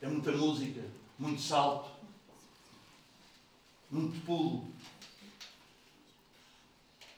[0.01, 0.81] É muita música,
[1.19, 1.91] muito salto,
[3.89, 4.67] muito pulo,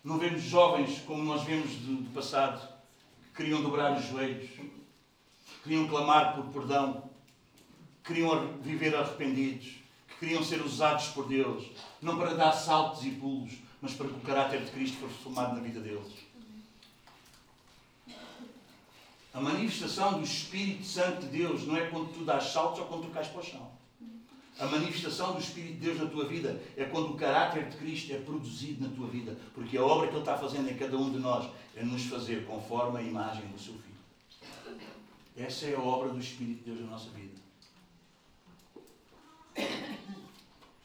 [0.03, 2.67] não vemos jovens como nós vemos do, do passado,
[3.23, 4.49] que queriam dobrar os joelhos,
[5.63, 7.09] queriam clamar por perdão,
[8.03, 9.75] queriam viver arrependidos,
[10.07, 11.71] que queriam ser usados por Deus,
[12.01, 15.55] não para dar saltos e pulos, mas para que o caráter de Cristo fosse formado
[15.55, 16.13] na vida deles.
[19.33, 23.07] A manifestação do Espírito Santo de Deus não é quando tu dás saltos ou quando
[23.07, 23.72] tu cais para o chão.
[24.59, 28.13] A manifestação do Espírito de Deus na tua vida é quando o caráter de Cristo
[28.13, 29.35] é produzido na tua vida.
[29.53, 32.45] Porque a obra que Ele está fazendo em cada um de nós é nos fazer
[32.45, 33.93] conforme a imagem do seu Filho.
[35.35, 37.41] Essa é a obra do Espírito de Deus na nossa vida.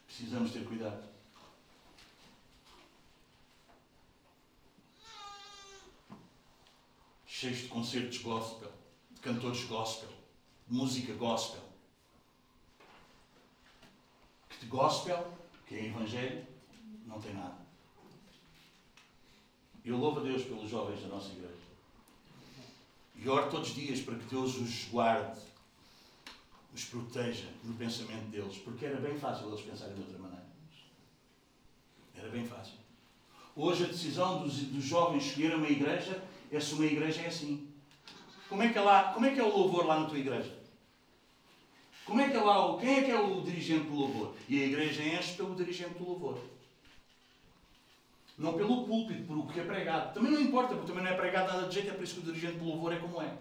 [0.06, 1.06] Precisamos ter cuidado.
[7.26, 8.72] Cheios de concertos gospel,
[9.10, 10.08] de cantores gospel,
[10.66, 11.67] de música gospel
[14.60, 15.32] de gospel,
[15.66, 16.46] que é evangelho,
[17.06, 17.56] não tem nada.
[19.84, 21.54] Eu louvo a Deus pelos jovens da nossa igreja.
[23.16, 25.40] E oro todos os dias para que Deus os guarde,
[26.74, 30.46] os proteja no pensamento deles, porque era bem fácil eles pensarem de outra maneira.
[32.14, 32.74] Era bem fácil.
[33.56, 36.22] Hoje a decisão dos, dos jovens escolher uma igreja
[36.52, 37.68] é se uma igreja é assim.
[38.48, 40.57] Como é que é, lá, como é, que é o louvor lá na tua igreja?
[42.08, 44.34] Como é que é lá, quem é que é o dirigente do louvor?
[44.48, 46.38] E a igreja enche pelo dirigente do louvor.
[48.38, 50.14] Não pelo púlpito, por o que é pregado.
[50.14, 52.20] Também não importa, porque também não é pregado nada de jeito, é por isso que
[52.20, 53.36] o dirigente do louvor é como é.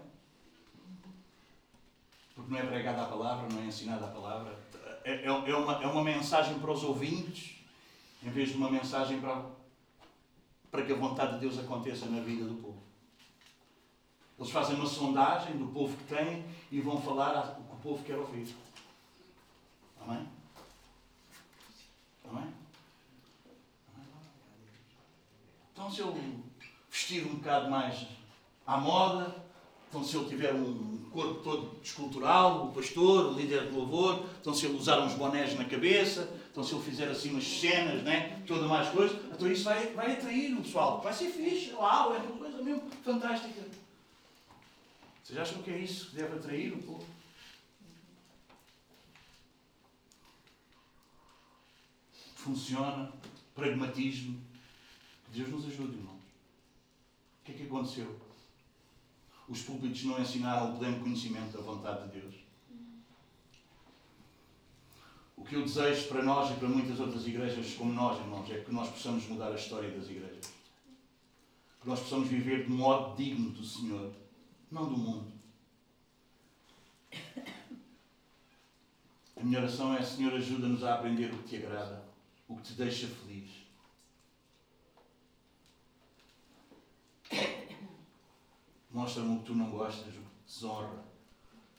[2.34, 4.54] Porque não é pregada a palavra, não é ensinada a palavra.
[5.02, 7.56] É, é, é, uma, é uma mensagem para os ouvintes,
[8.22, 9.46] em vez de uma mensagem para,
[10.70, 12.82] para que a vontade de Deus aconteça na vida do povo.
[14.38, 18.16] Eles fazem uma sondagem do povo que têm e vão falar o o povo quer
[18.16, 18.54] ouvir.
[20.02, 20.28] Amém?
[22.28, 22.52] Amém?
[25.72, 26.44] Então, se ele
[26.90, 28.06] vestir um bocado mais
[28.66, 29.34] à moda,
[29.88, 34.52] então se ele tiver um corpo todo escultural, o pastor, o líder de louvor, então
[34.52, 38.42] se ele usar uns bonés na cabeça, então se ele fizer assim umas cenas, né?
[38.46, 41.00] toda mais coisa, então isso vai, vai atrair o pessoal.
[41.00, 43.62] Vai ser fixe, uau, é uma coisa mesmo fantástica.
[45.24, 47.17] Vocês acham que é isso que deve atrair o povo?
[52.48, 53.12] Funciona,
[53.54, 54.40] pragmatismo.
[55.34, 56.22] Deus nos ajude, irmãos.
[57.42, 58.18] O que é que aconteceu?
[59.46, 62.34] Os púlpitos não ensinaram o pleno conhecimento da vontade de Deus.
[65.36, 68.60] O que eu desejo para nós e para muitas outras igrejas como nós, irmãos, é
[68.60, 70.46] que nós possamos mudar a história das igrejas.
[71.82, 74.10] Que nós possamos viver de modo digno do Senhor,
[74.70, 75.30] não do mundo.
[79.36, 82.07] A minha oração é, Senhor, ajuda-nos a aprender o que te agrada,
[82.48, 83.68] o que te deixa feliz.
[88.90, 91.04] Mostra-me o que tu não gostas, o que te desonra,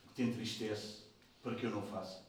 [0.04, 1.02] o que te entristece,
[1.42, 2.24] para que eu não faça.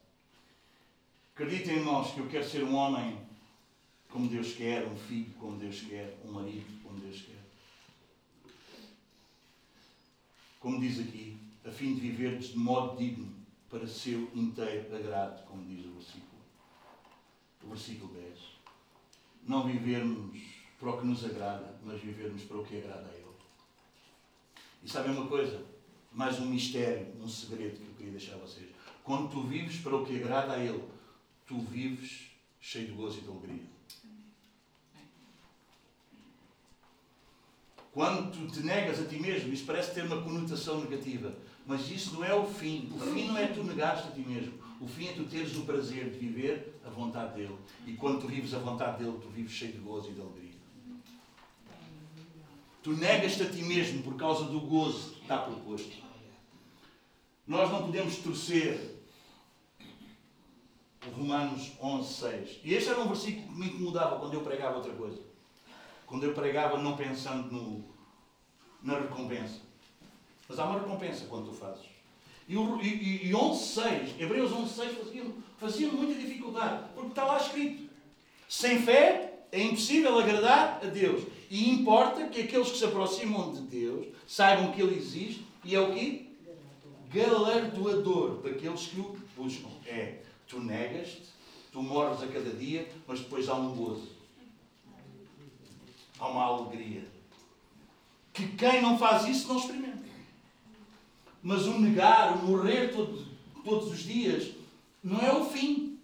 [1.36, 3.20] Acreditem, irmãos, que eu quero ser um homem
[4.10, 7.42] como Deus quer, um filho como Deus quer, um marido como Deus quer.
[10.60, 13.34] Como diz aqui, a fim de viverdes de modo digno
[13.70, 16.31] para seu inteiro agrado, como diz o versículo.
[17.64, 18.40] O versículo 10.
[19.48, 20.40] Não vivermos
[20.80, 23.26] para o que nos agrada, mas vivermos para o que agrada a Ele.
[24.84, 25.64] E sabem uma coisa?
[26.12, 28.70] Mais um mistério, um segredo que eu queria deixar a vocês.
[29.04, 30.84] Quando tu vives para o que agrada a Ele,
[31.46, 33.72] tu vives cheio de gozo e de alegria.
[37.92, 41.36] Quando tu te negas a ti mesmo, isso parece ter uma conotação negativa,
[41.66, 42.90] mas isso não é o fim.
[42.96, 44.61] O fim não é tu negaste a ti mesmo.
[44.82, 47.56] O fim é tu teres o prazer de viver a vontade dele.
[47.86, 50.52] E quando tu vives a vontade dele, tu vives cheio de gozo e de alegria.
[52.82, 55.96] Tu negas-te a ti mesmo por causa do gozo que está proposto.
[57.46, 58.98] Nós não podemos torcer
[61.16, 62.60] Romanos 11, 6.
[62.64, 65.22] E este era um versículo que me incomodava quando eu pregava outra coisa.
[66.08, 67.86] Quando eu pregava não pensando no,
[68.82, 69.60] na recompensa.
[70.50, 71.91] Mas há uma recompensa quando tu fazes.
[72.52, 75.26] E, e, e 11, 6, Hebreus 11, 6 fazia,
[75.58, 76.84] fazia muita dificuldade.
[76.94, 77.90] Porque está lá escrito.
[78.50, 81.24] Sem fé é impossível agradar a Deus.
[81.50, 85.80] E importa que aqueles que se aproximam de Deus saibam que Ele existe e é
[85.80, 86.26] o quê?
[87.14, 89.70] Galardoador daqueles que o buscam.
[89.86, 91.30] É, tu negas-te,
[91.72, 94.10] tu morres a cada dia, mas depois há um gozo.
[96.20, 97.08] Há uma alegria.
[98.34, 100.11] Que quem não faz isso não experimenta.
[101.42, 103.26] Mas o negar, o morrer todo,
[103.64, 104.52] todos os dias,
[105.04, 105.98] não é o fim.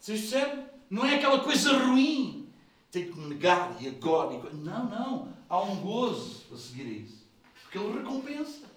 [0.00, 0.64] Vocês percebem?
[0.90, 2.48] Não é aquela coisa ruim.
[2.90, 4.34] Tem que negar e agora.
[4.34, 4.56] E...
[4.56, 5.28] Não, não.
[5.48, 7.22] Há um gozo a seguir a isso.
[7.62, 8.70] Porque ele recompensa.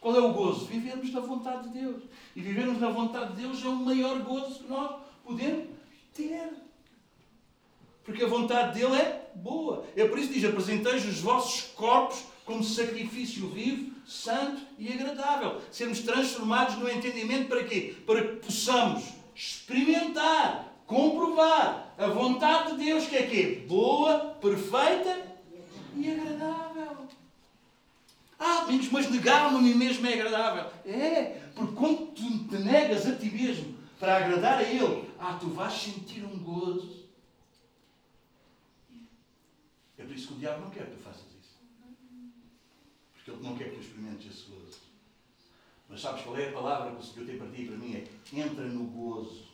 [0.00, 0.66] Qual é o gozo?
[0.66, 2.02] Vivermos na vontade de Deus.
[2.34, 5.68] E vivermos na vontade de Deus é o maior gozo que nós podemos
[6.12, 6.50] ter.
[8.04, 9.86] Porque a vontade dele é boa.
[9.96, 15.60] É por isso que diz: apresenteis os vossos corpos como sacrifício vivo, santo e agradável.
[15.70, 17.94] Sermos transformados no entendimento para quê?
[18.06, 19.04] Para que possamos
[19.34, 23.64] experimentar, comprovar a vontade de Deus, que é quê?
[23.68, 25.32] Boa, perfeita
[25.96, 27.08] e agradável.
[28.38, 30.70] Ah, Domingos, mas negar-me a mim mesmo é agradável.
[30.84, 35.48] É, porque quando tu te negas a ti mesmo para agradar a Ele, ah, tu
[35.50, 37.02] vais sentir um gozo.
[39.96, 41.31] É por isso que o diabo não quer que tu faças.
[43.24, 44.80] Porque ele não quer que tu experimentes esse gozo.
[45.88, 47.94] Mas sabes qual é a palavra que o Senhor tem para ti e para mim?
[47.94, 49.44] É entra no gozo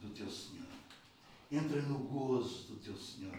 [0.00, 0.66] do teu Senhor.
[1.52, 3.36] Entra no gozo do teu Senhor.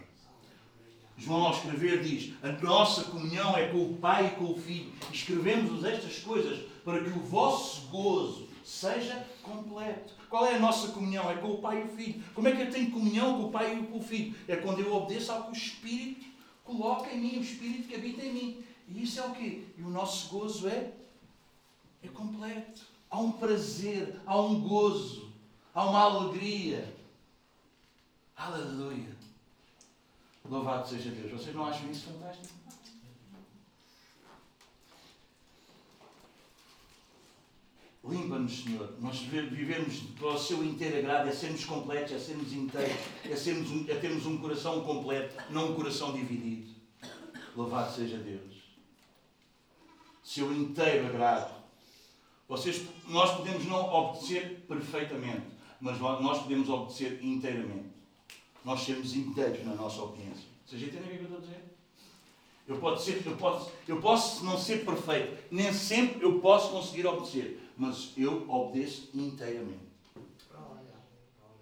[1.16, 4.92] João, ao escrever, diz: A nossa comunhão é com o Pai e com o Filho.
[5.12, 10.14] Escrevemos-vos estas coisas para que o vosso gozo seja completo.
[10.28, 11.30] Qual é a nossa comunhão?
[11.30, 12.22] É com o Pai e o Filho.
[12.34, 14.34] Como é que eu tenho comunhão com o Pai e com o Filho?
[14.46, 16.24] É quando eu obedeço ao que o Espírito
[16.62, 18.64] coloca em mim, o Espírito que habita em mim.
[18.90, 19.64] E isso é o quê?
[19.78, 20.92] E o nosso gozo é,
[22.02, 22.82] é completo.
[23.08, 25.32] Há um prazer, há um gozo,
[25.74, 26.92] há uma alegria.
[28.36, 29.16] Aleluia.
[30.44, 31.30] Louvado seja Deus.
[31.30, 32.60] Vocês não acham isso fantástico?
[38.02, 38.94] Limpa-nos, Senhor.
[38.98, 43.70] Nós vivemos para o seu inteiro agrado, é sermos completos, é sermos inteiros, é, sermos
[43.70, 46.74] um, é termos um coração completo, não um coração dividido.
[47.54, 48.59] Louvado seja Deus.
[50.30, 51.52] Seu inteiro agrado.
[52.48, 55.42] Vocês, nós podemos não obedecer perfeitamente,
[55.80, 57.90] mas nós podemos obedecer inteiramente.
[58.64, 60.44] Nós sermos inteiros na nossa obediência.
[60.64, 61.64] Vocês entendem o que eu estou a dizer?
[62.68, 67.08] Eu, posso ser, eu, posso, eu posso não ser perfeito, nem sempre eu posso conseguir
[67.08, 69.90] obedecer, mas eu obedeço inteiramente.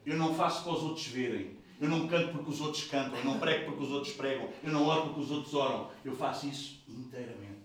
[0.05, 1.57] Eu não faço para os outros verem.
[1.81, 3.17] Eu não canto porque os outros cantam.
[3.17, 4.49] Eu não prego porque os outros pregam.
[4.63, 5.91] Eu não oro porque os outros oram.
[6.05, 7.58] Eu faço isso inteiramente,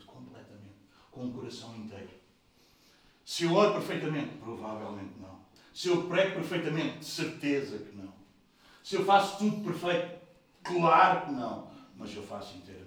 [1.13, 2.09] com o coração inteiro.
[3.23, 5.39] Se eu oro perfeitamente, provavelmente não.
[5.73, 8.13] Se eu prego perfeitamente, certeza que não.
[8.83, 10.19] Se eu faço tudo perfeito,
[10.63, 11.71] claro que não.
[11.97, 12.83] Mas eu faço inteiramente.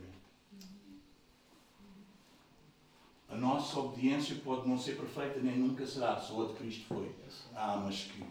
[3.29, 6.19] A nossa obediência pode não ser perfeita, nem nunca será.
[6.21, 7.15] Só a de Cristo foi.
[7.55, 8.25] Ah, mas que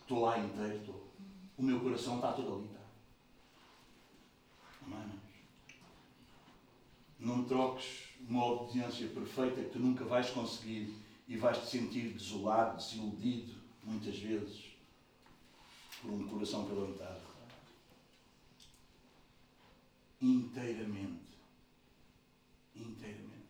[0.00, 1.06] estou lá inteiro, estou.
[1.58, 2.66] O meu coração está todo ali.
[2.66, 2.80] Está.
[4.84, 5.20] Amém?
[7.18, 10.94] Não troques uma obediência perfeita que tu nunca vais conseguir
[11.28, 14.64] e vais te sentir desolado, desiludido, muitas vezes,
[16.00, 17.20] por um coração pela metade.
[20.20, 21.26] Inteiramente.
[22.74, 23.46] Inteiramente.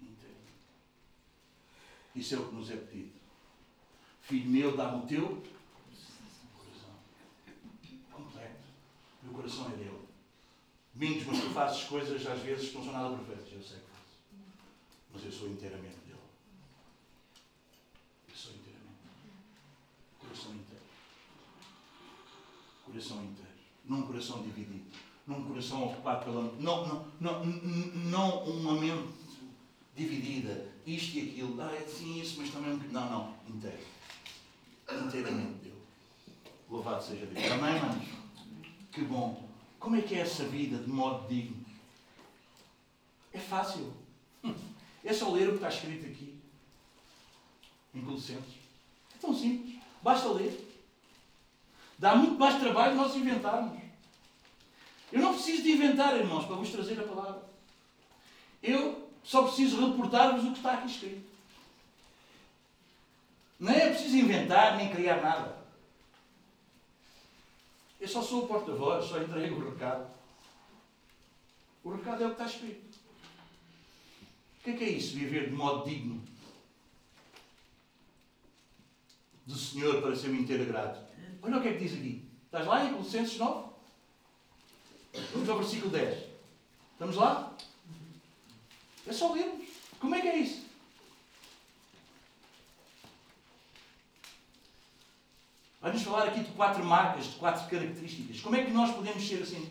[0.00, 0.42] Inteiramente.
[2.14, 3.12] Isso é o que nos é pedido.
[4.22, 5.42] Filho meu, dá-me o teu
[6.56, 6.94] coração.
[8.10, 8.62] Completo.
[9.22, 10.11] Meu coração é dele.
[10.94, 13.52] Domingos, mas tu fazes coisas às vezes que não são nada perfeitas.
[13.52, 14.18] Eu sei que faço.
[15.12, 16.02] Mas eu sou inteiramente
[22.92, 23.50] coração inteiro,
[23.86, 24.84] num coração dividido,
[25.26, 26.42] num coração ocupado pela.
[26.60, 29.08] Não, não, não, não uma mente
[29.96, 32.78] dividida, isto e aquilo, ah, é sim, isso, mas também.
[32.90, 33.82] Não, não, inteiro.
[35.06, 35.76] Inteiramente Deus.
[36.68, 37.52] Louvado seja Deus.
[37.52, 38.08] Amém, manos?
[38.90, 39.51] Que bom.
[39.82, 41.56] Como é que é essa vida de modo digno?
[43.32, 43.92] É fácil.
[45.04, 46.38] É só ler o que está escrito aqui.
[47.92, 48.54] Em Colossenses.
[49.12, 49.80] É tão simples.
[50.00, 50.80] Basta ler.
[51.98, 53.82] Dá muito mais trabalho nós inventarmos.
[55.10, 57.42] Eu não preciso de inventar, irmãos, para vos trazer a palavra.
[58.62, 61.28] Eu só preciso reportar-vos o que está aqui escrito.
[63.58, 65.61] Nem é preciso inventar, nem criar nada.
[68.02, 70.10] Eu só sou o porta-voz, só entrego o recado.
[71.84, 72.98] O recado é o que está escrito.
[74.58, 75.14] O que é que é isso?
[75.14, 76.20] Viver de modo digno
[79.46, 81.00] do Senhor para ser me inteiro grato.
[81.42, 82.28] Olha o que é que diz aqui.
[82.46, 83.70] Estás lá em Colossenses 9?
[85.32, 86.24] Vamos ao versículo 10.
[86.94, 87.56] Estamos lá?
[89.06, 89.68] É só lermos.
[90.00, 90.61] Como é que é isso?
[95.82, 98.40] Vai-nos falar aqui de quatro marcas, de quatro características.
[98.40, 99.68] Como é que nós podemos ser assim?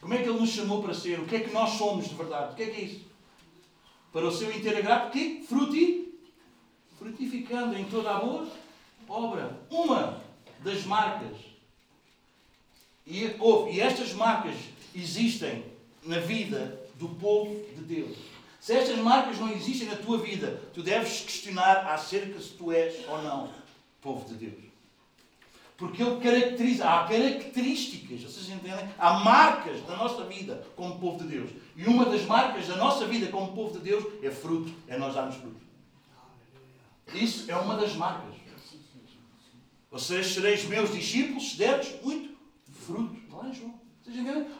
[0.00, 1.20] Como é que Ele nos chamou para ser?
[1.20, 2.52] O que é que nós somos de verdade?
[2.52, 3.04] O que é que é isso?
[4.12, 6.18] Para o seu inteiro agrado, que fruti,
[6.98, 8.50] frutificando em toda a boa
[9.08, 9.56] obra.
[9.70, 10.20] Uma
[10.64, 11.36] das marcas.
[13.06, 13.36] E,
[13.70, 14.56] e estas marcas
[14.92, 15.64] existem
[16.02, 18.18] na vida do povo de Deus.
[18.58, 23.08] Se estas marcas não existem na tua vida, tu deves questionar acerca se tu és
[23.08, 23.59] ou não
[24.00, 24.70] povo de Deus.
[25.76, 28.86] Porque ele caracteriza, há características, vocês entendem?
[28.98, 31.50] Há marcas da nossa vida como povo de Deus.
[31.74, 35.14] E uma das marcas da nossa vida como povo de Deus é fruto, é nós
[35.14, 35.56] darmos fruto.
[37.14, 38.34] Isso é uma das marcas.
[39.90, 42.36] Vocês sereis meus discípulos se deres muito
[42.86, 43.16] fruto.
[43.32, 43.80] Lá em João.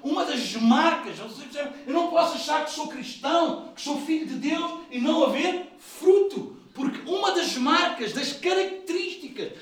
[0.03, 1.17] Uma das marcas,
[1.87, 5.67] eu não posso achar que sou cristão, que sou filho de Deus e não haver
[5.79, 6.57] fruto.
[6.73, 9.19] Porque uma das marcas, das características,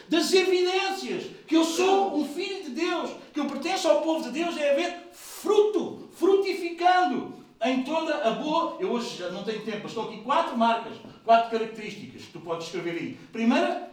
[0.09, 4.31] das evidências que eu sou um filho de Deus, que eu pertenço ao povo de
[4.31, 8.77] Deus, é haver fruto, frutificando em toda a boa.
[8.81, 10.95] Eu hoje já não tenho tempo, mas estão aqui quatro marcas,
[11.25, 13.19] quatro características que tu podes escrever aí.
[13.33, 13.91] Primeira,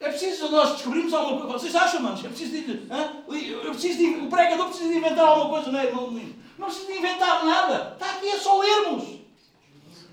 [0.00, 1.58] é preciso nós descobrirmos alguma coisa.
[1.58, 2.24] Vocês acham, manos?
[2.24, 2.86] É preciso de,
[3.50, 6.10] eu preciso de, o pregador precisa de inventar alguma coisa, não é, irmão
[6.58, 7.92] Não precisa de inventar nada.
[7.92, 9.20] Está aqui, é só lermos.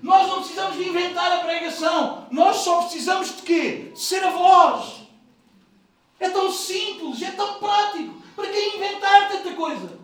[0.02, 2.26] Nós não precisamos de inventar a pregação.
[2.30, 3.90] Nós só precisamos de quê?
[3.92, 5.07] De ser a voz.
[6.20, 8.22] É tão simples, é tão prático.
[8.34, 9.98] Para que inventar tanta coisa?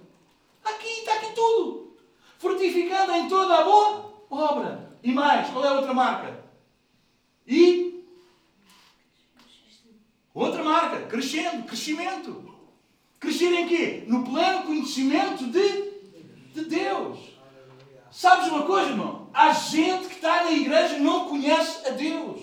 [0.65, 1.97] Aqui, está aqui tudo.
[2.39, 4.99] Fortificando em toda a boa obra.
[5.03, 6.45] E mais, qual é a outra marca?
[7.47, 7.95] E
[10.35, 12.53] Outra marca, crescendo, crescimento.
[13.21, 14.05] Crescer em quê?
[14.09, 15.93] No pleno conhecimento de,
[16.53, 17.19] de Deus.
[18.11, 19.31] Sabes uma coisa, irmão?
[19.33, 22.41] Há gente que está na igreja e não conhece a Deus.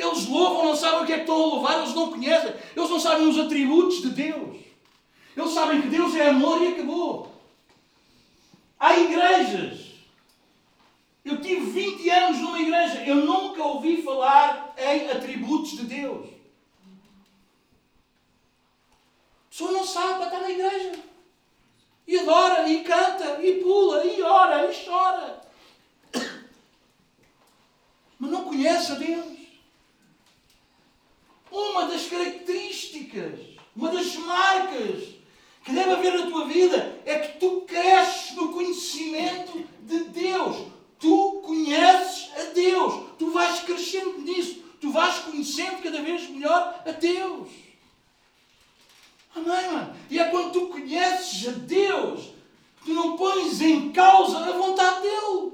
[0.00, 2.54] Eles louvam, não sabem o que é que estão a louvar, eles não conhecem.
[2.74, 4.58] Eles não sabem os atributos de Deus.
[5.36, 7.30] Eles sabem que Deus é amor e acabou.
[8.78, 9.90] Há igrejas
[11.22, 16.30] Eu tive 20 anos numa igreja, eu nunca ouvi falar em atributos de Deus.
[19.44, 20.92] A pessoa não sabe para estar na igreja.
[22.06, 25.42] E adora, e canta, e pula, e ora, e chora.
[28.18, 29.39] Mas não conhece a Deus.
[31.50, 33.40] Uma das características,
[33.74, 35.04] uma das marcas
[35.64, 40.56] que deve haver na tua vida é que tu cresces no conhecimento de Deus.
[40.98, 42.94] Tu conheces a Deus.
[43.18, 44.62] Tu vais crescendo nisso.
[44.80, 47.48] Tu vais conhecendo cada vez melhor a Deus.
[49.34, 49.96] Amém, mano?
[50.10, 52.20] E é quando tu conheces a Deus
[52.78, 55.52] que tu não pões em causa a vontade dEle.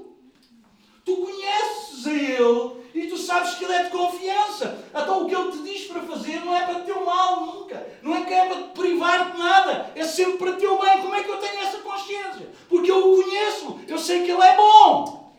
[1.05, 4.83] Tu conheces a Ele e tu sabes que Ele é de confiança.
[4.89, 7.87] Então o que Ele te diz para fazer não é para teu mal nunca.
[8.01, 9.91] Não é que é para te privar de nada.
[9.95, 11.01] É sempre para teu bem.
[11.01, 12.49] Como é que eu tenho essa consciência?
[12.67, 13.79] Porque eu o conheço.
[13.87, 15.35] Eu sei que Ele é bom.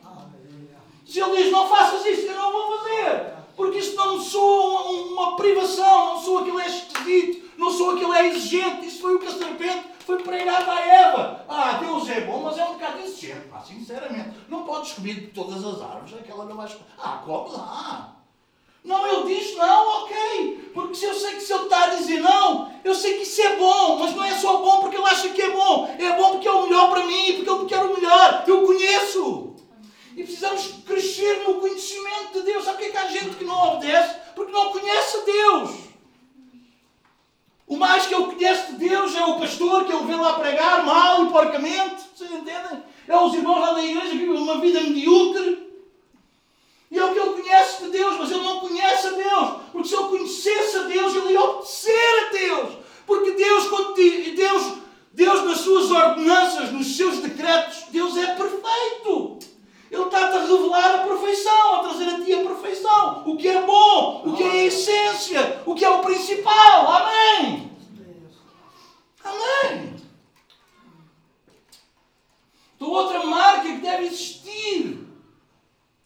[1.05, 3.33] Se Ele diz não faças isso, eu não vou fazer.
[3.57, 8.27] Porque isso não soa uma, privação, não soa aquilo é esquisito, não soa aquilo é
[8.27, 8.87] exigente.
[8.87, 11.45] Isso foi o que a serpente foi pregada a Eva.
[11.47, 13.45] Ah, Deus é bom, mas é um bocado exigente.
[13.53, 16.87] Ah, sinceramente, não podes comer de todas as árvores, aquela não vais comer.
[16.97, 18.15] Ah, come lá.
[18.83, 20.71] Não, ele diz não, ok.
[20.73, 23.39] Porque se eu sei que se ele está a dizer não, eu sei que isso
[23.41, 25.95] é bom, mas não é só bom porque ele acha que é bom.
[25.99, 28.43] É bom porque é o melhor para mim, porque ele quer o melhor.
[28.47, 29.55] Eu conheço.
[30.15, 32.63] E precisamos crescer no conhecimento de Deus.
[32.63, 34.15] Sabe o que é que há gente que não obedece?
[34.33, 35.88] Porque não conhece Deus.
[37.69, 40.83] O mais que ele conhece de Deus é o pastor que ele vê lá pregar
[40.83, 42.01] mal e porcamente.
[42.15, 42.83] Vocês entendem?
[43.07, 45.69] É os irmãos lá da igreja que vivem uma vida medíocre.
[46.89, 49.49] E é o que ele conhece de Deus, mas ele não conhece a Deus.
[49.71, 52.69] Porque se ele conhecesse a Deus, ele ia obedecer a Deus.
[53.05, 53.63] Porque Deus,
[54.35, 54.73] Deus,
[55.13, 59.37] Deus nas suas ordenanças, nos seus decretos, Deus é perfeito.
[59.91, 63.23] Ele está-te a revelar a perfeição, a trazer a ti a perfeição.
[63.25, 66.87] O que é bom, o que é a essência, o que é o principal.
[66.91, 67.71] Amém.
[69.23, 69.95] Amém.
[72.75, 75.05] Então, outra marca que deve existir,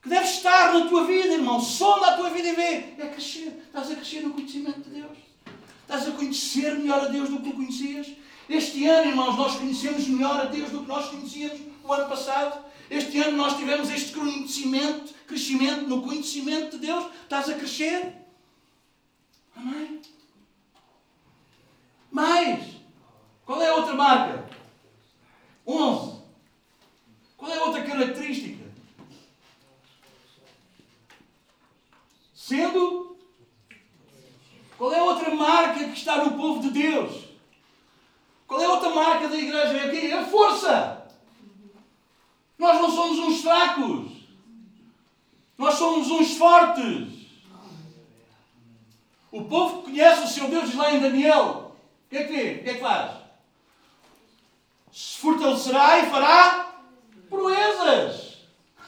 [0.02, 3.64] que deve estar na tua vida, irmão, sonda a tua vida e vê, é crescer.
[3.68, 5.18] Estás a crescer no conhecimento de Deus.
[5.82, 8.08] Estás a conhecer melhor a Deus do que tu conhecias.
[8.50, 12.66] Este ano, irmãos, nós conhecemos melhor a Deus do que nós conhecíamos no ano passado.
[12.94, 17.12] Este ano nós tivemos este conhecimento, crescimento no conhecimento de Deus.
[17.24, 18.14] Estás a crescer?
[19.56, 20.00] Amém?
[22.12, 22.64] Mais.
[23.48, 24.48] Qual é a outra marca?
[25.66, 26.22] 11.
[27.36, 28.64] Qual é a outra característica?
[32.36, 33.18] Sendo.
[34.78, 37.24] Qual é a outra marca que está no povo de Deus?
[38.46, 39.80] Qual é a outra marca da igreja?
[39.80, 40.12] É?
[40.12, 41.03] É a força.
[42.64, 44.12] Nós não somos uns fracos.
[45.58, 47.10] Nós somos uns fortes.
[49.30, 51.76] O povo que conhece o seu Deus diz lá em Daniel.
[52.06, 52.52] O que é que vê?
[52.54, 53.12] O que é que faz?
[54.94, 56.74] Se fortalecerá e fará
[57.30, 58.38] proezas.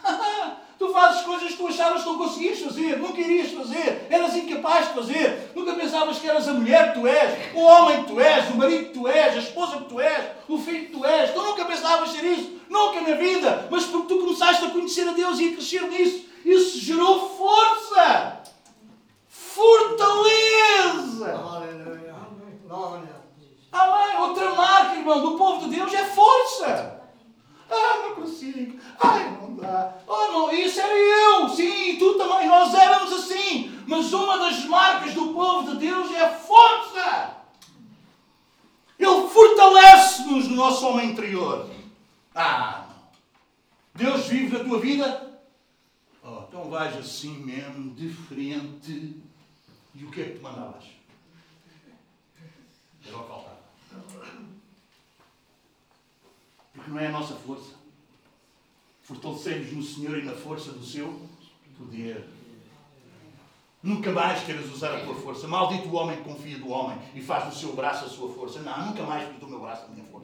[0.80, 4.88] tu fazes coisas que tu achavas que não conseguias fazer, nunca irias fazer, eras incapaz
[4.88, 8.19] de fazer, nunca pensavas que eras a mulher que tu és, o homem que tu
[8.22, 11.06] és, o marido que tu és, a esposa que tu és, o filho que tu
[11.06, 11.31] és.
[11.31, 12.56] Tu nunca pensavas ser isso.
[12.70, 13.68] Nunca na vida.
[13.70, 18.42] Mas porque tu começaste a conhecer a Deus e a crescer nisso, isso gerou força,
[19.28, 20.16] fortaleza.
[23.72, 24.18] Amém.
[24.22, 27.02] Outra marca, irmão, do povo de Deus é força.
[27.70, 28.80] Ah, não consigo.
[29.00, 29.96] Ai, não dá.
[30.08, 31.50] Oh, não, isso era eu.
[31.50, 32.48] Sim, tu também.
[32.48, 33.78] Nós éramos assim.
[33.86, 37.36] Mas uma das marcas do povo de Deus é força.
[38.98, 41.68] Ele fortalece-nos no nosso homem interior.
[42.38, 42.90] Ah,
[43.94, 45.40] Deus vive na tua vida?
[46.22, 49.22] Oh, então vais assim mesmo, diferente.
[49.94, 50.84] E o que é que te mandavas?
[53.06, 53.57] Era o que faltava.
[56.74, 57.76] Porque não é a nossa força.
[59.02, 61.30] Fortalecemos no Senhor e na força do seu
[61.78, 62.28] poder.
[63.82, 65.48] Nunca mais queiras usar a tua força.
[65.48, 68.60] Maldito o homem que confia do homem e faz do seu braço a sua força.
[68.62, 70.15] Não, nunca mais do meu braço a minha força.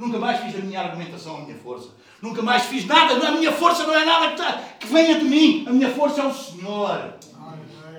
[0.00, 1.90] Nunca mais fiz da minha argumentação a minha força.
[2.22, 3.28] Nunca mais fiz nada.
[3.28, 5.66] A minha força não é nada que, tá, que venha de mim.
[5.68, 7.14] A minha força é o Senhor.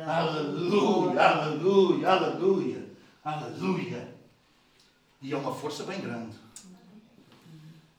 [0.08, 2.90] Aleluia, aleluia, aleluia,
[3.24, 4.16] aleluia.
[5.22, 6.36] E é uma força bem grande.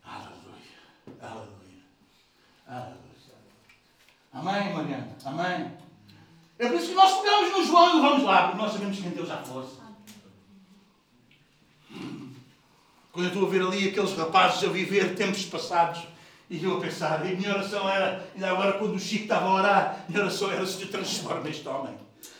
[0.04, 0.32] Aleluia,
[1.22, 1.84] aleluia,
[2.66, 2.96] aleluia.
[4.32, 5.16] Amém, Mariana?
[5.24, 5.72] Amém?
[6.58, 9.06] É por isso que nós pegamos no João e vamos lá, porque nós sabemos que
[9.06, 9.81] em Deus há força.
[13.12, 16.02] Quando eu estou a ver ali aqueles rapazes a viver tempos passados
[16.48, 19.46] E eu a pensar, e a minha oração era, ainda agora quando o Chico estava
[19.46, 21.94] a orar, a minha oração era, Senhor, transforma este homem.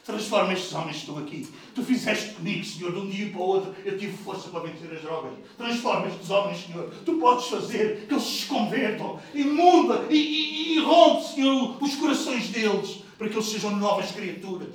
[0.04, 1.48] Transforma estes homens que estão aqui.
[1.74, 3.74] Tu fizeste comigo, Senhor, de um dia para o outro.
[3.84, 5.32] Eu tive força para vencer as drogas.
[5.56, 6.92] Transforma estes homens, Senhor.
[7.04, 9.20] Tu podes fazer que eles se convertam.
[9.32, 13.02] E muda e, e, e rompe, Senhor, os corações deles.
[13.16, 14.68] Para que eles sejam novas criaturas.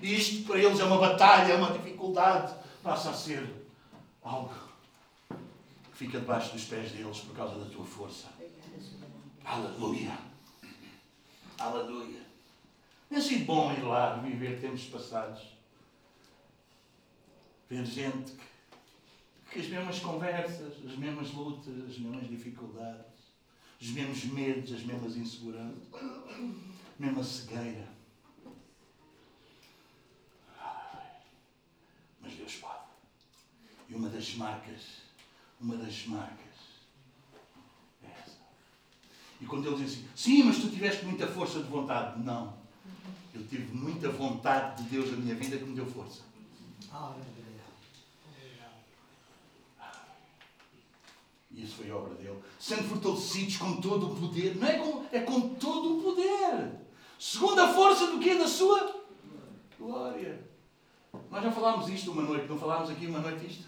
[0.00, 2.54] E isto para eles é uma batalha, é uma dificuldade.
[2.82, 3.44] Passa a ser
[4.22, 4.67] algo
[5.98, 8.28] fica debaixo dos pés deles por causa da tua força.
[9.44, 10.16] Aleluia.
[11.58, 12.22] Aleluia.
[13.08, 15.58] Tem sido bom ir lá viver tempos passados.
[17.68, 18.44] Ver gente que,
[19.50, 23.34] que as mesmas conversas, as mesmas lutas, as mesmas dificuldades,
[23.80, 27.88] os mesmos medos, as mesmas inseguranças, a mesma cegueira.
[32.20, 32.84] Mas Deus pode.
[33.88, 35.07] E uma das marcas,
[35.60, 36.46] uma das marcas
[38.02, 38.38] essa.
[39.40, 42.22] E quando ele diz assim, sim, mas tu tiveste muita força de vontade.
[42.22, 42.56] Não.
[43.34, 46.22] Eu tive muita vontade de Deus na minha vida que me deu força.
[51.50, 52.38] Isso foi obra dele.
[52.58, 54.56] Sendo fortalecidos com todo o poder.
[54.56, 56.72] Não é com, é com todo o poder.
[57.18, 58.36] Segundo a força do que?
[58.36, 59.02] Da sua
[59.76, 60.46] glória.
[61.30, 62.48] Nós já falámos isto uma noite.
[62.48, 63.64] Não falámos aqui uma noite isto?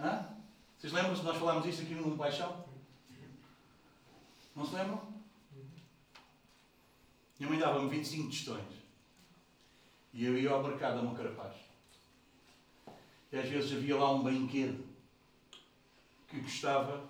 [0.00, 0.31] Hã?
[0.82, 2.64] Vocês lembram-se nós falámos isto aqui no Paixão?
[4.56, 5.00] Não se lembram?
[7.38, 8.74] Minha mãe dava-me 25 tostões.
[10.12, 11.54] E eu ia ao mercado a Moncarapaz.
[13.30, 14.84] E às vezes havia lá um brinquedo
[16.28, 17.08] que custava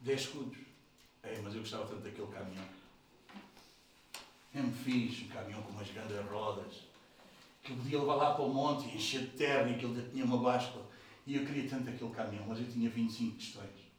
[0.00, 0.58] 10 escudos.
[1.22, 2.68] É, mas eu gostava tanto daquele caminhão.
[4.54, 6.84] Mesmo fiz um caminhão com umas grandes rodas.
[7.62, 10.24] Que eu podia levar lá para o monte e encher de terra e aquilo tinha
[10.24, 10.90] uma báscula.
[11.24, 13.92] E eu queria tanto aquele caminhão, mas eu tinha 25 tostões.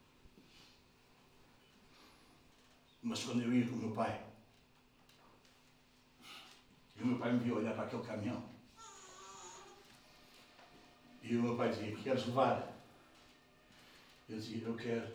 [3.01, 4.21] Mas quando eu ia com o meu pai,
[6.95, 8.43] e o meu pai me via olhar para aquele caminhão,
[11.21, 12.73] e o meu pai dizia: Queres levar?
[14.27, 15.13] Eu dizia: Eu quero,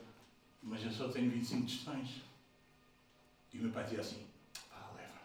[0.63, 2.23] mas eu só tenho 25 tostões.
[3.53, 4.27] E o meu pai dizia assim:
[4.71, 5.19] Pá, leva.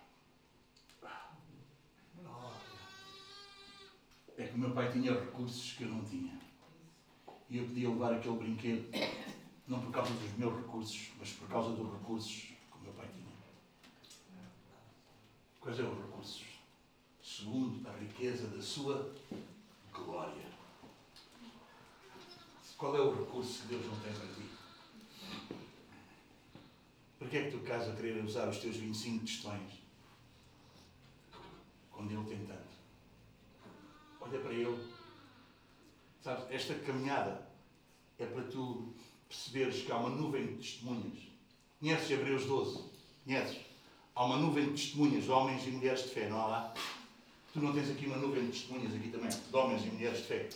[4.38, 6.38] É que o meu pai tinha recursos que eu não tinha.
[7.54, 8.90] E eu podia levar aquele brinquedo,
[9.68, 13.08] não por causa dos meus recursos, mas por causa dos recursos que o meu pai
[13.14, 13.28] tinha.
[15.62, 16.46] Quais são os recursos?
[17.22, 19.14] Segundo a riqueza da sua
[19.94, 20.48] glória.
[22.76, 24.50] Qual é o recurso que Deus não tem para ti?
[27.20, 29.74] Porquê é que tu estás a querer usar os teus 25 tostões?
[31.92, 32.74] Quando Ele tem tanto.
[34.20, 34.93] Olha para Ele.
[36.24, 37.46] Sabes, esta caminhada
[38.18, 38.94] é para tu
[39.28, 41.20] perceberes que há uma nuvem de testemunhas.
[41.82, 42.82] Conheces Hebreus 12?
[43.26, 43.58] Conheces?
[44.16, 46.74] Há uma nuvem de testemunhas de homens e mulheres de fé, não há lá?
[47.52, 50.24] Tu não tens aqui uma nuvem de testemunhas aqui também, de homens e mulheres de
[50.24, 50.50] fé?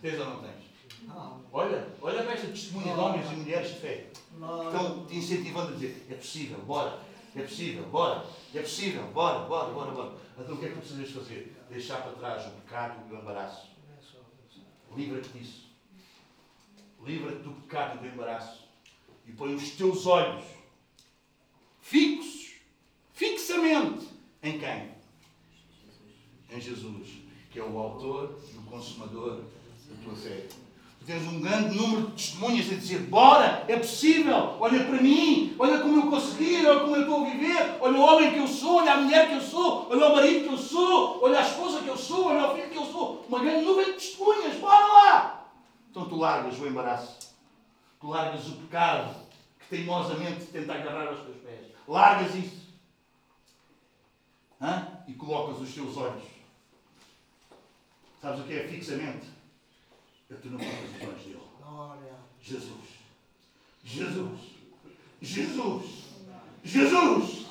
[0.00, 0.64] Tens ou não tens?
[1.52, 4.06] Olha, olha para esta testemunha de homens e mulheres de fé.
[4.14, 6.98] Estão te incentivando a dizer, é possível, bora,
[7.36, 8.24] é possível, bora,
[8.54, 10.12] é possível, bora, bora, bora, bora.
[10.38, 11.54] Então o que é que tu precisas fazer?
[11.68, 13.71] Deixar para trás o pecado e o embaraço.
[14.96, 15.70] Livra-te disso.
[17.04, 18.68] Livra-te do pecado e do embaraço.
[19.26, 20.44] E põe os teus olhos
[21.80, 22.54] fixos,
[23.12, 24.08] fixamente,
[24.42, 24.92] em quem?
[26.50, 27.08] Em Jesus,
[27.50, 29.42] que é o autor e o consumador
[29.88, 30.48] da tua fé.
[31.04, 35.80] Tens um grande número de testemunhas a dizer: Bora, é possível, olha para mim, olha
[35.80, 38.76] como eu consegui, olha como eu estou a viver, olha o homem que eu sou,
[38.76, 41.80] olha a mulher que eu sou, olha o marido que eu sou, olha a esposa
[41.80, 43.24] que eu sou, olha o filho que eu sou.
[43.28, 45.48] Uma grande nuvem de testemunhas, bora lá!
[45.90, 47.32] Então tu largas o embaraço,
[48.00, 49.14] tu largas o pecado
[49.58, 52.62] que teimosamente tenta agarrar aos teus pés, largas isso
[54.60, 54.86] Hã?
[55.08, 56.22] e colocas os teus olhos.
[58.20, 59.41] Sabes o que é fixamente?
[60.40, 61.40] Tu não os olhos dele.
[62.40, 62.70] Jesus.
[63.84, 64.40] Jesus.
[65.20, 66.02] Jesus.
[66.64, 67.46] Jesus.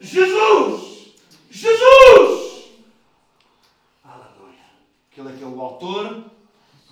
[0.00, 1.14] Jesus.
[1.50, 2.70] Jesus.
[4.04, 4.64] Aleluia.
[5.10, 6.30] Que Ele é que é o autor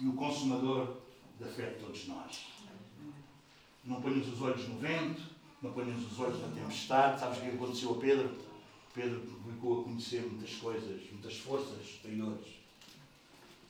[0.00, 0.96] e o consumador
[1.40, 2.46] da fé de todos nós.
[3.84, 5.22] Não ponhas os olhos no vento,
[5.62, 7.20] não ponhas os olhos na tempestade.
[7.20, 8.36] Sabes o que aconteceu a Pedro?
[8.94, 12.57] Pedro ficou a conhecer muitas coisas, muitas forças exteriores.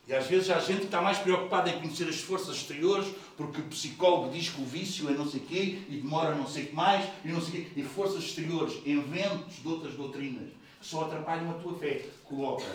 [0.09, 3.61] E às vezes há gente que está mais preocupada em conhecer as forças exteriores, porque
[3.61, 6.67] o psicólogo diz que o vício é não sei quê, e demora não sei o
[6.69, 7.79] que mais, e não sei quê.
[7.79, 10.49] E forças exteriores, inventos de outras doutrinas,
[10.79, 12.05] que só atrapalham a tua fé.
[12.23, 12.65] Coloca.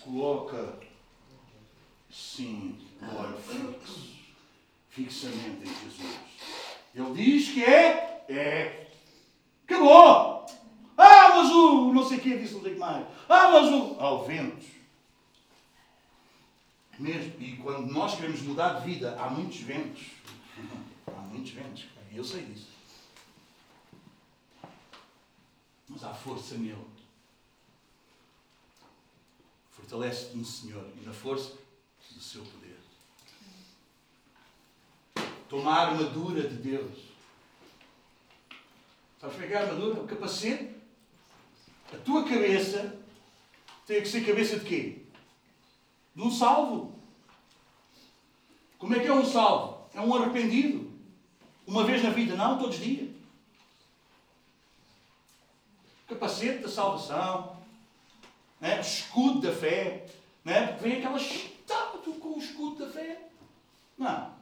[0.00, 0.76] Coloca.
[2.10, 4.16] Sim, olho fixo.
[4.88, 6.18] Fixamente em Jesus.
[6.96, 8.88] Ele diz que é, é.
[9.64, 10.46] Acabou!
[10.98, 13.06] Ah, mas o não sei o que disse não sei o que mais.
[13.28, 13.96] Ah, mas o.
[14.00, 14.75] Ao ventos.
[16.98, 17.40] Mesmo.
[17.40, 20.02] E quando nós queremos mudar de vida, há muitos ventos.
[21.06, 21.86] Há muitos ventos.
[22.12, 22.68] Eu sei disso.
[25.88, 26.84] Mas há força nele.
[29.70, 31.52] Fortalece-te no Senhor e na força
[32.10, 32.78] do seu poder.
[35.48, 36.98] Toma a armadura de Deus.
[39.20, 40.00] Sabes o que é a armadura?
[40.00, 40.74] O capacete.
[41.92, 42.98] A tua cabeça
[43.86, 45.05] tem que ser cabeça de quê?
[46.16, 46.98] De um salvo.
[48.78, 49.86] Como é que é um salvo?
[49.94, 50.90] É um arrependido.
[51.66, 53.10] Uma vez na vida, não, todos os dias.
[56.08, 57.56] Capacete da salvação,
[58.60, 58.80] né?
[58.80, 60.06] escudo da fé.
[60.42, 60.68] Né?
[60.68, 63.28] Porque vem aquela estátua com o escudo da fé.
[63.98, 64.34] Não.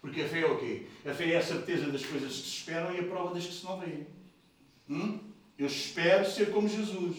[0.00, 0.86] Porque a fé é o quê?
[1.04, 3.52] A fé é a certeza das coisas que se esperam e a prova das que
[3.52, 4.06] se não vêem.
[4.88, 5.20] Hum?
[5.58, 7.16] Eu espero ser como Jesus,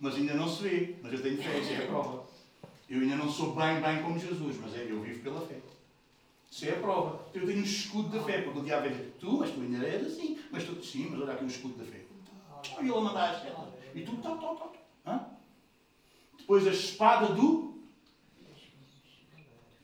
[0.00, 0.96] mas ainda não se vê.
[1.02, 2.31] Mas eu tenho fé, isso é a prova.
[2.92, 5.56] Eu ainda não sou bem, bem como Jesus, mas é, eu vivo pela fé.
[6.50, 7.24] Isso é a prova.
[7.32, 10.06] Eu tenho um escudo da fé, porque o diabo dizer, tu, mas tu ainda és
[10.06, 12.02] assim, mas tu, sim, mas olha aqui o escudo da fé.
[12.82, 14.74] E ele a mandar as E tu, tal, tal,
[15.06, 15.40] tal.
[16.36, 17.80] Depois a espada do.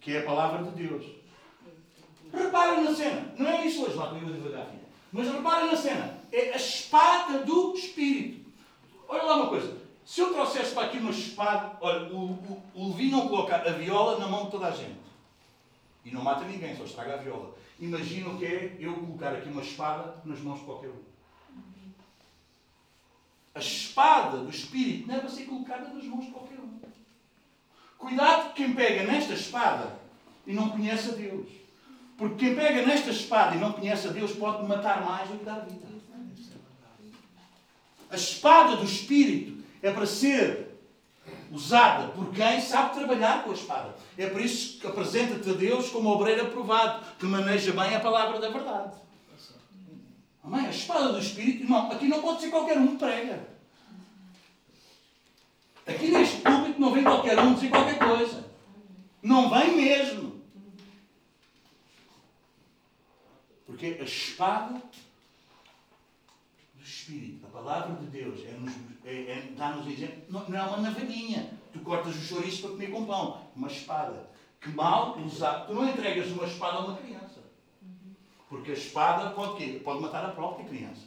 [0.00, 1.06] que é a palavra de Deus.
[2.30, 3.34] Reparem na cena.
[3.38, 4.82] Não é isso hoje, lá comigo devagar, filha.
[5.10, 6.20] Mas reparem na cena.
[6.30, 8.52] É a espada do Espírito.
[9.08, 9.87] Olha lá uma coisa.
[10.08, 13.72] Se eu trouxesse para aqui uma espada, olha, o, o, o Levi não coloca a
[13.72, 14.98] viola na mão de toda a gente.
[16.02, 17.54] E não mata ninguém, só estraga a viola.
[17.78, 21.02] Imagina o que é eu colocar aqui uma espada nas mãos de qualquer um.
[23.54, 26.80] A espada do Espírito não é para ser colocada nas mãos de qualquer um.
[27.98, 29.94] Cuidado quem pega nesta espada
[30.46, 31.48] e não conhece a Deus.
[32.16, 35.44] Porque quem pega nesta espada e não conhece a Deus pode matar mais do que
[35.44, 35.86] dar vida.
[38.10, 40.68] A espada do Espírito é para ser
[41.50, 43.94] usada por quem sabe trabalhar com a espada.
[44.16, 48.38] É por isso que apresenta-te a Deus como obreiro aprovado, que maneja bem a palavra
[48.38, 48.96] da verdade.
[50.42, 50.66] Amém?
[50.66, 53.48] A espada do Espírito, irmão, aqui não pode ser qualquer um que prega.
[55.86, 58.44] Aqui neste público não vem qualquer um dizer qualquer coisa.
[59.22, 60.42] Não vem mesmo.
[63.66, 64.82] Porque a espada
[66.74, 70.22] do Espírito, palavra de Deus, é, é, é dá-nos exemplo.
[70.28, 71.52] Não, não é uma navalhinha.
[71.72, 73.42] Tu cortas o chouriço para comer com pão.
[73.54, 74.28] Uma espada.
[74.60, 75.66] Que mal usar.
[75.66, 77.42] Tu não entregas uma espada a uma criança.
[78.48, 79.80] Porque a espada pode quê?
[79.84, 81.02] Pode matar a própria criança.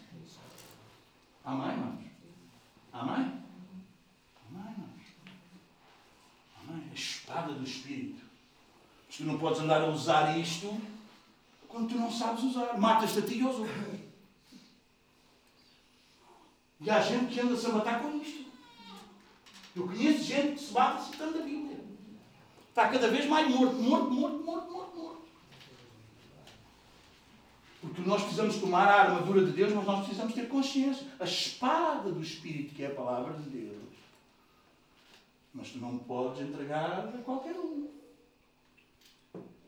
[1.43, 2.01] Amém, irmãos?
[2.93, 3.41] Amém?
[4.49, 5.01] Amém, irmãos?
[6.61, 6.83] Amém?
[6.91, 8.23] A espada do Espírito.
[9.15, 10.79] Tu não podes andar a usar isto
[11.67, 12.77] quando tu não sabes usar.
[12.77, 14.00] Matas-te a ti e aos outros.
[16.81, 18.45] E há gente que anda-se a matar com isto.
[19.75, 21.79] Eu conheço gente que se bate citando a Bíblia.
[22.69, 25.21] Está cada vez mais morto, morto, morto, morto, morto, morto.
[27.81, 31.05] Porque nós precisamos tomar a armadura de Deus, mas nós precisamos ter consciência.
[31.19, 33.93] A espada do Espírito, que é a palavra de Deus.
[35.53, 37.89] Mas tu não podes entregar a qualquer um.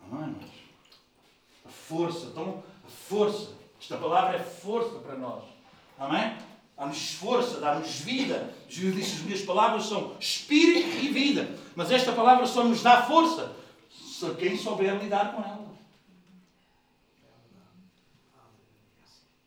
[0.02, 0.52] Amém, irmãos?
[1.66, 3.54] A força, então, a força.
[3.80, 5.44] Esta palavra é força para nós.
[6.00, 6.38] Amém?
[6.84, 8.54] Dá-nos força, dá-nos vida.
[8.68, 11.58] Jesus disse: as minhas palavras são espírito e vida.
[11.76, 13.56] Mas esta palavra só nos dá força
[13.90, 15.74] se quem souber lidar com ela.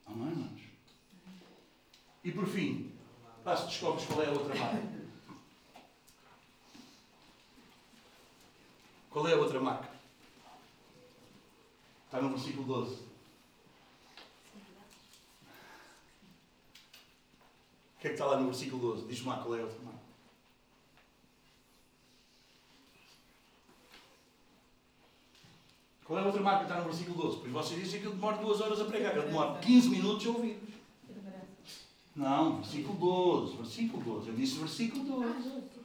[0.06, 0.60] Amém, irmãos?
[2.24, 2.92] E por fim,
[3.44, 4.96] lá se descobres qual é a outra marca.
[9.10, 9.90] Qual é a outra marca?
[12.06, 13.05] Está no versículo 12.
[17.96, 19.06] O que é que está lá no versículo 12?
[19.06, 20.00] Diz-me lá qual é outra marca.
[26.04, 27.38] Qual é a outra marca que está no versículo 12?
[27.40, 29.16] Pois vocês dizem que eu demoro duas horas a pregar.
[29.16, 30.58] Eu demoro 15 minutos a ouvir.
[32.14, 33.56] Não, versículo 12.
[33.56, 34.28] Versículo 12.
[34.28, 35.76] Eu disse versículo 12.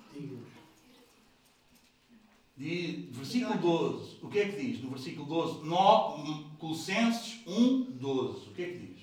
[2.56, 4.18] Diz, versículo 12.
[4.22, 5.66] O que é que diz no versículo 12?
[5.66, 8.50] No, Colossenses 1, 12.
[8.50, 9.02] O que é que diz?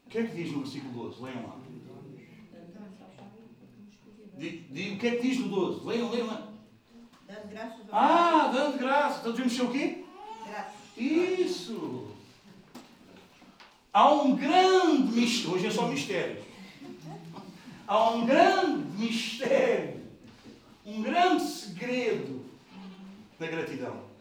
[0.11, 1.23] que é que diz no versículo 12?
[1.23, 1.55] Leiam lá.
[4.37, 5.85] Diz, o que é que diz no 12?
[5.85, 6.51] Leiam, leiam lá.
[7.25, 9.19] Dando graças ao Ah, dando graças.
[9.19, 10.03] Então devemos ser o quê?
[10.45, 10.73] Graças.
[10.97, 12.11] Isso.
[13.93, 15.55] Há um grande mistério.
[15.55, 16.43] Hoje é só mistério.
[17.87, 20.01] Há um grande mistério.
[20.85, 22.45] Um grande segredo
[23.39, 24.11] da gratidão.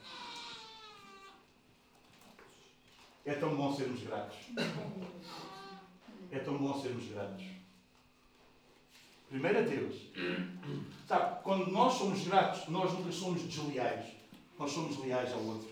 [3.25, 4.37] É tão bom sermos gratos.
[6.31, 7.45] É tão bom sermos gratos.
[9.29, 9.97] Primeiro a Deus.
[11.07, 14.07] Sabe, quando nós somos gratos, nós nunca somos desleais.
[14.59, 15.69] Nós somos leais ao outro.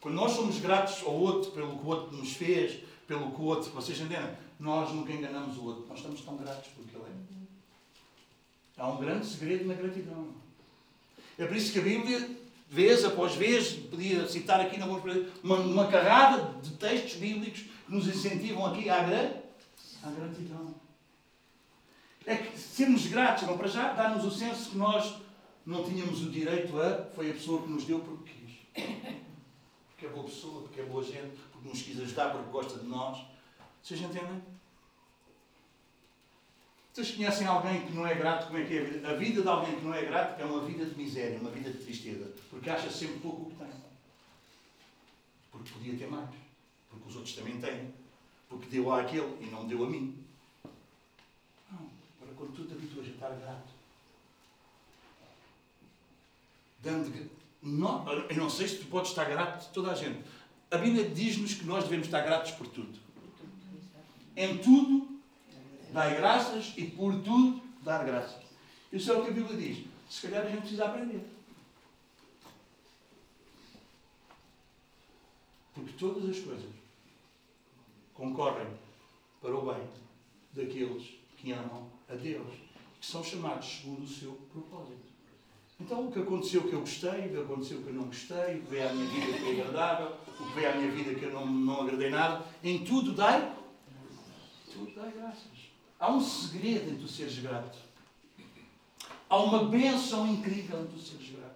[0.00, 3.44] Quando nós somos gratos ao outro pelo que o outro nos fez, pelo que o
[3.44, 4.30] outro, vocês entendem?
[4.60, 5.86] Nós nunca enganamos o outro.
[5.88, 8.82] Nós estamos tão gratos por que ele é.
[8.82, 10.28] Há um grande segredo na gratidão.
[11.36, 12.30] É por isso que a Bíblia,
[12.68, 18.66] vez após vez, podia citar aqui uma, uma carrada de textos bíblicos que nos incentivam
[18.66, 19.02] aqui à,
[20.02, 20.74] à gratidão.
[22.26, 25.20] É que sermos gratos, não, para já, dá-nos o senso que nós
[25.64, 28.84] não tínhamos o direito a, foi a pessoa que nos deu porque quis.
[29.88, 32.86] Porque é boa pessoa, porque é boa gente, porque nos quis ajudar, porque gosta de
[32.86, 33.18] nós.
[33.82, 34.42] Vocês entendem?
[36.92, 38.46] Vocês conhecem alguém que não é grato?
[38.46, 39.08] Como é que é a vida?
[39.08, 41.70] A vida de alguém que não é grato é uma vida de miséria, uma vida
[41.70, 42.32] de tristeza.
[42.50, 43.68] Porque acha sempre pouco o que tem.
[45.50, 46.30] Porque podia ter mais.
[46.90, 47.92] Porque os outros também têm.
[48.48, 50.16] Porque deu àquele e não deu a mim.
[51.70, 51.90] Não.
[52.16, 53.68] Agora, quando tu te habituas a estar grato,
[56.80, 57.30] dando.
[57.62, 60.22] Não, eu não sei se tu podes estar grato de toda a gente.
[60.70, 62.98] A Bíblia diz-nos que nós devemos estar gratos por tudo.
[64.36, 65.20] Em tudo,
[65.92, 68.42] dai graças e por tudo, dar graças.
[68.92, 69.84] Isso é o que a Bíblia diz.
[70.08, 71.20] Se calhar a gente precisa aprender.
[75.74, 76.77] Porque todas as coisas
[78.18, 78.66] concorrem
[79.40, 79.88] para o bem
[80.52, 82.48] daqueles que amam a Deus,
[83.00, 85.06] que são chamados segundo o seu propósito.
[85.80, 88.62] Então, o que aconteceu que eu gostei, o que aconteceu que eu não gostei, o
[88.62, 91.24] que veio à minha vida que foi agradável, o que veio à minha vida que
[91.24, 93.54] eu não, não agradei nada, em tudo dai,
[94.72, 95.68] tudo dai graças.
[96.00, 97.78] Há um segredo em tu seres grato.
[99.30, 101.54] Há uma bênção incrível em tu seres grato.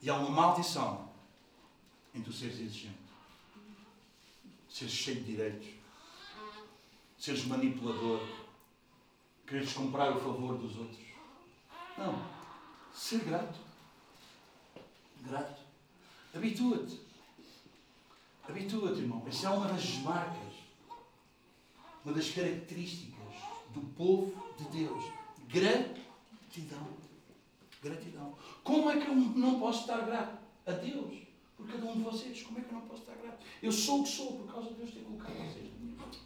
[0.00, 1.08] E há uma maldição
[2.12, 3.01] em tu seres exigente.
[4.82, 5.68] Seres cheio de direitos.
[7.16, 8.20] Seres manipulador
[9.46, 11.06] quereres comprar o favor dos outros.
[11.96, 12.26] Não.
[12.92, 13.60] Ser grato.
[15.20, 15.62] Grato.
[16.34, 17.00] Habitua-te.
[18.48, 19.22] Habitua-te, irmão.
[19.28, 20.54] Essa é uma das marcas,
[22.04, 23.34] uma das características
[23.72, 25.04] do povo de Deus.
[25.46, 26.88] Gratidão.
[27.80, 28.36] Gratidão.
[28.64, 31.22] Como é que eu não posso estar grato a Deus?
[31.62, 32.42] Por cada um de vocês.
[32.42, 33.46] Como é que eu não posso estar grato?
[33.62, 36.18] Eu sou o que sou por causa de Deus ter colocado vocês na minha vida.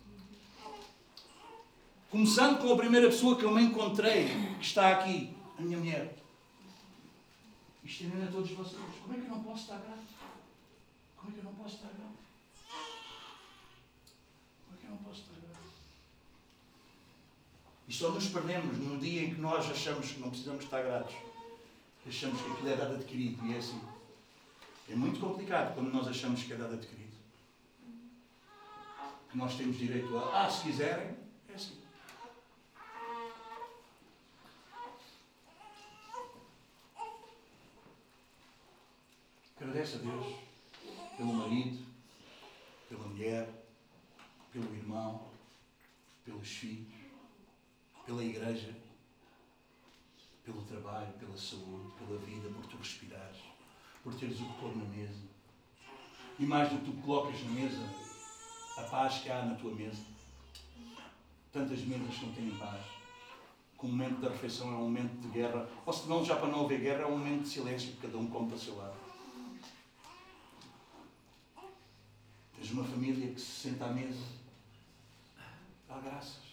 [2.11, 6.17] Começando com a primeira pessoa que eu me encontrei, que está aqui, a minha mulher.
[7.85, 8.81] E estendendo a todos vocês.
[9.03, 10.07] Como é que eu não posso estar grato?
[11.17, 12.17] Como é que eu não posso estar grato?
[14.65, 15.67] Como é que eu não posso estar grato?
[17.89, 21.15] E só nos perdemos no dia em que nós achamos que não precisamos estar gratos.
[22.09, 23.45] Achamos que aquilo é dado adquirido.
[23.45, 23.96] E é assim.
[24.89, 27.17] É muito complicado quando nós achamos que é dado adquirido.
[29.29, 30.47] Que nós temos direito a.
[30.47, 31.17] Ah, se quiserem,
[31.49, 31.83] é assim.
[39.61, 40.37] Agradece a Deus
[41.17, 41.85] pelo marido,
[42.89, 43.49] pela mulher,
[44.53, 45.29] pelo irmão,
[46.25, 46.95] pelos filhos,
[48.05, 48.73] pela igreja,
[50.45, 53.39] pelo trabalho, pela saúde, pela vida, por tu respirares,
[54.07, 55.27] por teres o que pôr na mesa.
[56.39, 57.83] E mais do que tu colocas na mesa,
[58.77, 60.01] a paz que há na tua mesa.
[61.53, 62.87] Tantas mesas que não têm paz.
[63.77, 65.69] Que o momento da refeição é um momento de guerra.
[65.85, 68.17] Ou se não, já para não haver guerra, é um momento de silêncio, porque cada
[68.17, 68.95] um come para o seu lado.
[72.55, 74.23] Tens uma família que se senta à mesa,
[75.89, 76.45] dá graças.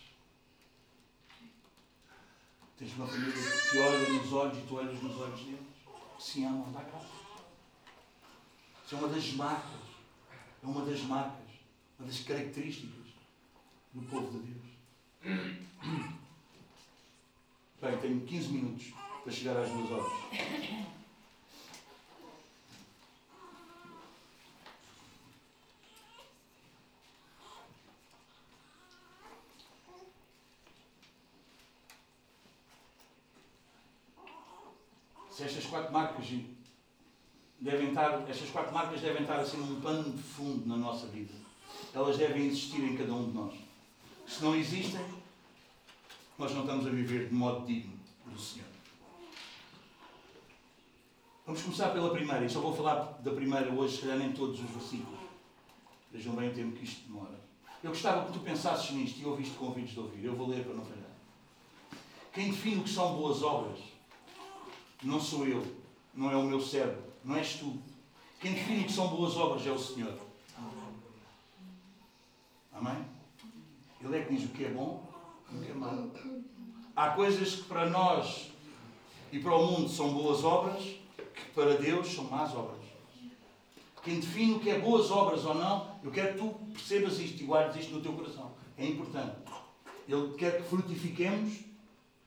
[2.80, 5.60] Tens uma família que te olha nos olhos e tu olhas nos olhos deles,
[6.18, 7.23] que se amam, dá graças.
[8.94, 9.82] Isso é uma das marcas,
[10.62, 11.50] é uma das marcas,
[11.98, 13.08] uma das características
[13.92, 14.62] do povo de Deus.
[17.82, 18.94] Bem, tenho 15 minutos
[19.24, 20.14] para chegar às duas horas.
[35.32, 36.28] se estas quatro marcas
[37.64, 41.34] devem estar, estas quatro marcas devem estar assim num pano de fundo na nossa vida.
[41.94, 43.54] Elas devem existir em cada um de nós.
[44.28, 45.02] Se não existem,
[46.38, 48.68] nós não estamos a viver de modo digno do Senhor.
[51.46, 54.60] Vamos começar pela primeira, e só vou falar da primeira hoje, se calhar nem todos
[54.60, 55.20] os versículos.
[56.12, 57.40] Vejam bem o tempo que isto demora.
[57.82, 60.26] Eu gostava que tu pensasses nisto e ouviste convites de ouvir.
[60.26, 61.04] Eu vou ler para não falhar.
[62.34, 63.80] Quem define o que são boas obras
[65.02, 65.66] não sou eu,
[66.14, 67.78] não é o meu cérebro, não és tu.
[68.40, 70.14] Quem define que são boas obras é o Senhor.
[72.74, 73.06] Amém?
[74.02, 75.08] Ele é que diz o que é bom
[75.52, 76.12] e o que é mau.
[76.96, 78.52] Há coisas que para nós
[79.32, 82.84] e para o mundo são boas obras, que para Deus são más obras.
[84.04, 87.42] Quem define o que é boas obras ou não, eu quero que tu percebas isto
[87.42, 88.52] e guardes isto no teu coração.
[88.78, 89.38] É importante.
[90.08, 91.60] Ele quer que frutifiquemos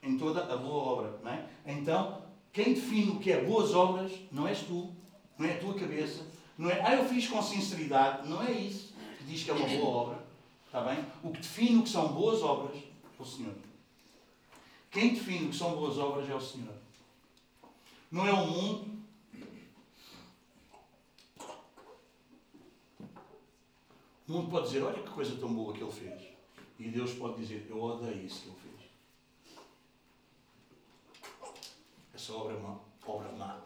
[0.02, 1.20] em toda a boa obra.
[1.22, 1.46] Não é?
[1.66, 2.22] Então,
[2.56, 4.90] quem define o que é boas obras não és tu,
[5.36, 6.26] não é a tua cabeça,
[6.56, 9.68] não é, ah, eu fiz com sinceridade, não é isso que diz que é uma
[9.68, 10.26] boa obra.
[10.64, 11.04] Está bem?
[11.22, 13.52] O que define o que são boas obras é o Senhor.
[14.90, 16.72] Quem define o que são boas obras é o Senhor.
[18.10, 19.02] Não é o mundo.
[24.26, 26.22] O mundo pode dizer, olha que coisa tão boa que ele fez.
[26.78, 28.65] E Deus pode dizer, eu odeio isso que ele fez.
[32.16, 33.60] Essa obra é uma obra má.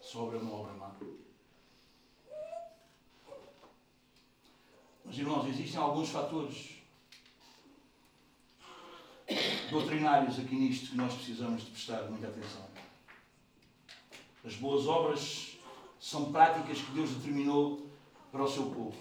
[0.00, 0.94] Essa obra é uma obra má.
[5.04, 6.76] Mas, irmãos, existem alguns fatores
[9.68, 12.68] doutrinários aqui nisto que nós precisamos de prestar muita atenção.
[14.44, 15.58] As boas obras
[15.98, 17.90] são práticas que Deus determinou
[18.30, 18.96] para o seu povo.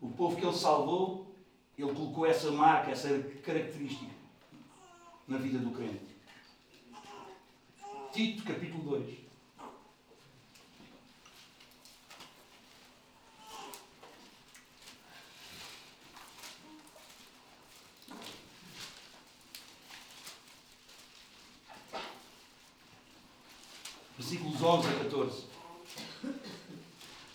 [0.00, 1.34] O povo que Ele salvou,
[1.76, 3.08] Ele colocou essa marca, essa
[3.42, 4.19] característica
[5.30, 6.10] na vida do crente.
[8.12, 9.20] Tito, capítulo 2.
[24.18, 25.44] Versículos 11 a 14.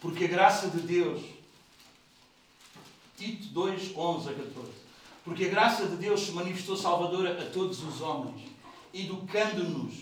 [0.02, 1.24] Porque a graça de Deus,
[3.16, 4.85] Tito 2, 11 a 14
[5.26, 8.44] porque a graça de Deus se manifestou salvadora a todos os homens,
[8.94, 9.96] educando-nos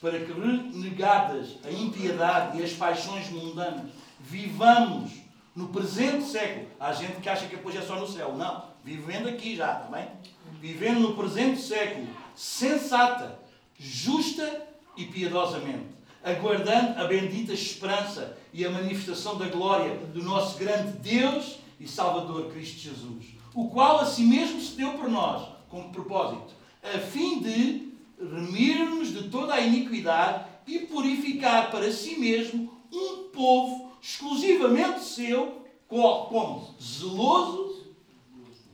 [0.00, 5.12] para que, renegadas a impiedade e as paixões mundanas, vivamos
[5.54, 6.66] no presente século.
[6.80, 8.36] Há gente que acha que depois é só no céu.
[8.36, 8.64] Não.
[8.82, 10.06] Vivendo aqui já, também.
[10.06, 10.12] Tá
[10.60, 13.38] Vivendo no presente século, sensata,
[13.78, 14.66] justa
[14.96, 15.86] e piedosamente,
[16.24, 22.50] aguardando a bendita esperança e a manifestação da glória do nosso grande Deus e Salvador
[22.50, 27.40] Cristo Jesus o qual a si mesmo se deu por nós, com propósito, a fim
[27.40, 35.64] de remir-nos de toda a iniquidade e purificar para si mesmo um povo exclusivamente seu,
[35.88, 37.86] como zeloso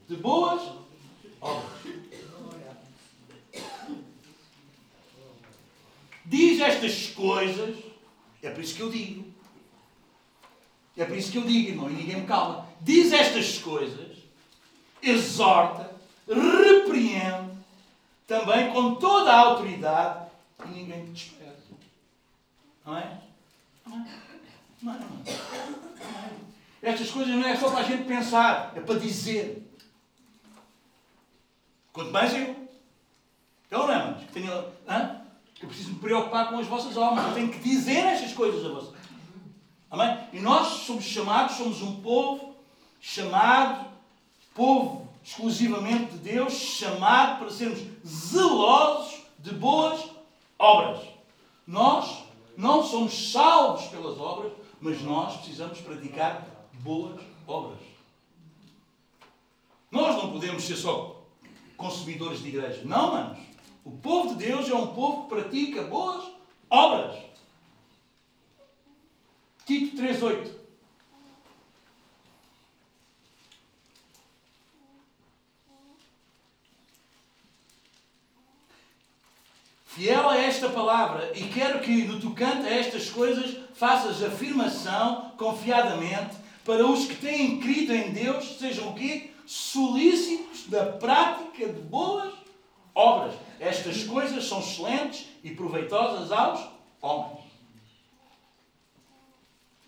[0.09, 0.63] de boas
[1.41, 1.97] obras.
[6.25, 7.77] Diz estas coisas,
[8.43, 9.25] é por isso que eu digo.
[10.97, 12.69] É por isso que eu digo, irmão, e ninguém me calma.
[12.81, 14.16] Diz estas coisas
[15.11, 15.91] exorta,
[16.29, 17.57] repreende,
[18.27, 20.27] também com toda a autoridade,
[20.65, 21.57] e ninguém te despreza.
[22.85, 23.19] Não é?
[23.87, 24.07] Não é?
[24.83, 26.91] Não é, é?
[26.91, 29.63] Estas coisas não é só para a gente pensar, é para dizer.
[31.93, 32.69] Quanto mais eu.
[33.71, 34.53] Eu não é, mas que tenho.
[34.89, 35.23] Hã?
[35.55, 37.25] Que eu preciso me preocupar com as vossas almas.
[37.25, 38.95] Eu tenho que dizer estas coisas a vocês.
[39.91, 40.29] Amém?
[40.33, 42.55] E nós somos chamados, somos um povo
[43.01, 43.86] chamado
[44.57, 50.09] povo exclusivamente de Deus, chamado para sermos zelosos de boas
[50.59, 51.07] obras.
[51.67, 52.25] Nós
[52.57, 57.79] não somos salvos pelas obras, mas nós precisamos praticar boas obras.
[59.91, 61.23] Nós não podemos ser só
[61.77, 62.83] consumidores de igreja.
[62.85, 63.39] Não, manos.
[63.85, 66.25] O povo de Deus é um povo que pratica boas
[66.71, 67.17] obras.
[69.65, 70.66] Tito 3,8
[79.97, 86.37] fiel a esta palavra e quero que, no tocante a estas coisas, faças afirmação confiadamente
[86.67, 89.31] para os que têm crido em Deus sejam o quê?
[89.47, 92.35] Solícitos da prática de boas
[92.95, 93.35] obras.
[93.59, 96.61] Estas coisas são excelentes e proveitosas aos
[97.01, 97.47] homens.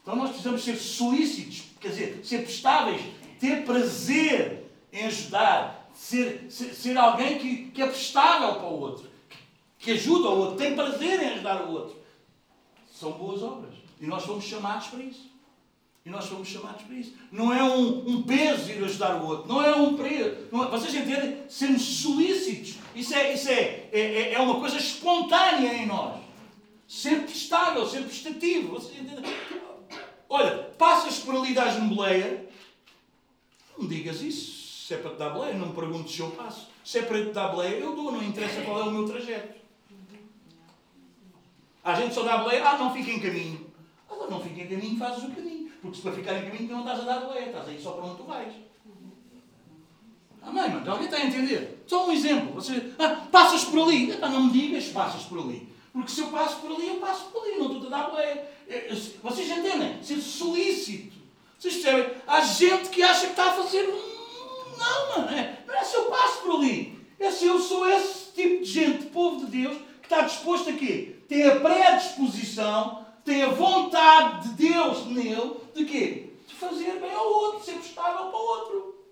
[0.01, 3.03] Então nós precisamos ser solícitos, quer dizer, ser prestáveis,
[3.39, 9.08] ter prazer em ajudar, ser, ser, ser alguém que, que é prestável para o outro
[9.79, 11.97] que ajuda o outro, tem prazer em ajudar o outro.
[12.93, 13.75] São boas obras.
[14.01, 15.31] E nós fomos chamados para isso.
[16.05, 17.13] E nós fomos chamados para isso.
[17.31, 19.49] Não é um, um peso ir ajudar o outro.
[19.49, 20.37] Não é um preço.
[20.53, 21.43] É, vocês entendem?
[21.49, 22.77] Sermos solícitos.
[22.95, 26.19] Isso, é, isso é, é, é, é uma coisa espontânea em nós.
[26.89, 28.73] Ser prestável, ser prestativo.
[28.73, 29.25] Vocês entendem?
[30.29, 32.49] Olha, passas por ali das boleia,
[33.77, 34.87] não digas isso.
[34.87, 36.69] Se é para te dar boleia, não me perguntes se eu passo.
[36.83, 39.58] Se é para te dar boleia, eu dou, não interessa qual é o meu trajeto.
[41.89, 43.67] Há gente que só dá boleia, ah, não fica em caminho.
[44.11, 45.73] Ah, não fica em caminho, fazes o caminho.
[45.81, 48.05] Porque se para ficar em caminho, não estás a dar boleia, estás aí só para
[48.05, 48.53] onde tu vais.
[50.43, 50.91] Amém, mano.
[50.91, 51.83] Alguém está a entender?
[51.87, 52.53] Só um exemplo.
[52.53, 54.11] Você, ah, passas por ali.
[54.11, 55.67] Então não me digas passas por ali.
[55.91, 57.57] Porque se eu passo por ali, eu passo por ali.
[57.57, 58.47] Não estou a dar boleia.
[58.69, 60.03] É, vocês entendem?
[60.03, 61.17] Ser solícito.
[61.59, 62.17] Vocês percebem?
[62.27, 63.87] Há gente que acha que está a fazer.
[64.77, 65.31] Não, mano.
[65.31, 66.99] É, não é se eu passo por ali.
[67.19, 70.75] É se eu sou esse tipo de gente, povo de Deus, que está disposto a
[70.75, 71.18] quê?
[71.29, 76.31] Tem a predisposição, tem a vontade de Deus nele, de quê?
[76.47, 79.05] De fazer bem ao outro, de ser prestável para o outro.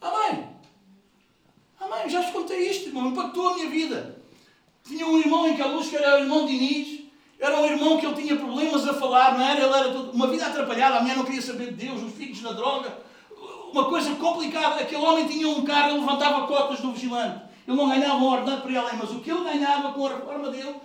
[0.00, 0.48] Amém?
[1.80, 2.08] Amém?
[2.08, 3.08] Já vos contei isto, irmão.
[3.08, 4.20] Impactou a minha vida.
[4.84, 7.06] Tinha um irmão em Caluz que era o irmão Diniz.
[7.38, 9.60] Era um irmão que ele tinha problemas a falar, não era?
[9.60, 10.96] Ele era todo, uma vida atrapalhada.
[10.96, 12.98] A mulher não queria saber de Deus, os filhos na droga.
[13.70, 14.80] Uma coisa complicada.
[14.80, 17.42] Aquele homem tinha um carro, ele levantava cotas do vigilante.
[17.68, 20.50] Ele não ganhava um ordenado para ele, mas o que ele ganhava com a reforma
[20.50, 20.76] dele,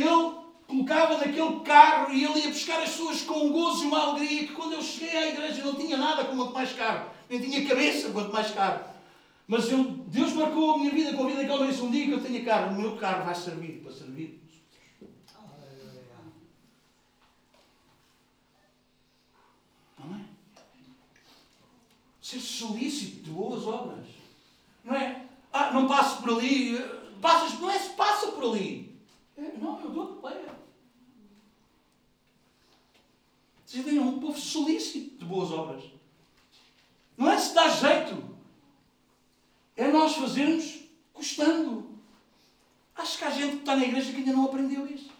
[0.00, 0.34] ele
[0.66, 4.46] colocava naquele carro e ele ia buscar as pessoas com um gozo e uma alegria
[4.46, 8.10] que quando eu cheguei à igreja não tinha nada quanto mais carro, nem tinha cabeça
[8.10, 8.84] quanto mais carro.
[9.46, 12.04] Mas eu, Deus marcou a minha vida com a vida que ele disse um dia
[12.04, 14.42] que eu tenha carro, o meu carro vai servir para servir.
[19.98, 20.26] Amém?
[22.20, 24.04] Ser solícito de boas obras.
[24.84, 25.26] Não é?
[25.52, 26.76] Ah, não passo por ali.
[27.22, 28.85] Passas, não é se passa por ali.
[29.36, 30.56] Não, eu dou a pleia.
[33.64, 35.84] Vocês veem, é um povo solícito de boas obras.
[37.16, 38.36] Não é se dá jeito.
[39.76, 40.80] É nós fazermos
[41.12, 41.98] custando.
[42.94, 45.10] Acho que há gente que está na igreja que ainda não aprendeu isso.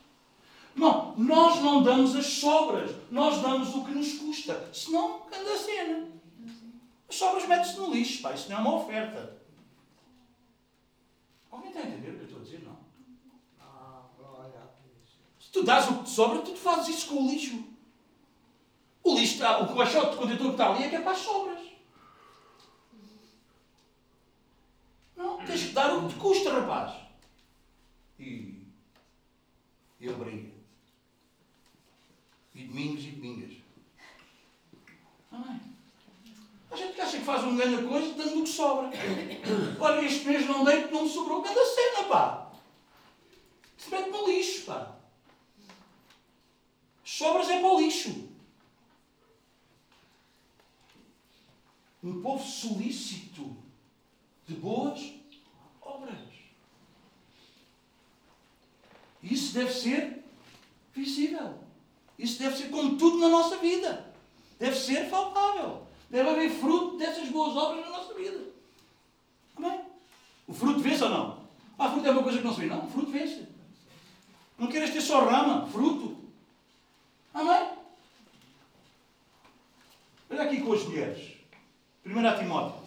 [0.74, 4.70] Não, nós não damos as sobras, nós damos o que nos custa.
[4.72, 6.08] Senão, anda a cena.
[7.08, 9.36] As sobras metem-se no lixo, pá, isso não é uma oferta.
[11.50, 12.62] Alguém está a entender o que eu estou a dizer?
[12.62, 12.75] Não.
[15.56, 17.64] Tu dás o que te sobra, tu fazes isso com o lixo.
[19.02, 21.18] O lixo está, o caixote de contentor que está ali é que é para as
[21.18, 21.60] sobras.
[25.16, 26.94] Não, tens que dar o que te custa, rapaz.
[28.18, 28.66] E
[29.98, 30.52] ele briga.
[32.54, 33.56] E domingos e domingas.
[35.32, 35.60] Amém.
[36.70, 38.90] A gente que acha que faz um grande coisa dando o que sobra.
[39.80, 42.52] Olha, este mês não dei porque não me sobrou grande cena, pá.
[43.78, 44.95] Se mete no lixo, pá.
[47.06, 48.28] Sobras é para o lixo.
[52.02, 53.56] Um povo solícito
[54.44, 55.12] de boas
[55.80, 56.18] obras.
[59.22, 60.24] Isso deve ser
[60.92, 61.54] visível.
[62.18, 64.12] Isso deve ser como tudo na nossa vida.
[64.58, 65.86] Deve ser faltável.
[66.10, 68.52] Deve haver fruto dessas boas obras na nossa vida.
[69.54, 69.80] Amém?
[70.48, 71.46] O fruto vence ou não?
[71.78, 72.66] Ah, fruto é uma coisa que não se vê.
[72.66, 73.46] Não, fruto vence.
[74.58, 76.15] Não queres ter só rama, fruto.
[77.36, 77.68] Amém?
[80.30, 81.34] Olha aqui com as mulheres.
[82.06, 82.80] 1 Timóteo.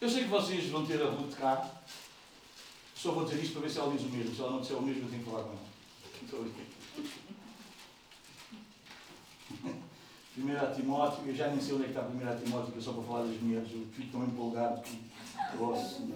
[0.00, 1.70] Eu sei que vocês vão ter a Ruth cá.
[2.96, 4.34] Só vou dizer isto para ver se ela diz o mesmo.
[4.34, 5.68] Se ela não disser o mesmo, eu tenho que falar com ela.
[6.20, 6.48] Estou a
[10.74, 13.02] Timóteo, eu já nem sei onde é que está a Timóteo, que é só para
[13.04, 14.98] falar das mulheres, eu fico tão empolgado que
[15.56, 16.08] posso.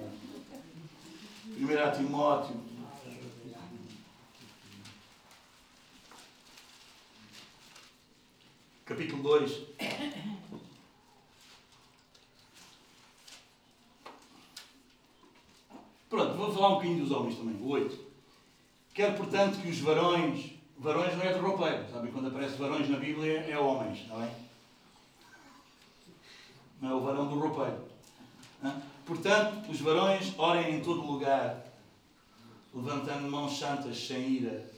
[1.55, 2.72] Primeira Timóteo.
[8.85, 9.63] Capítulo 2.
[16.11, 17.57] Pronto, vou falar um bocadinho dos homens também.
[17.63, 17.99] O 8.
[18.93, 20.53] Quero, portanto, que os varões.
[20.77, 22.11] Varões não é de roupeiro, sabe?
[22.11, 24.31] Quando aparece varões na Bíblia é homens, está bem?
[26.81, 27.79] Não é o varão do roupeiro.
[29.07, 31.65] Portanto, os varões orem em todo lugar,
[32.75, 34.69] levantando mãos santas sem ira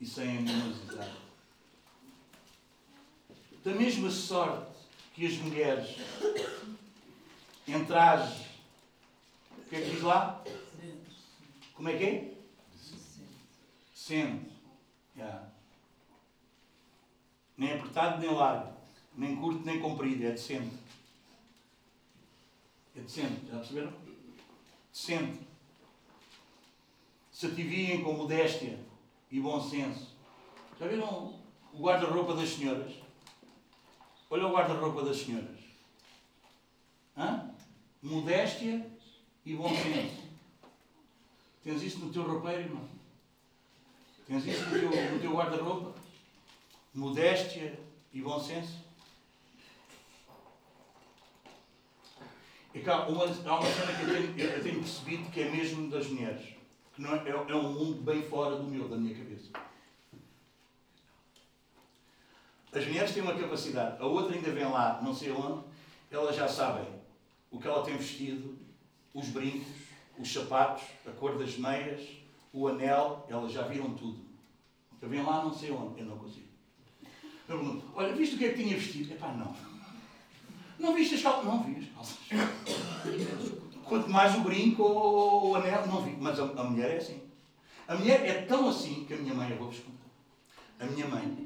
[0.00, 1.25] e sem animosidade.
[3.66, 4.64] Da mesma sorte
[5.12, 5.96] que as mulheres
[7.66, 8.46] entrajem
[9.58, 10.40] o que é que diz lá?
[11.74, 12.34] Como é que é?
[13.92, 14.48] Sendo.
[15.16, 15.48] Yeah.
[17.58, 18.72] Nem apertado nem largo.
[19.16, 20.24] Nem curto nem comprido.
[20.24, 20.76] É decente.
[22.94, 23.46] É decente.
[23.50, 23.92] Já perceberam?
[24.92, 25.40] Decente.
[27.32, 28.78] Se ativiem com modéstia
[29.28, 30.14] e bom senso.
[30.78, 31.34] Já viram
[31.72, 33.05] o guarda-roupa das senhoras?
[34.28, 35.60] Olha o guarda-roupa das senhoras.
[37.16, 37.50] Hã?
[38.02, 38.90] Modéstia
[39.44, 40.26] e bom senso.
[41.62, 42.88] Tens isso no teu roupeiro, irmão?
[44.26, 45.94] Tens isso no teu, teu guarda-roupa?
[46.92, 47.78] Modéstia
[48.12, 48.84] e bom senso?
[52.74, 55.88] É cá, uma, há uma cena que eu tenho, eu tenho percebido que é mesmo
[55.88, 56.54] das mulheres.
[56.98, 59.50] Não é, é um mundo bem fora do meu, da minha cabeça.
[62.76, 65.64] As mulheres têm uma capacidade, a outra ainda vem lá, não sei onde,
[66.10, 66.84] elas já sabem
[67.50, 68.58] o que ela tem vestido,
[69.14, 69.72] os brincos,
[70.18, 72.06] os sapatos, a cor das meias,
[72.52, 74.20] o anel, elas já viram tudo.
[75.00, 76.48] Eu venho lá, não sei onde, eu não consigo.
[77.48, 79.14] Eu pergunto, olha, viste o que é que tinha vestido?
[79.14, 79.56] Epá, não.
[80.78, 81.44] Não viste as calças?
[81.46, 82.18] Não vi as calças.
[83.84, 86.14] Quanto mais o brinco ou o anel, não vi.
[86.20, 87.22] Mas a, a, mulher é assim.
[87.88, 90.04] A mulher é tão assim que a minha mãe, eu vou-vos contar.
[90.80, 91.45] A minha mãe,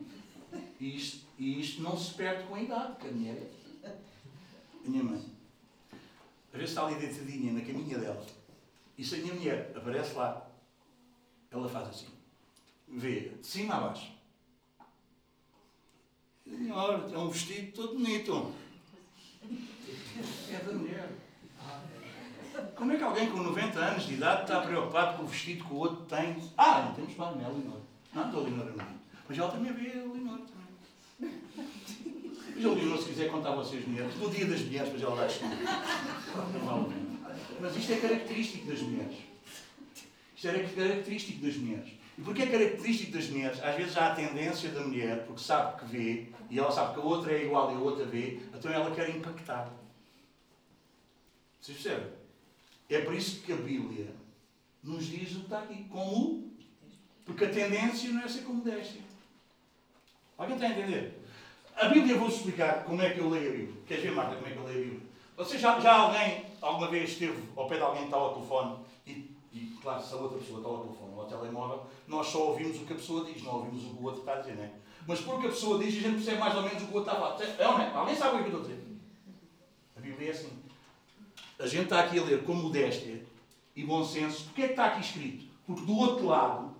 [0.81, 4.01] e isto, e isto não se perde com a idade, que a mulher é assim.
[4.85, 5.23] A minha mãe,
[6.53, 8.27] às vezes está ali deitadinha na caminha dela,
[8.97, 10.51] e se a minha mulher aparece lá,
[11.51, 12.09] ela faz assim.
[12.89, 14.11] Vê, de cima a baixo.
[16.45, 18.53] Senhora, tem um vestido todo bonito.
[20.51, 21.09] É da mulher.
[22.75, 25.73] Como é que alguém com 90 anos de idade está preocupado com o vestido que
[25.73, 26.37] o outro tem?
[26.57, 27.81] Ah, não temos é a Leonor.
[28.13, 29.01] Não, estou a Leonor não.
[29.29, 30.41] Mas ela também vê a Leonor.
[32.61, 35.25] Mas a Leonor, se quiser contar a vocês mulheres, no dia das mulheres, mas ela
[35.25, 35.57] a pena.
[37.59, 39.17] Mas isto é característico das mulheres.
[40.37, 41.93] Isto é característico das mulheres.
[42.19, 43.65] E porquê é característico das mulheres?
[43.65, 47.01] Às vezes há a tendência da mulher, porque sabe que vê, e ela sabe que
[47.01, 49.73] a outra é igual e a outra vê, então ela quer impactar.
[51.63, 52.13] Vocês percebem?
[52.91, 54.09] É por isso que a Bíblia
[54.83, 56.53] nos diz o que está aqui, como
[57.25, 59.01] porque a tendência não é ser como modéstia.
[60.37, 61.20] Alguém está a entender?
[61.81, 63.83] A Bíblia, vou explicar como é que eu leio a Bíblia.
[63.87, 65.01] Queres ver, Marta, como é que eu leio a Bíblia?
[65.39, 68.77] Você já, já alguém, alguma vez esteve ao pé de alguém que está ao telefone
[69.07, 72.49] e, e, claro, se a outra pessoa está ao telefone ou ao telemóvel, nós só
[72.49, 74.57] ouvimos o que a pessoa diz, não ouvimos o que o outro está a dizer,
[74.57, 74.71] não é?
[75.07, 77.13] Mas porque a pessoa diz, a gente percebe mais ou menos o que o outro
[77.13, 77.59] está a falar.
[77.59, 77.95] É ou não é?
[77.95, 78.87] Alguém sabe o que eu estou a dizer?
[79.97, 80.51] A Bíblia é assim.
[81.59, 83.25] A gente está aqui a ler com modéstia
[83.75, 84.45] e bom senso.
[84.45, 85.47] Porquê é que está aqui escrito?
[85.67, 86.75] Porque do outro lado,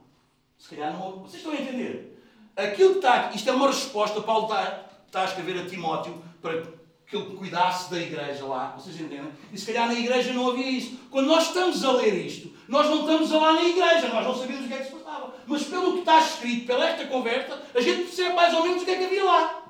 [0.59, 1.21] se calhar não.
[1.21, 2.23] Vocês estão a entender?
[2.55, 6.23] Aquilo que está aqui, isto é uma resposta, Paulo está, está a escrever a Timóteo
[6.41, 6.63] para
[7.07, 8.77] que ele cuidasse da igreja lá.
[8.77, 9.33] Vocês entendem?
[9.53, 10.99] E se calhar na igreja não havia isso.
[11.11, 14.65] Quando nós estamos a ler isto, nós não estamos lá na igreja, nós não sabemos
[14.65, 15.35] o que é que se passava.
[15.47, 18.85] Mas pelo que está escrito, pela esta conversa, a gente percebe mais ou menos o
[18.85, 19.65] que é que havia lá.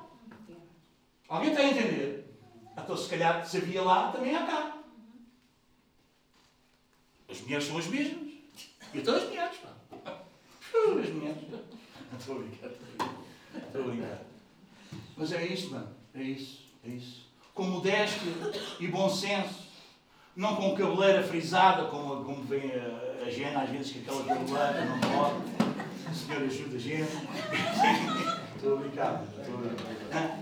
[1.27, 2.37] Alguém está a entender?
[2.77, 4.77] Então, se calhar, se havia lá, também há cá.
[7.27, 8.31] As mulheres são as mesmas.
[8.93, 9.69] Então as mulheres, pá.
[10.73, 11.37] As mulheres.
[12.19, 12.69] Estou a brincar.
[12.69, 14.30] Estou a brincar.
[15.21, 15.87] Mas é isso, mano.
[16.15, 16.61] É isso.
[16.83, 17.27] É isso.
[17.53, 18.19] Com modéstia
[18.79, 19.69] e bom senso.
[20.35, 24.85] Não com cabeleira frisada, como, como vem a, a Gena, às vezes, que aquela cabeleira
[24.85, 25.35] não pode.
[26.09, 27.11] O Senhor ajuda a gente.
[28.55, 29.23] Estou a brincar.
[29.39, 30.39] Estou a brincar.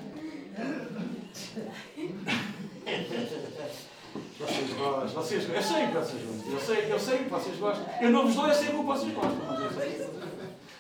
[4.40, 6.52] Vocês gostam, vocês Eu sei que vocês gostam.
[6.54, 7.86] Eu sei, eu sei que vocês gostam.
[8.00, 9.46] Eu não vos dou, eu sei que vocês gostam.
[9.46, 10.19] Mas eu sei.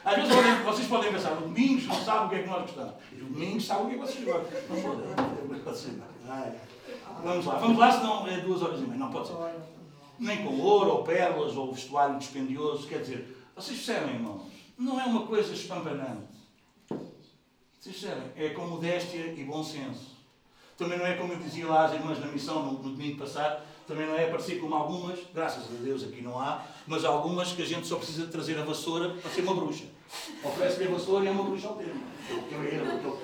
[0.03, 2.61] Às vezes podem, vocês podem pensar, o Domingos não sabe o que é que nós
[2.61, 2.93] gostamos.
[3.11, 4.61] E o Domingos sabe o que é que vocês gostam.
[4.69, 5.07] Não podem.
[7.23, 8.97] Vamos lá, vamos lá, senão é duas horas e meia.
[8.97, 9.35] Não pode ser.
[10.17, 12.87] Nem com ouro, ou pérolas, ou vestuário dispendioso.
[12.87, 14.43] Quer dizer, vocês percebem, irmãos?
[14.77, 16.29] Não é uma coisa espampanante.
[17.79, 18.31] Vocês percebem?
[18.35, 20.17] É com modéstia e bom senso.
[20.77, 23.61] Também não é como eu dizia lá às irmãs na missão no, no domingo passado,
[23.89, 27.63] também não é aparecer como algumas, graças a Deus aqui não há, mas algumas que
[27.63, 29.85] a gente só precisa trazer a vassoura para ser uma bruxa.
[30.43, 31.99] Oferece-lhe a vassoura e é uma bruxa ao termo.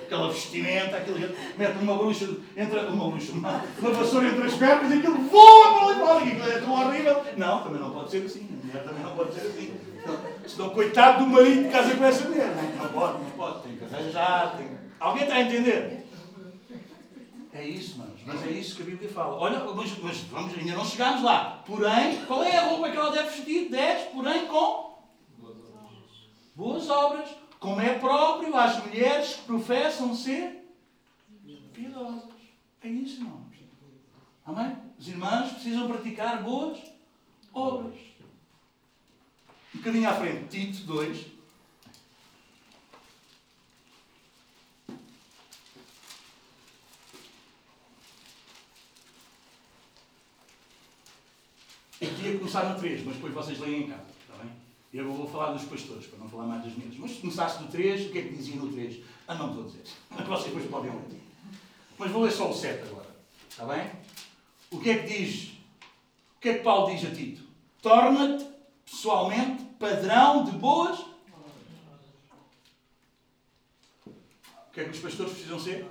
[0.04, 4.90] Aquela vestimenta, aquele mete uma bruxa, entra, uma bruxa, uma, uma vassoura entre as pernas
[4.90, 7.24] e aquilo voa para ali fora, aquilo é tão horrível.
[7.36, 9.72] Não, também não pode ser assim, a mulher também não pode ser assim.
[10.02, 10.18] Então,
[10.48, 12.52] senão, coitado do marido que casa com essa mulher.
[12.56, 14.56] Não, não pode, não pode, tem que arranjar.
[14.56, 14.66] Tem...
[14.98, 16.05] Alguém está a entender?
[17.56, 18.20] É isso, manos.
[18.26, 19.34] Mas é isso que a Bíblia fala.
[19.34, 21.62] Olha, mas, mas vamos, ainda não chegámos lá.
[21.66, 23.70] Porém, qual é a roupa que ela deve vestir?
[23.70, 24.98] 10, porém com
[26.54, 27.30] boas obras.
[27.58, 30.70] Como é próprio às mulheres que professam ser
[31.72, 32.24] piedosas.
[32.82, 33.56] É isso, irmãos.
[34.44, 34.76] Amém?
[34.98, 36.78] Os irmãos precisam praticar boas
[37.54, 37.98] obras.
[39.74, 41.35] Um bocadinho à frente, Tito 2.
[52.06, 54.52] Eu queria começar no 3, mas depois vocês leem em casa, está bem?
[54.94, 56.96] Eu vou falar dos pastores, para não falar mais das minhas.
[56.96, 59.02] Mas se começasse no 3, o que é que dizia no 3?
[59.26, 59.82] Ah, não estou a dizer.
[60.24, 61.20] Vocês depois podem ler.
[61.98, 63.16] Mas vou ler só o 7 agora,
[63.50, 63.90] está bem?
[64.70, 65.48] O que é que diz?
[66.36, 67.42] O que é que Paulo diz a Tito?
[67.82, 68.46] Torna-te,
[68.84, 71.00] pessoalmente, padrão de boas.
[74.06, 75.84] O que é que os pastores precisam ser?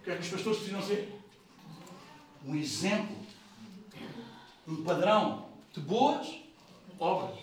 [0.00, 1.20] O que é que os pastores precisam ser?
[2.46, 3.19] Um exemplo
[4.70, 6.26] um padrão de boas
[6.98, 7.38] obras.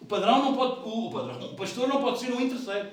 [0.00, 0.80] O padrão não pode.
[0.88, 2.88] O, padrão, o pastor não pode ser um interesseiro.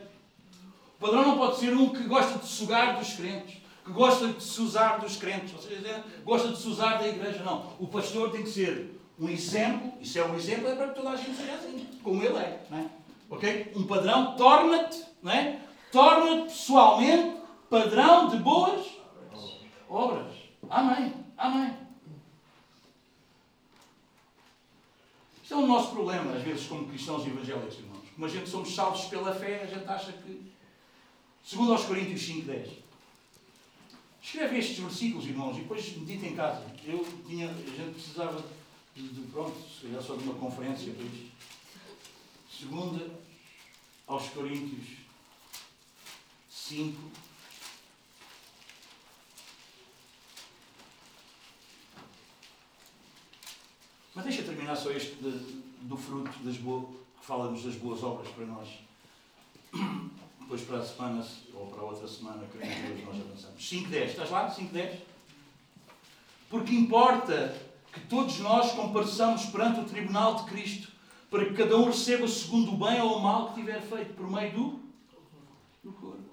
[0.98, 4.44] O padrão não pode ser um que gosta de sugar dos crentes, que gosta de
[4.44, 7.44] se usar dos crentes, ou seja, gosta de se usar da igreja.
[7.44, 7.74] Não.
[7.80, 11.10] O pastor tem que ser um exemplo, e é um exemplo, é para que toda
[11.10, 12.66] a gente seja assim, como ele é.
[12.70, 12.90] Não é?
[13.76, 15.60] Um padrão torna-te, é?
[15.92, 17.38] Torna-te pessoalmente
[17.70, 18.86] padrão de boas
[19.90, 20.34] obras.
[20.70, 21.14] Amém.
[21.38, 21.85] Amém.
[25.46, 28.04] Isto é o nosso problema, às vezes, como cristãos evangélicos, irmãos.
[28.16, 30.42] Como a gente somos salvos pela fé, a gente acha que.
[31.44, 32.70] Segundo aos Coríntios 5,10.
[34.24, 36.66] Escreve estes versículos, irmãos, e depois medita em casa.
[36.84, 37.48] Eu tinha.
[37.48, 38.44] A gente precisava
[38.96, 41.32] de, de pronto, se calhar só de uma conferência isto.
[42.50, 43.08] Segunda
[44.08, 44.98] aos Coríntios
[46.50, 47.00] 5.
[54.16, 55.32] Mas deixa terminar só este de,
[55.82, 56.86] do fruto das boas,
[57.20, 58.70] que fala-nos das boas obras para nós.
[60.40, 63.62] Depois para a semana, ou para a outra semana, que Deus nós avançamos.
[63.62, 64.50] 5.10, estás lá?
[64.50, 65.00] 5.10?
[66.50, 67.62] Porque importa
[67.92, 70.92] que todos nós compareçamos perante o tribunal de Cristo,
[71.30, 74.32] para que cada um receba segundo o bem ou o mal que tiver feito por
[74.32, 74.80] meio do,
[75.84, 76.24] do corpo.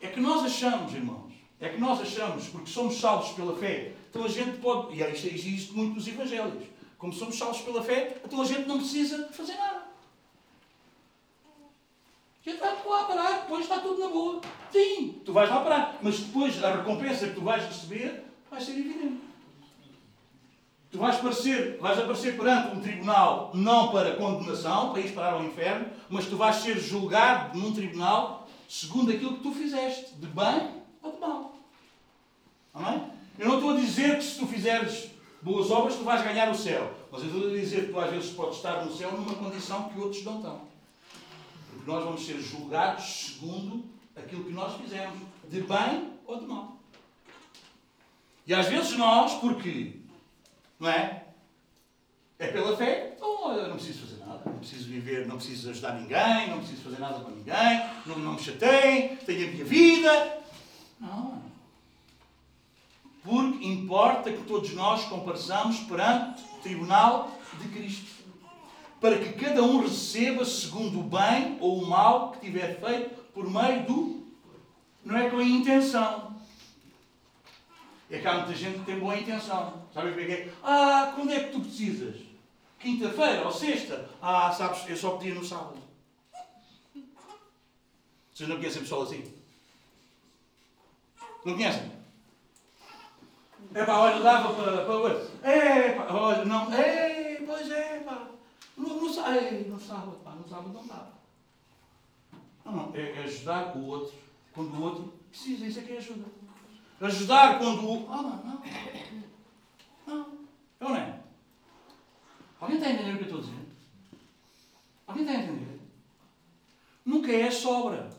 [0.00, 4.24] É que nós achamos, irmãos, é que nós achamos, porque somos salvos pela fé, então
[4.24, 6.64] a gente pode, e isto existe muito nos Evangelhos,
[6.98, 9.84] como somos salvos pela fé, então a gente não precisa fazer nada.
[12.44, 14.40] A gente vai lá parar, depois está tudo na boa.
[14.72, 18.72] Sim, tu vais lá parar, mas depois a recompensa que tu vais receber vai ser
[18.72, 19.20] evidente.
[20.90, 25.44] Tu vais aparecer, vais aparecer perante um tribunal não para condenação, para ir parar ao
[25.44, 30.82] inferno, mas tu vais ser julgado num tribunal segundo aquilo que tu fizeste, de bem
[31.00, 31.54] ou de mal.
[32.74, 33.19] Amém?
[33.40, 36.54] Eu não estou a dizer que se tu fizeres boas obras tu vais ganhar o
[36.54, 36.92] céu.
[37.10, 39.88] Mas eu estou a dizer que tu às vezes podes estar no céu numa condição
[39.88, 40.60] que outros não estão.
[41.72, 43.82] Porque nós vamos ser julgados segundo
[44.14, 45.18] aquilo que nós fizemos,
[45.48, 46.76] de bem ou de mal.
[48.46, 49.96] E às vezes nós, porque,
[50.78, 51.24] não é?
[52.38, 55.94] É pela fé, então eu não preciso fazer nada, não preciso viver, não preciso ajudar
[55.94, 60.38] ninguém, não preciso fazer nada para ninguém, não, não me chateiem, tenho a minha vida.
[60.98, 61.39] Não,
[63.22, 67.30] porque importa que todos nós compareçamos perante o tribunal
[67.60, 68.10] de Cristo,
[69.00, 73.48] para que cada um receba segundo o bem ou o mal que tiver feito por
[73.48, 74.26] meio do.
[75.04, 76.36] Não é com a intenção.
[78.10, 79.84] É que há muita gente que tem boa intenção.
[79.94, 80.52] Sabe o que é?
[80.62, 82.16] Ah, quando é que tu precisas?
[82.78, 84.08] Quinta-feira ou sexta?
[84.20, 85.78] Ah, sabes, eu só podia no sábado.
[88.32, 89.22] Vocês não conhecem pessoal assim?
[91.44, 91.99] Não conhecem?
[93.72, 95.48] É pá, olha, dava para, para.
[95.48, 96.72] É pá, olha, não.
[96.74, 98.26] É, pois é, pá.
[98.76, 101.06] No, no, é, no sábado, pá, no sábado não dá.
[102.64, 104.14] Não, não, é, é, ajudar o outro
[104.52, 106.24] quando o outro precisa, isso é que é ajuda.
[107.00, 108.12] Ajudar quando o.
[108.12, 108.62] Ah, não, não.
[110.06, 110.38] Não.
[110.80, 111.20] É ou não é?
[112.60, 113.66] Alguém está a entender o que eu estou a dizer?
[115.06, 115.80] Alguém está a entender?
[117.04, 118.10] Nunca é sobra.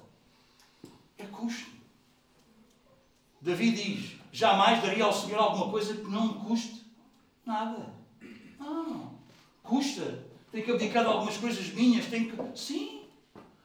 [1.18, 1.70] É custo.
[3.42, 6.86] Davi diz: jamais daria ao Senhor alguma coisa que não me custe
[7.46, 7.94] nada.
[8.60, 9.12] Não.
[9.64, 10.26] Custa.
[10.52, 12.06] Tem que abdicar de algumas coisas minhas.
[12.06, 12.58] Tem que.
[12.58, 13.02] Sim.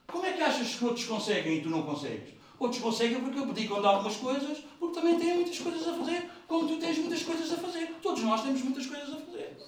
[0.06, 2.34] Como é que achas que outros conseguem e tu não consegues?
[2.59, 6.66] Outros conseguem porque abdicam de algumas coisas, porque também têm muitas coisas a fazer, como
[6.66, 7.94] tu tens muitas coisas a fazer.
[8.01, 9.59] Todos nós temos muitas coisas a fazer.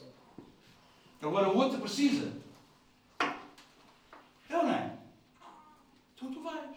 [1.20, 2.32] Agora o outro precisa.
[4.48, 4.96] É ou não é?
[6.14, 6.76] Então tu vais.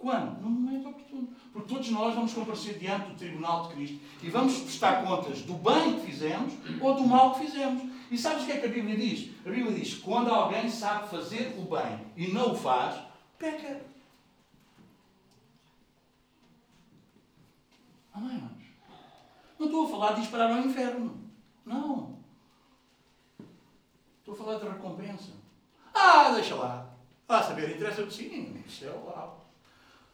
[0.00, 0.40] Quando?
[0.40, 1.28] No momento oportuno.
[1.52, 5.52] Porque todos nós vamos comparecer diante do tribunal de Cristo e vamos prestar contas do
[5.54, 7.82] bem que fizemos ou do mal que fizemos.
[8.10, 9.30] E sabes o que é que a Bíblia diz?
[9.44, 12.98] A Bíblia diz que quando alguém sabe fazer o bem e não o faz,
[13.38, 13.82] peca.
[18.14, 18.50] Amém, irmãos?
[19.58, 21.30] Não estou a falar de disparar ao inferno.
[21.66, 22.18] Não.
[24.18, 25.32] Estou a falar de recompensa.
[25.92, 26.90] Ah, deixa lá.
[27.28, 28.64] Ah, saber, interessa-me sim.
[28.66, 29.39] O céu, lá.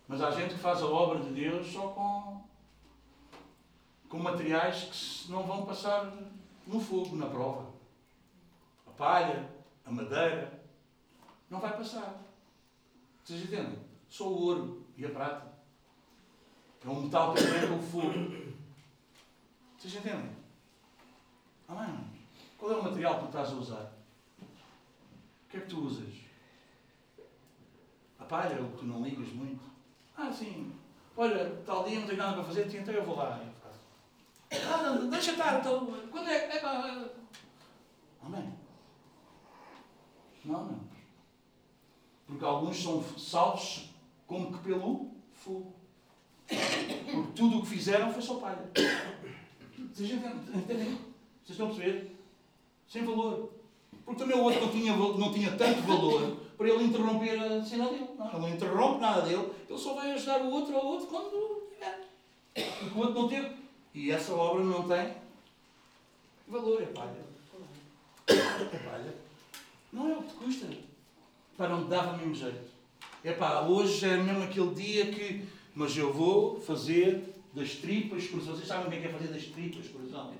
[0.09, 2.45] Mas há gente que faz a obra de Deus só com,
[4.09, 4.85] com materiais
[5.24, 6.12] que não vão passar
[6.66, 7.73] no fogo, na prova.
[8.87, 9.51] A palha,
[9.85, 10.62] a madeira,
[11.51, 12.23] não vai passar.
[13.24, 13.78] Vocês entendem?
[14.09, 15.53] Só o ouro e a prata.
[16.85, 18.55] É um metal que aguenta o fogo.
[19.77, 20.37] Vocês entendem?
[21.66, 22.07] Amém?
[22.57, 23.93] Qual é o material que tu estás a usar?
[24.41, 26.15] O que é que tu usas?
[28.20, 29.76] A palha, o que tu não ligas muito?
[30.16, 30.72] Ah, sim.
[31.16, 33.40] Olha, tal dia não tenho nada para fazer, então eu vou lá.
[34.51, 36.56] Ah, não, deixa estar, então, quando é.
[36.56, 37.05] é pá,
[38.22, 38.52] Amém.
[40.44, 40.80] Não, não.
[42.26, 43.90] Porque alguns são salvos
[44.26, 45.74] como que pelo fogo.
[46.47, 48.70] Porque tudo o que fizeram foi só palha.
[49.93, 50.98] Vocês entendem?
[51.44, 52.16] Vocês estão a perceber?
[52.88, 53.52] Sem valor.
[54.05, 57.89] Porque também o outro não tinha, não tinha tanto valor para ele interromper a cena
[57.89, 58.09] dele.
[58.19, 61.69] Não, ele não interrompe nada dele, ele só vai ajudar o outro ao outro quando
[61.73, 62.07] tiver.
[62.81, 63.57] Porque o outro não teve.
[63.95, 65.15] E essa obra não tem
[66.49, 67.27] valor, é palha.
[68.28, 69.15] É palha.
[69.93, 70.66] Não é o que te custa.
[71.57, 72.77] Para não te dava mesmo jeito.
[73.24, 75.45] É pá, hoje é mesmo aquele dia que.
[75.74, 78.55] Mas eu vou fazer das tripas coração.
[78.55, 80.35] Vocês sabem o que é, que é fazer das tripas coração?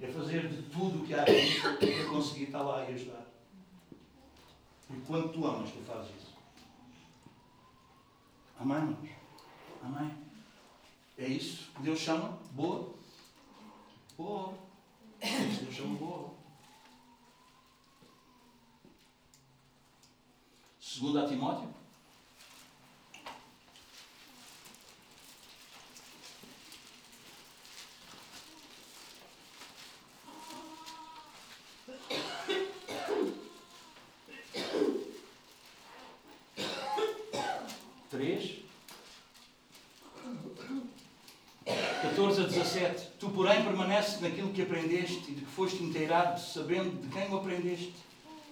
[0.00, 3.25] É fazer de tudo o que há para conseguir estar lá e ajudar.
[4.90, 6.36] E quando tu amas, tu fazes isso.
[8.58, 9.10] Amém, irmãos?
[9.82, 10.16] Amém?
[11.18, 12.94] É isso que Deus chama boa,
[14.16, 14.54] boa.
[15.20, 16.30] É isso que Deus chama boa.
[20.78, 21.85] Segundo a Timóteo.
[38.26, 38.56] Três.
[42.02, 43.08] 14 a 17.
[43.20, 47.36] Tu, porém, permaneces naquilo que aprendeste e de que foste inteirado, sabendo de quem o
[47.36, 47.94] aprendeste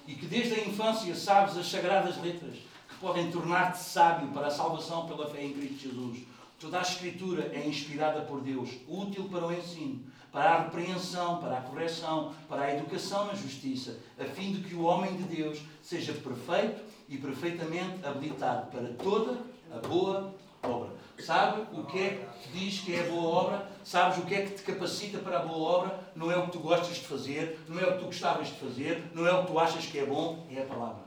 [0.06, 2.55] e que desde a infância sabes as sagradas letras
[2.88, 6.20] que podem tornar-te sábio para a salvação pela fé em Cristo Jesus.
[6.60, 11.59] Toda a Escritura é inspirada por Deus, útil para o ensino, para a repreensão, para
[11.59, 15.59] a correção, para a educação na justiça, a fim de que o homem de Deus
[15.82, 20.90] seja perfeito e perfeitamente habilitado para toda a boa obra.
[21.18, 23.68] Sabe o que é que diz que é boa obra?
[23.84, 26.01] Sabes o que é que te capacita para a boa obra?
[26.16, 28.55] Não é o que tu gostas de fazer, não é o que tu gostavas de
[28.55, 31.05] fazer, não é o que tu achas que é bom, é a palavra.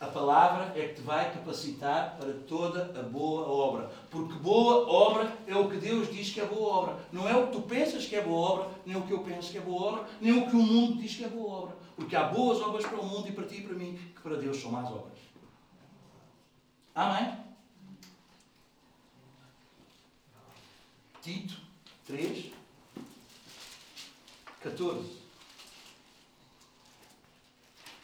[0.00, 3.88] A palavra é que te vai capacitar para toda a boa obra.
[4.10, 6.96] Porque boa obra é o que Deus diz que é boa obra.
[7.12, 9.52] Não é o que tu pensas que é boa obra, nem o que eu penso
[9.52, 11.76] que é boa obra, nem o que o mundo diz que é boa obra.
[11.94, 14.34] Porque há boas obras para o mundo e para ti e para mim, que para
[14.34, 15.18] Deus são más obras.
[16.96, 17.32] Amém?
[21.22, 21.54] Tito
[22.06, 22.52] 3,
[24.60, 25.22] 14.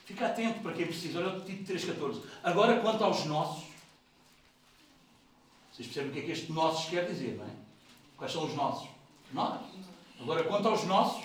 [0.04, 1.18] Fica atento para quem precisa.
[1.18, 2.22] Olha o Tito 3, 14.
[2.44, 3.64] Agora, quanto aos nossos,
[5.72, 7.50] vocês percebem o que é que este nossos quer dizer, não é?
[8.16, 8.88] Quais são os nossos?
[9.32, 9.60] Nós.
[10.20, 11.24] Agora, quanto aos nossos,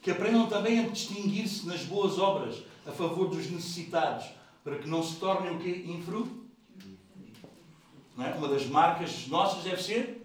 [0.00, 4.26] que aprendam também a distinguir-se nas boas obras a favor dos necessitados,
[4.64, 5.84] para que não se tornem o quê?
[5.86, 6.46] Infruto.
[8.16, 8.34] Não é?
[8.34, 10.21] Uma das marcas nossas deve ser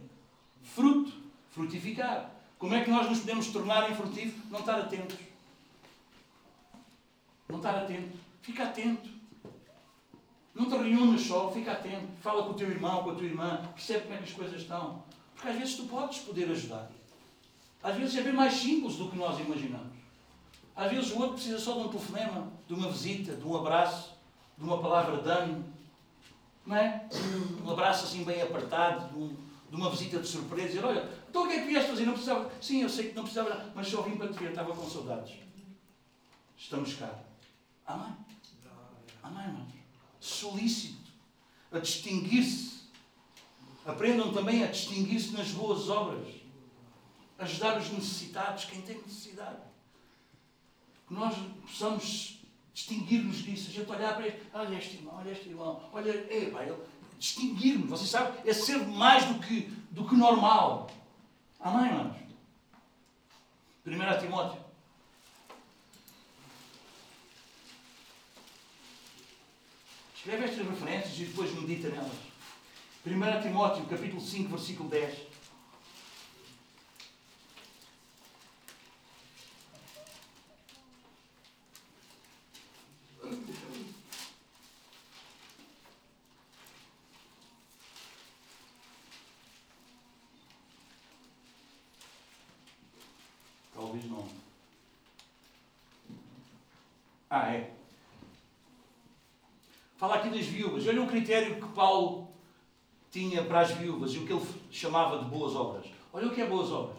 [0.76, 1.12] fruto,
[1.52, 2.32] frutificar.
[2.58, 4.44] Como é que nós nos podemos tornar em frutífero?
[4.50, 5.18] Não estar atentos.
[7.50, 8.18] Não estar atento.
[8.42, 9.10] Fica atento.
[10.54, 12.08] Não te reúnas só, fica atento.
[12.22, 14.62] Fala com o teu irmão, com a tua irmã, percebe como é que as coisas
[14.62, 15.04] estão.
[15.36, 16.90] Porque às vezes tu podes poder ajudar.
[17.84, 19.96] Às vezes é bem mais simples do que nós imaginamos.
[20.76, 24.14] Às vezes o outro precisa só de um telefonema, de uma visita, de um abraço,
[24.58, 25.66] de uma palavra de ânimo.
[26.66, 27.08] Não é?
[27.64, 29.36] Um abraço assim bem apertado, de, um,
[29.70, 30.68] de uma visita de surpresa.
[30.68, 32.06] Dizer, olha, então o que é que vieste fazer?
[32.06, 32.52] Não precisava.
[32.62, 35.36] Sim, eu sei que não precisava, mas só vim para te ver, estava com saudades.
[36.58, 37.20] Estamos cá.
[37.86, 38.16] Amém?
[39.24, 39.74] Amém, irmãos?
[40.20, 41.12] Solícito.
[41.72, 42.78] A distinguir-se.
[43.86, 46.28] Aprendam também a distinguir-se nas boas obras.
[47.38, 49.62] Ajudar os necessitados, quem tem necessidade.
[51.08, 52.38] Que nós possamos
[52.74, 53.70] distinguir-nos disso.
[53.70, 56.78] A gente olhar para ele, olha este irmão, olha este irmão, olha, é, pá, ele,
[57.18, 59.62] distinguir-nos, vocês sabem, é ser mais do que,
[59.92, 60.90] do que normal.
[61.60, 62.18] Amém, irmãos?
[63.86, 64.68] 1 Timóteo.
[70.16, 72.12] Escreve estas referências e depois medita nelas.
[73.06, 75.28] 1 Timóteo, capítulo 5, versículo 10.
[93.74, 94.28] Talvez não.
[97.30, 97.72] Ah, é.
[99.98, 100.46] Fala aqui das
[100.88, 102.30] Olha o critério que Paulo
[103.12, 105.86] tinha para as viúvas e o que ele chamava de boas obras.
[106.14, 106.98] Olha o que é boas obras.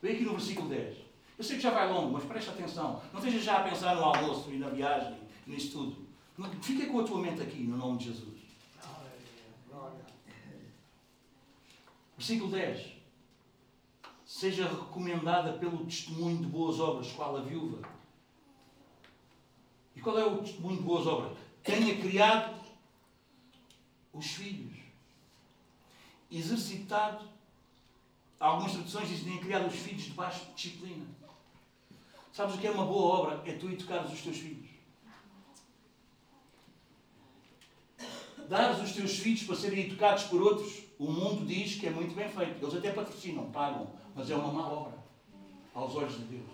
[0.00, 0.96] Vem aqui no versículo 10.
[1.36, 3.02] Eu sei que já vai longo, mas presta atenção.
[3.12, 6.04] Não esteja já a pensar no almoço e na viagem e nisso tudo.
[6.62, 8.34] Fica com a tua mente aqui, no nome de Jesus.
[12.16, 12.92] Versículo 10.
[14.24, 17.86] seja recomendada pelo testemunho de boas obras, qual a viúva.
[19.94, 21.36] E qual é o testemunho de boas obras?
[21.62, 22.53] Tenha criado
[24.14, 24.76] os filhos,
[26.30, 27.28] exercitado.
[28.38, 31.06] Algumas traduções dizem criado os filhos debaixo de disciplina.
[32.32, 33.42] Sabes o que é uma boa obra?
[33.50, 34.70] É tu educares os teus filhos.
[38.48, 42.14] Dares os teus filhos para serem educados por outros, o mundo diz que é muito
[42.14, 42.62] bem feito.
[42.62, 44.98] Eles até patrocinam, pagam, mas é uma má obra
[45.72, 46.50] aos olhos de Deus.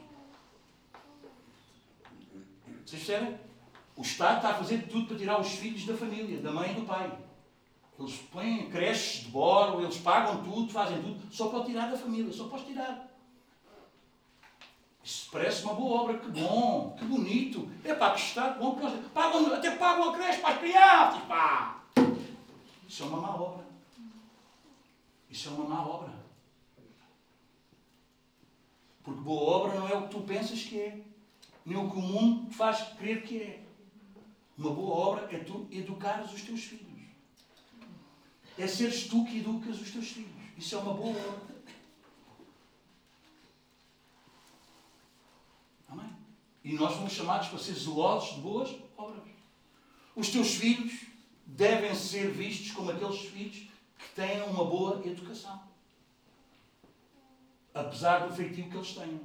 [2.84, 3.38] Vocês percebem?
[3.96, 6.74] O Estado está a fazer tudo para tirar os filhos da família, da mãe e
[6.74, 7.29] do pai.
[8.00, 12.32] Eles põem creches de bordo, eles pagam tudo, fazem tudo, só para tirar da família,
[12.32, 13.10] só para tirar.
[15.04, 17.70] Isso parece uma boa obra, que bom, que bonito.
[17.84, 18.78] É para que está bom,
[19.12, 21.82] pagam, até pagam a creche para as crianças, pá.
[22.88, 23.66] Isso é uma má obra.
[25.28, 26.10] Isso é uma má obra.
[29.02, 31.00] Porque boa obra não é o que tu pensas que é,
[31.66, 33.62] nem o que o mundo te faz crer que é.
[34.56, 36.89] Uma boa obra é tu educares os teus filhos.
[38.58, 40.30] É seres tu que educas os teus filhos.
[40.56, 41.56] Isso é uma boa obra.
[45.88, 46.10] Amém?
[46.62, 49.24] E nós fomos chamados para ser zelosos de boas obras.
[50.14, 50.92] Os teus filhos
[51.46, 53.68] devem ser vistos como aqueles filhos
[53.98, 55.62] que têm uma boa educação.
[57.72, 59.20] Apesar do feitio que eles tenham.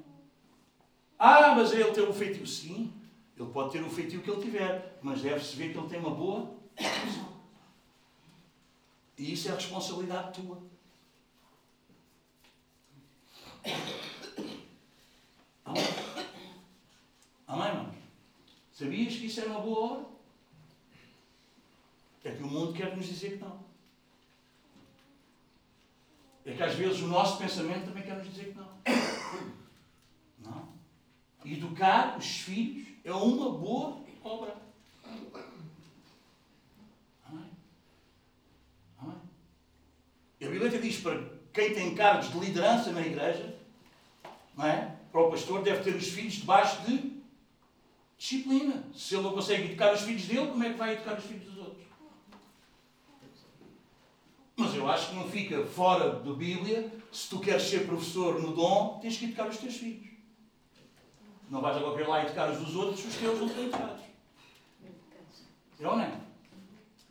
[1.18, 2.45] Ah, mas ele tem um feitio.
[2.45, 2.93] Sim,
[3.38, 6.11] ele pode ter o feitio que ele tiver, mas deve-se ver que ele tem uma
[6.11, 7.35] boa educação.
[9.17, 10.61] E isso é a responsabilidade tua.
[15.63, 15.83] Amém?
[17.47, 17.95] Amém, irmãos?
[18.71, 20.05] Sabias que isso era uma boa obra?
[22.25, 23.63] É que o mundo quer nos dizer que não.
[26.45, 28.69] É que às vezes o nosso pensamento também quer nos dizer que não.
[30.39, 30.73] Não.
[31.43, 34.55] Educar os filhos é uma boa obra.
[37.25, 37.49] Amém?
[38.99, 39.17] Amém?
[40.39, 41.21] E a Bíblia diz para
[41.53, 43.55] quem tem cargos de liderança na igreja,
[44.55, 44.95] não é?
[45.15, 47.13] para o pastor, deve ter os filhos debaixo de
[48.17, 48.83] disciplina.
[48.93, 51.45] Se ele não consegue educar os filhos dele, como é que vai educar os filhos
[51.45, 51.85] dos outros?
[54.57, 58.53] Mas eu acho que não fica fora da Bíblia, se tu queres ser professor no
[58.53, 60.07] dom, tens que educar os teus filhos.
[61.49, 64.03] Não vais a qualquer lá educar os dos outros, os teus não estão educados.
[65.79, 66.11] É ou não é?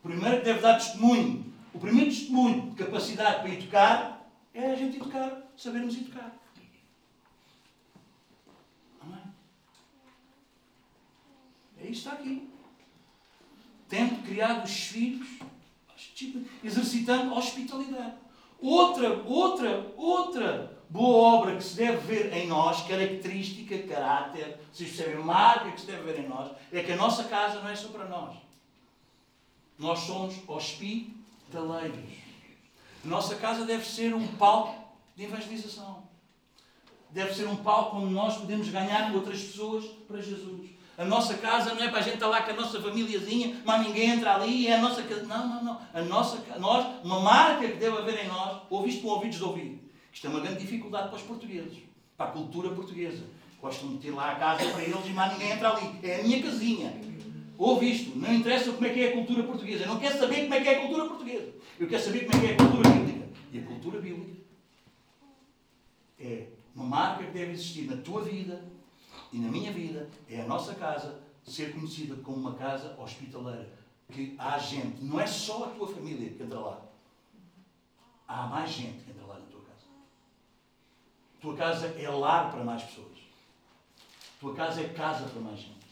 [0.03, 1.54] Primeiro que deve dar testemunho.
[1.75, 6.31] O primeiro testemunho de capacidade para educar é a gente educar, sabermos educar.
[9.01, 9.19] Amém?
[11.77, 12.49] É isso está aqui.
[13.89, 15.27] Tendo criado os filhos
[16.63, 18.15] exercitando hospitalidade.
[18.61, 25.21] Outra, outra, outra boa obra que se deve ver em nós, característica, caráter, vocês percebem,
[25.21, 27.89] marca que se deve ver em nós, é que a nossa casa não é só
[27.89, 28.37] para nós.
[29.77, 30.35] Nós somos
[31.45, 31.99] hospitaleiros.
[33.03, 34.75] A nossa casa deve ser um palco
[35.15, 36.03] de evangelização.
[37.11, 40.71] Deve ser um palco onde nós podemos ganhar outras pessoas para Jesus.
[40.97, 43.85] A nossa casa não é para a gente estar lá com a nossa famíliazinha, mas
[43.85, 45.23] ninguém entra ali, é a nossa casa.
[45.23, 45.81] Não, não, não.
[45.93, 49.81] A nossa, nós, uma marca que deve haver em nós, ouviste com ouvidos de ouvir.
[50.11, 51.79] Isto é uma grande dificuldade para os portugueses,
[52.17, 53.23] para a cultura portuguesa.
[53.61, 55.99] Gostam de ter lá a casa para eles e mais ninguém entra ali.
[56.01, 56.93] É a minha casinha.
[57.57, 59.83] Ouve isto, não interessa como é que é a cultura portuguesa.
[59.83, 61.53] Eu não quero saber como é que é a cultura portuguesa.
[61.79, 63.27] Eu quero saber como é que é a cultura bíblica.
[63.51, 64.41] E a cultura bíblica
[66.19, 68.63] é uma marca que deve existir na tua vida,
[69.31, 73.69] e na minha vida é a nossa casa ser conhecida como uma casa hospitaleira.
[74.11, 76.81] Que há gente, não é só a tua família que entra lá.
[78.27, 79.87] Há mais gente que entra lá na tua casa.
[81.37, 83.17] A tua casa é lar para mais pessoas.
[84.37, 85.84] A tua casa é casa para mais gente.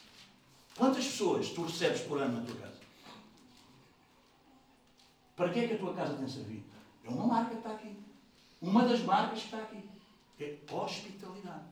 [0.78, 2.80] Quantas pessoas tu recebes por ano na tua casa?
[5.36, 6.64] Para que é que a tua casa tem servido?
[7.04, 7.96] É uma marca que está aqui.
[8.62, 9.84] Uma das marcas que está aqui.
[10.40, 11.66] É hospitalidade.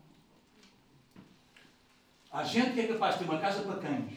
[2.31, 4.13] Há gente que é capaz de ter uma casa para cães,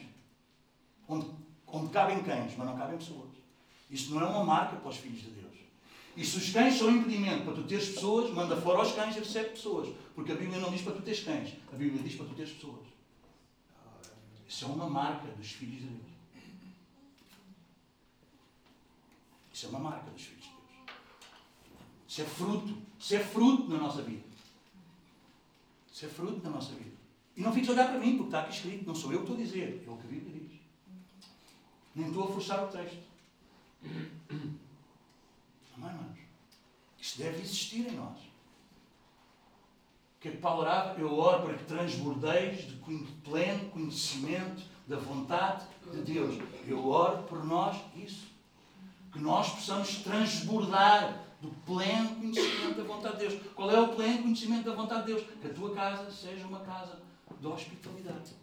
[1.07, 1.29] onde,
[1.67, 3.29] onde cabem cães, mas não cabem pessoas.
[3.89, 5.53] Isso não é uma marca para os filhos de Deus.
[6.15, 9.17] E se os cães são um impedimento para tu teres pessoas, manda fora os cães
[9.17, 9.93] e recebe pessoas.
[10.13, 12.53] Porque a Bíblia não diz para tu teres cães, a Bíblia diz para tu teres
[12.53, 12.94] pessoas.
[14.47, 16.15] Isso é uma marca dos filhos de Deus.
[19.53, 20.55] Isso é uma marca dos filhos de Deus.
[22.07, 22.77] Isso é fruto.
[22.99, 24.25] Isso é fruto na nossa vida.
[25.91, 26.95] Isso é fruto na nossa vida.
[27.35, 28.85] E não fiques a olhar para mim, porque está aqui escrito.
[28.85, 30.59] Não sou eu que estou a dizer, é o que a Bíblia diz.
[31.93, 33.03] Nem estou a forçar o texto.
[35.75, 36.17] Amém, irmãos?
[36.99, 38.19] Isso deve existir em nós.
[40.25, 40.99] Que é que Paulo orava?
[40.99, 42.73] Eu oro para que transbordeis de
[43.23, 46.41] pleno conhecimento da vontade de Deus.
[46.65, 48.25] Eu oro por nós isso.
[49.13, 53.41] Que nós possamos transbordar do pleno conhecimento da vontade de Deus.
[53.53, 55.27] Qual é o pleno conhecimento da vontade de Deus?
[55.39, 56.97] Que a tua casa seja uma casa
[57.39, 58.33] de hospitalidade.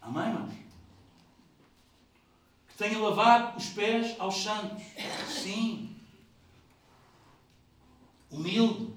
[0.00, 0.54] Amém, irmãos?
[2.68, 4.80] Que tenha lavado os pés aos santos.
[5.28, 5.93] Sim.
[8.34, 8.92] Humilde.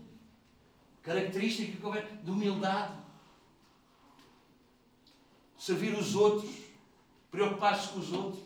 [1.04, 2.98] Característica de humildade.
[5.58, 6.52] Servir os outros.
[7.30, 8.44] Preocupar-se com os outros.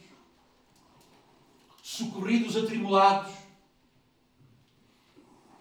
[1.81, 3.33] Socorrido os atribulados.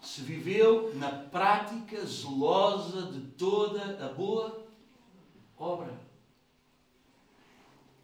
[0.02, 4.66] Se viveu na prática zelosa de toda a boa
[5.56, 6.00] obra.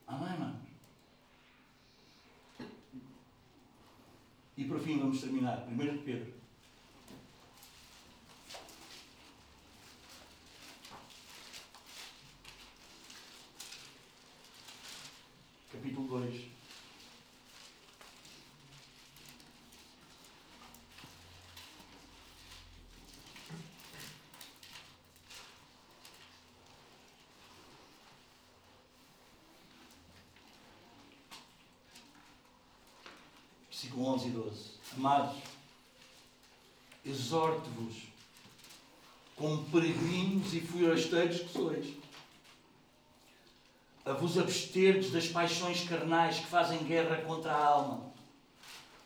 [0.06, 0.56] Amém, irmãos?
[4.56, 5.66] E por fim vamos terminar.
[5.68, 6.35] 1 de Pedro.
[15.86, 16.46] Capítulo 2.
[33.70, 34.70] versículo 11 e 12.
[34.96, 35.36] Amados,
[37.04, 37.94] exorto-vos,
[39.36, 42.05] como peregrinos e forasteiros que sois,
[44.06, 48.12] a vos absterdes das paixões carnais que fazem guerra contra a alma,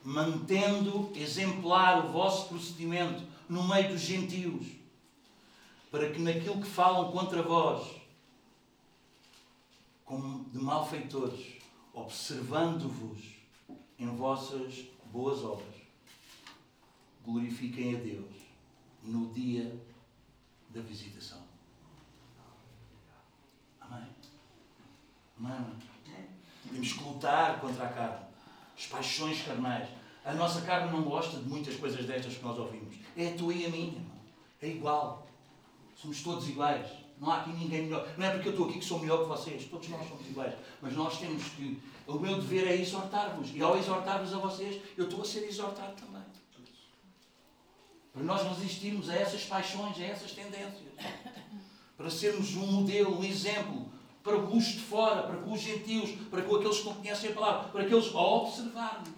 [0.04, 4.66] mantendo exemplar o vosso procedimento no meio dos gentios,
[5.90, 7.96] para que naquilo que falam contra vós,
[10.04, 11.56] como de malfeitores,
[11.94, 13.20] observando-vos
[13.98, 15.80] em vossas boas obras.
[17.24, 18.34] Glorifiquem a Deus
[19.02, 19.80] no dia
[20.68, 21.49] da visitação.
[26.68, 28.26] Temos que lutar contra a carne,
[28.76, 29.88] as paixões carnais.
[30.24, 32.96] A nossa carne não gosta de muitas coisas destas que nós ouvimos.
[33.16, 34.20] É a tua e a minha, irmão.
[34.60, 35.26] É igual.
[35.96, 36.86] Somos todos iguais.
[37.18, 38.06] Não há aqui ninguém melhor.
[38.16, 39.64] Não é porque eu estou aqui que sou melhor que vocês.
[39.64, 40.54] Todos nós somos iguais.
[40.80, 41.80] Mas nós temos que.
[42.06, 43.50] O meu dever é exortar-vos.
[43.54, 46.22] E ao exortar-vos a vocês, eu estou a ser exortado também.
[48.12, 50.92] Para nós resistirmos a essas paixões, a essas tendências.
[51.96, 53.88] Para sermos um modelo, um exemplo.
[54.22, 57.34] Para os de fora, para com os gentios, para com aqueles que não conhecem a
[57.34, 57.68] palavra.
[57.68, 59.08] Para aqueles a observarmos,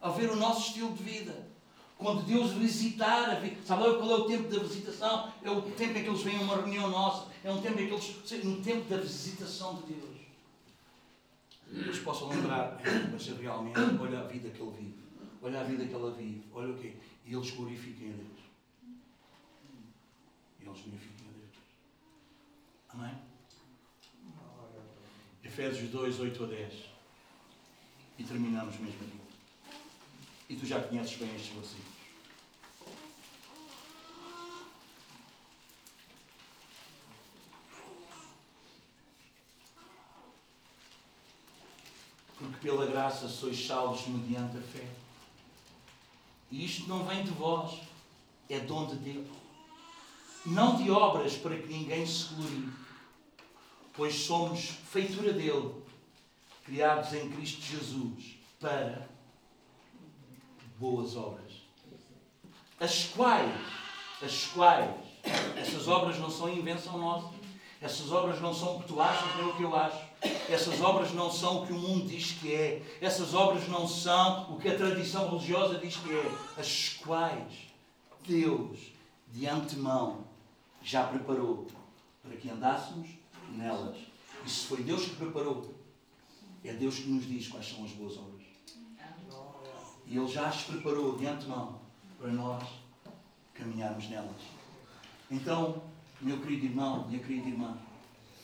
[0.00, 1.50] a ver o nosso estilo de vida.
[1.96, 5.30] Quando Deus visitar, sabe qual é o tempo da visitação?
[5.42, 7.28] É o tempo em que eles vêm a uma reunião nossa.
[7.44, 8.44] É um tempo em que eles.
[8.44, 10.20] no tempo da visitação de Deus.
[11.72, 12.80] Eles possam lembrar,
[13.12, 14.94] mas realmente, olha a vida que ele vive.
[15.42, 16.44] Olha a vida que ela vive.
[16.52, 16.94] Olha o quê?
[17.24, 18.40] E eles glorifiquem a Deus.
[20.58, 21.54] E eles glorifiquem a Deus.
[22.88, 23.29] Amém?
[25.60, 26.72] Efésios 2, 8 a 10.
[28.18, 29.20] E terminamos mesmo aqui.
[30.48, 31.90] E tu já conheces bem estes versículos.
[42.38, 44.88] Porque pela graça sois salvos mediante a fé.
[46.50, 47.82] E isto não vem de vós,
[48.48, 49.28] é dom de Deus.
[50.46, 52.79] Não de obras para que ninguém se glorie,
[53.94, 55.74] pois somos feitura dele,
[56.64, 59.08] criados em Cristo Jesus para
[60.78, 61.52] boas obras.
[62.78, 63.60] As quais,
[64.22, 64.90] as quais,
[65.56, 67.40] essas obras não são invenção nossa.
[67.80, 70.04] Essas obras não são o que tu achas nem o que eu acho.
[70.50, 72.82] Essas obras não são o que o mundo diz que é.
[73.00, 76.30] Essas obras não são o que a tradição religiosa diz que é.
[76.58, 77.70] As quais
[78.26, 78.78] Deus,
[79.28, 80.24] de antemão,
[80.82, 81.66] já preparou
[82.22, 83.08] para que andássemos
[83.52, 83.96] nelas.
[84.46, 85.74] Se foi Deus que preparou,
[86.64, 88.42] é Deus que nos diz quais são as boas obras.
[90.06, 91.80] E Ele já as preparou de antemão
[92.18, 92.62] para nós
[93.54, 94.42] caminharmos nelas.
[95.30, 95.82] Então,
[96.20, 97.78] meu querido irmão, minha querida irmã,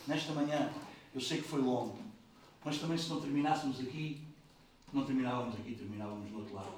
[0.06, 0.72] nesta manhã,
[1.14, 1.98] eu sei que foi longo,
[2.64, 4.24] mas também se não terminássemos aqui,
[4.92, 6.72] não terminávamos aqui, terminávamos no outro lado.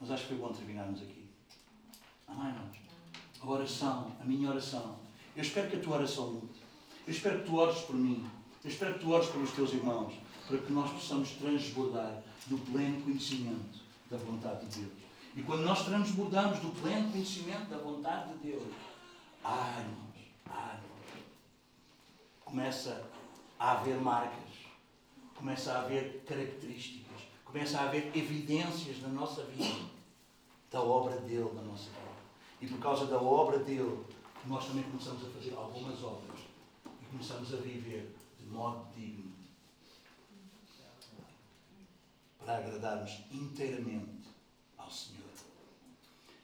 [0.00, 1.28] Mas acho que foi bom terminarmos aqui.
[2.26, 2.76] Amém, irmãos?
[3.40, 4.96] A oração, a minha oração.
[5.40, 6.60] Eu espero que a tua oração mude.
[7.06, 8.28] Eu espero que tu ores por mim.
[8.62, 10.12] Eu espero que tu ores pelos teus irmãos,
[10.46, 14.92] para que nós possamos transbordar do pleno conhecimento da vontade de Deus.
[15.34, 20.14] E quando nós transbordamos do pleno conhecimento da vontade de Deus, irmãos,
[20.46, 21.24] ah, irmãos,
[22.44, 23.02] começa
[23.58, 24.50] a haver marcas,
[25.36, 29.88] começa a haver características, começa a haver evidências na nossa vida
[30.70, 32.20] da obra dele na nossa vida.
[32.60, 34.04] E por causa da obra dele,
[34.46, 36.40] nós também começamos a fazer algumas obras
[36.86, 39.32] e começamos a viver de modo digno
[42.38, 44.28] para agradarmos inteiramente
[44.78, 45.20] ao Senhor.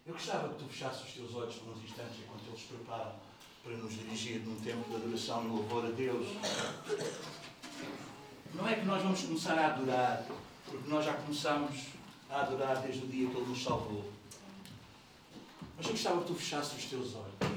[0.06, 3.14] Eu gostava que tu fechasses os teus olhos por uns instantes enquanto eles preparam
[3.64, 6.26] para nos dirigir num tempo de adoração e louvor a Deus.
[8.54, 10.24] Não é que nós vamos começar a adorar,
[10.66, 11.86] porque nós já começamos
[12.30, 14.12] a adorar desde o dia que Ele nos salvou.
[15.76, 17.55] Mas eu gostava que tu fechasses os teus olhos.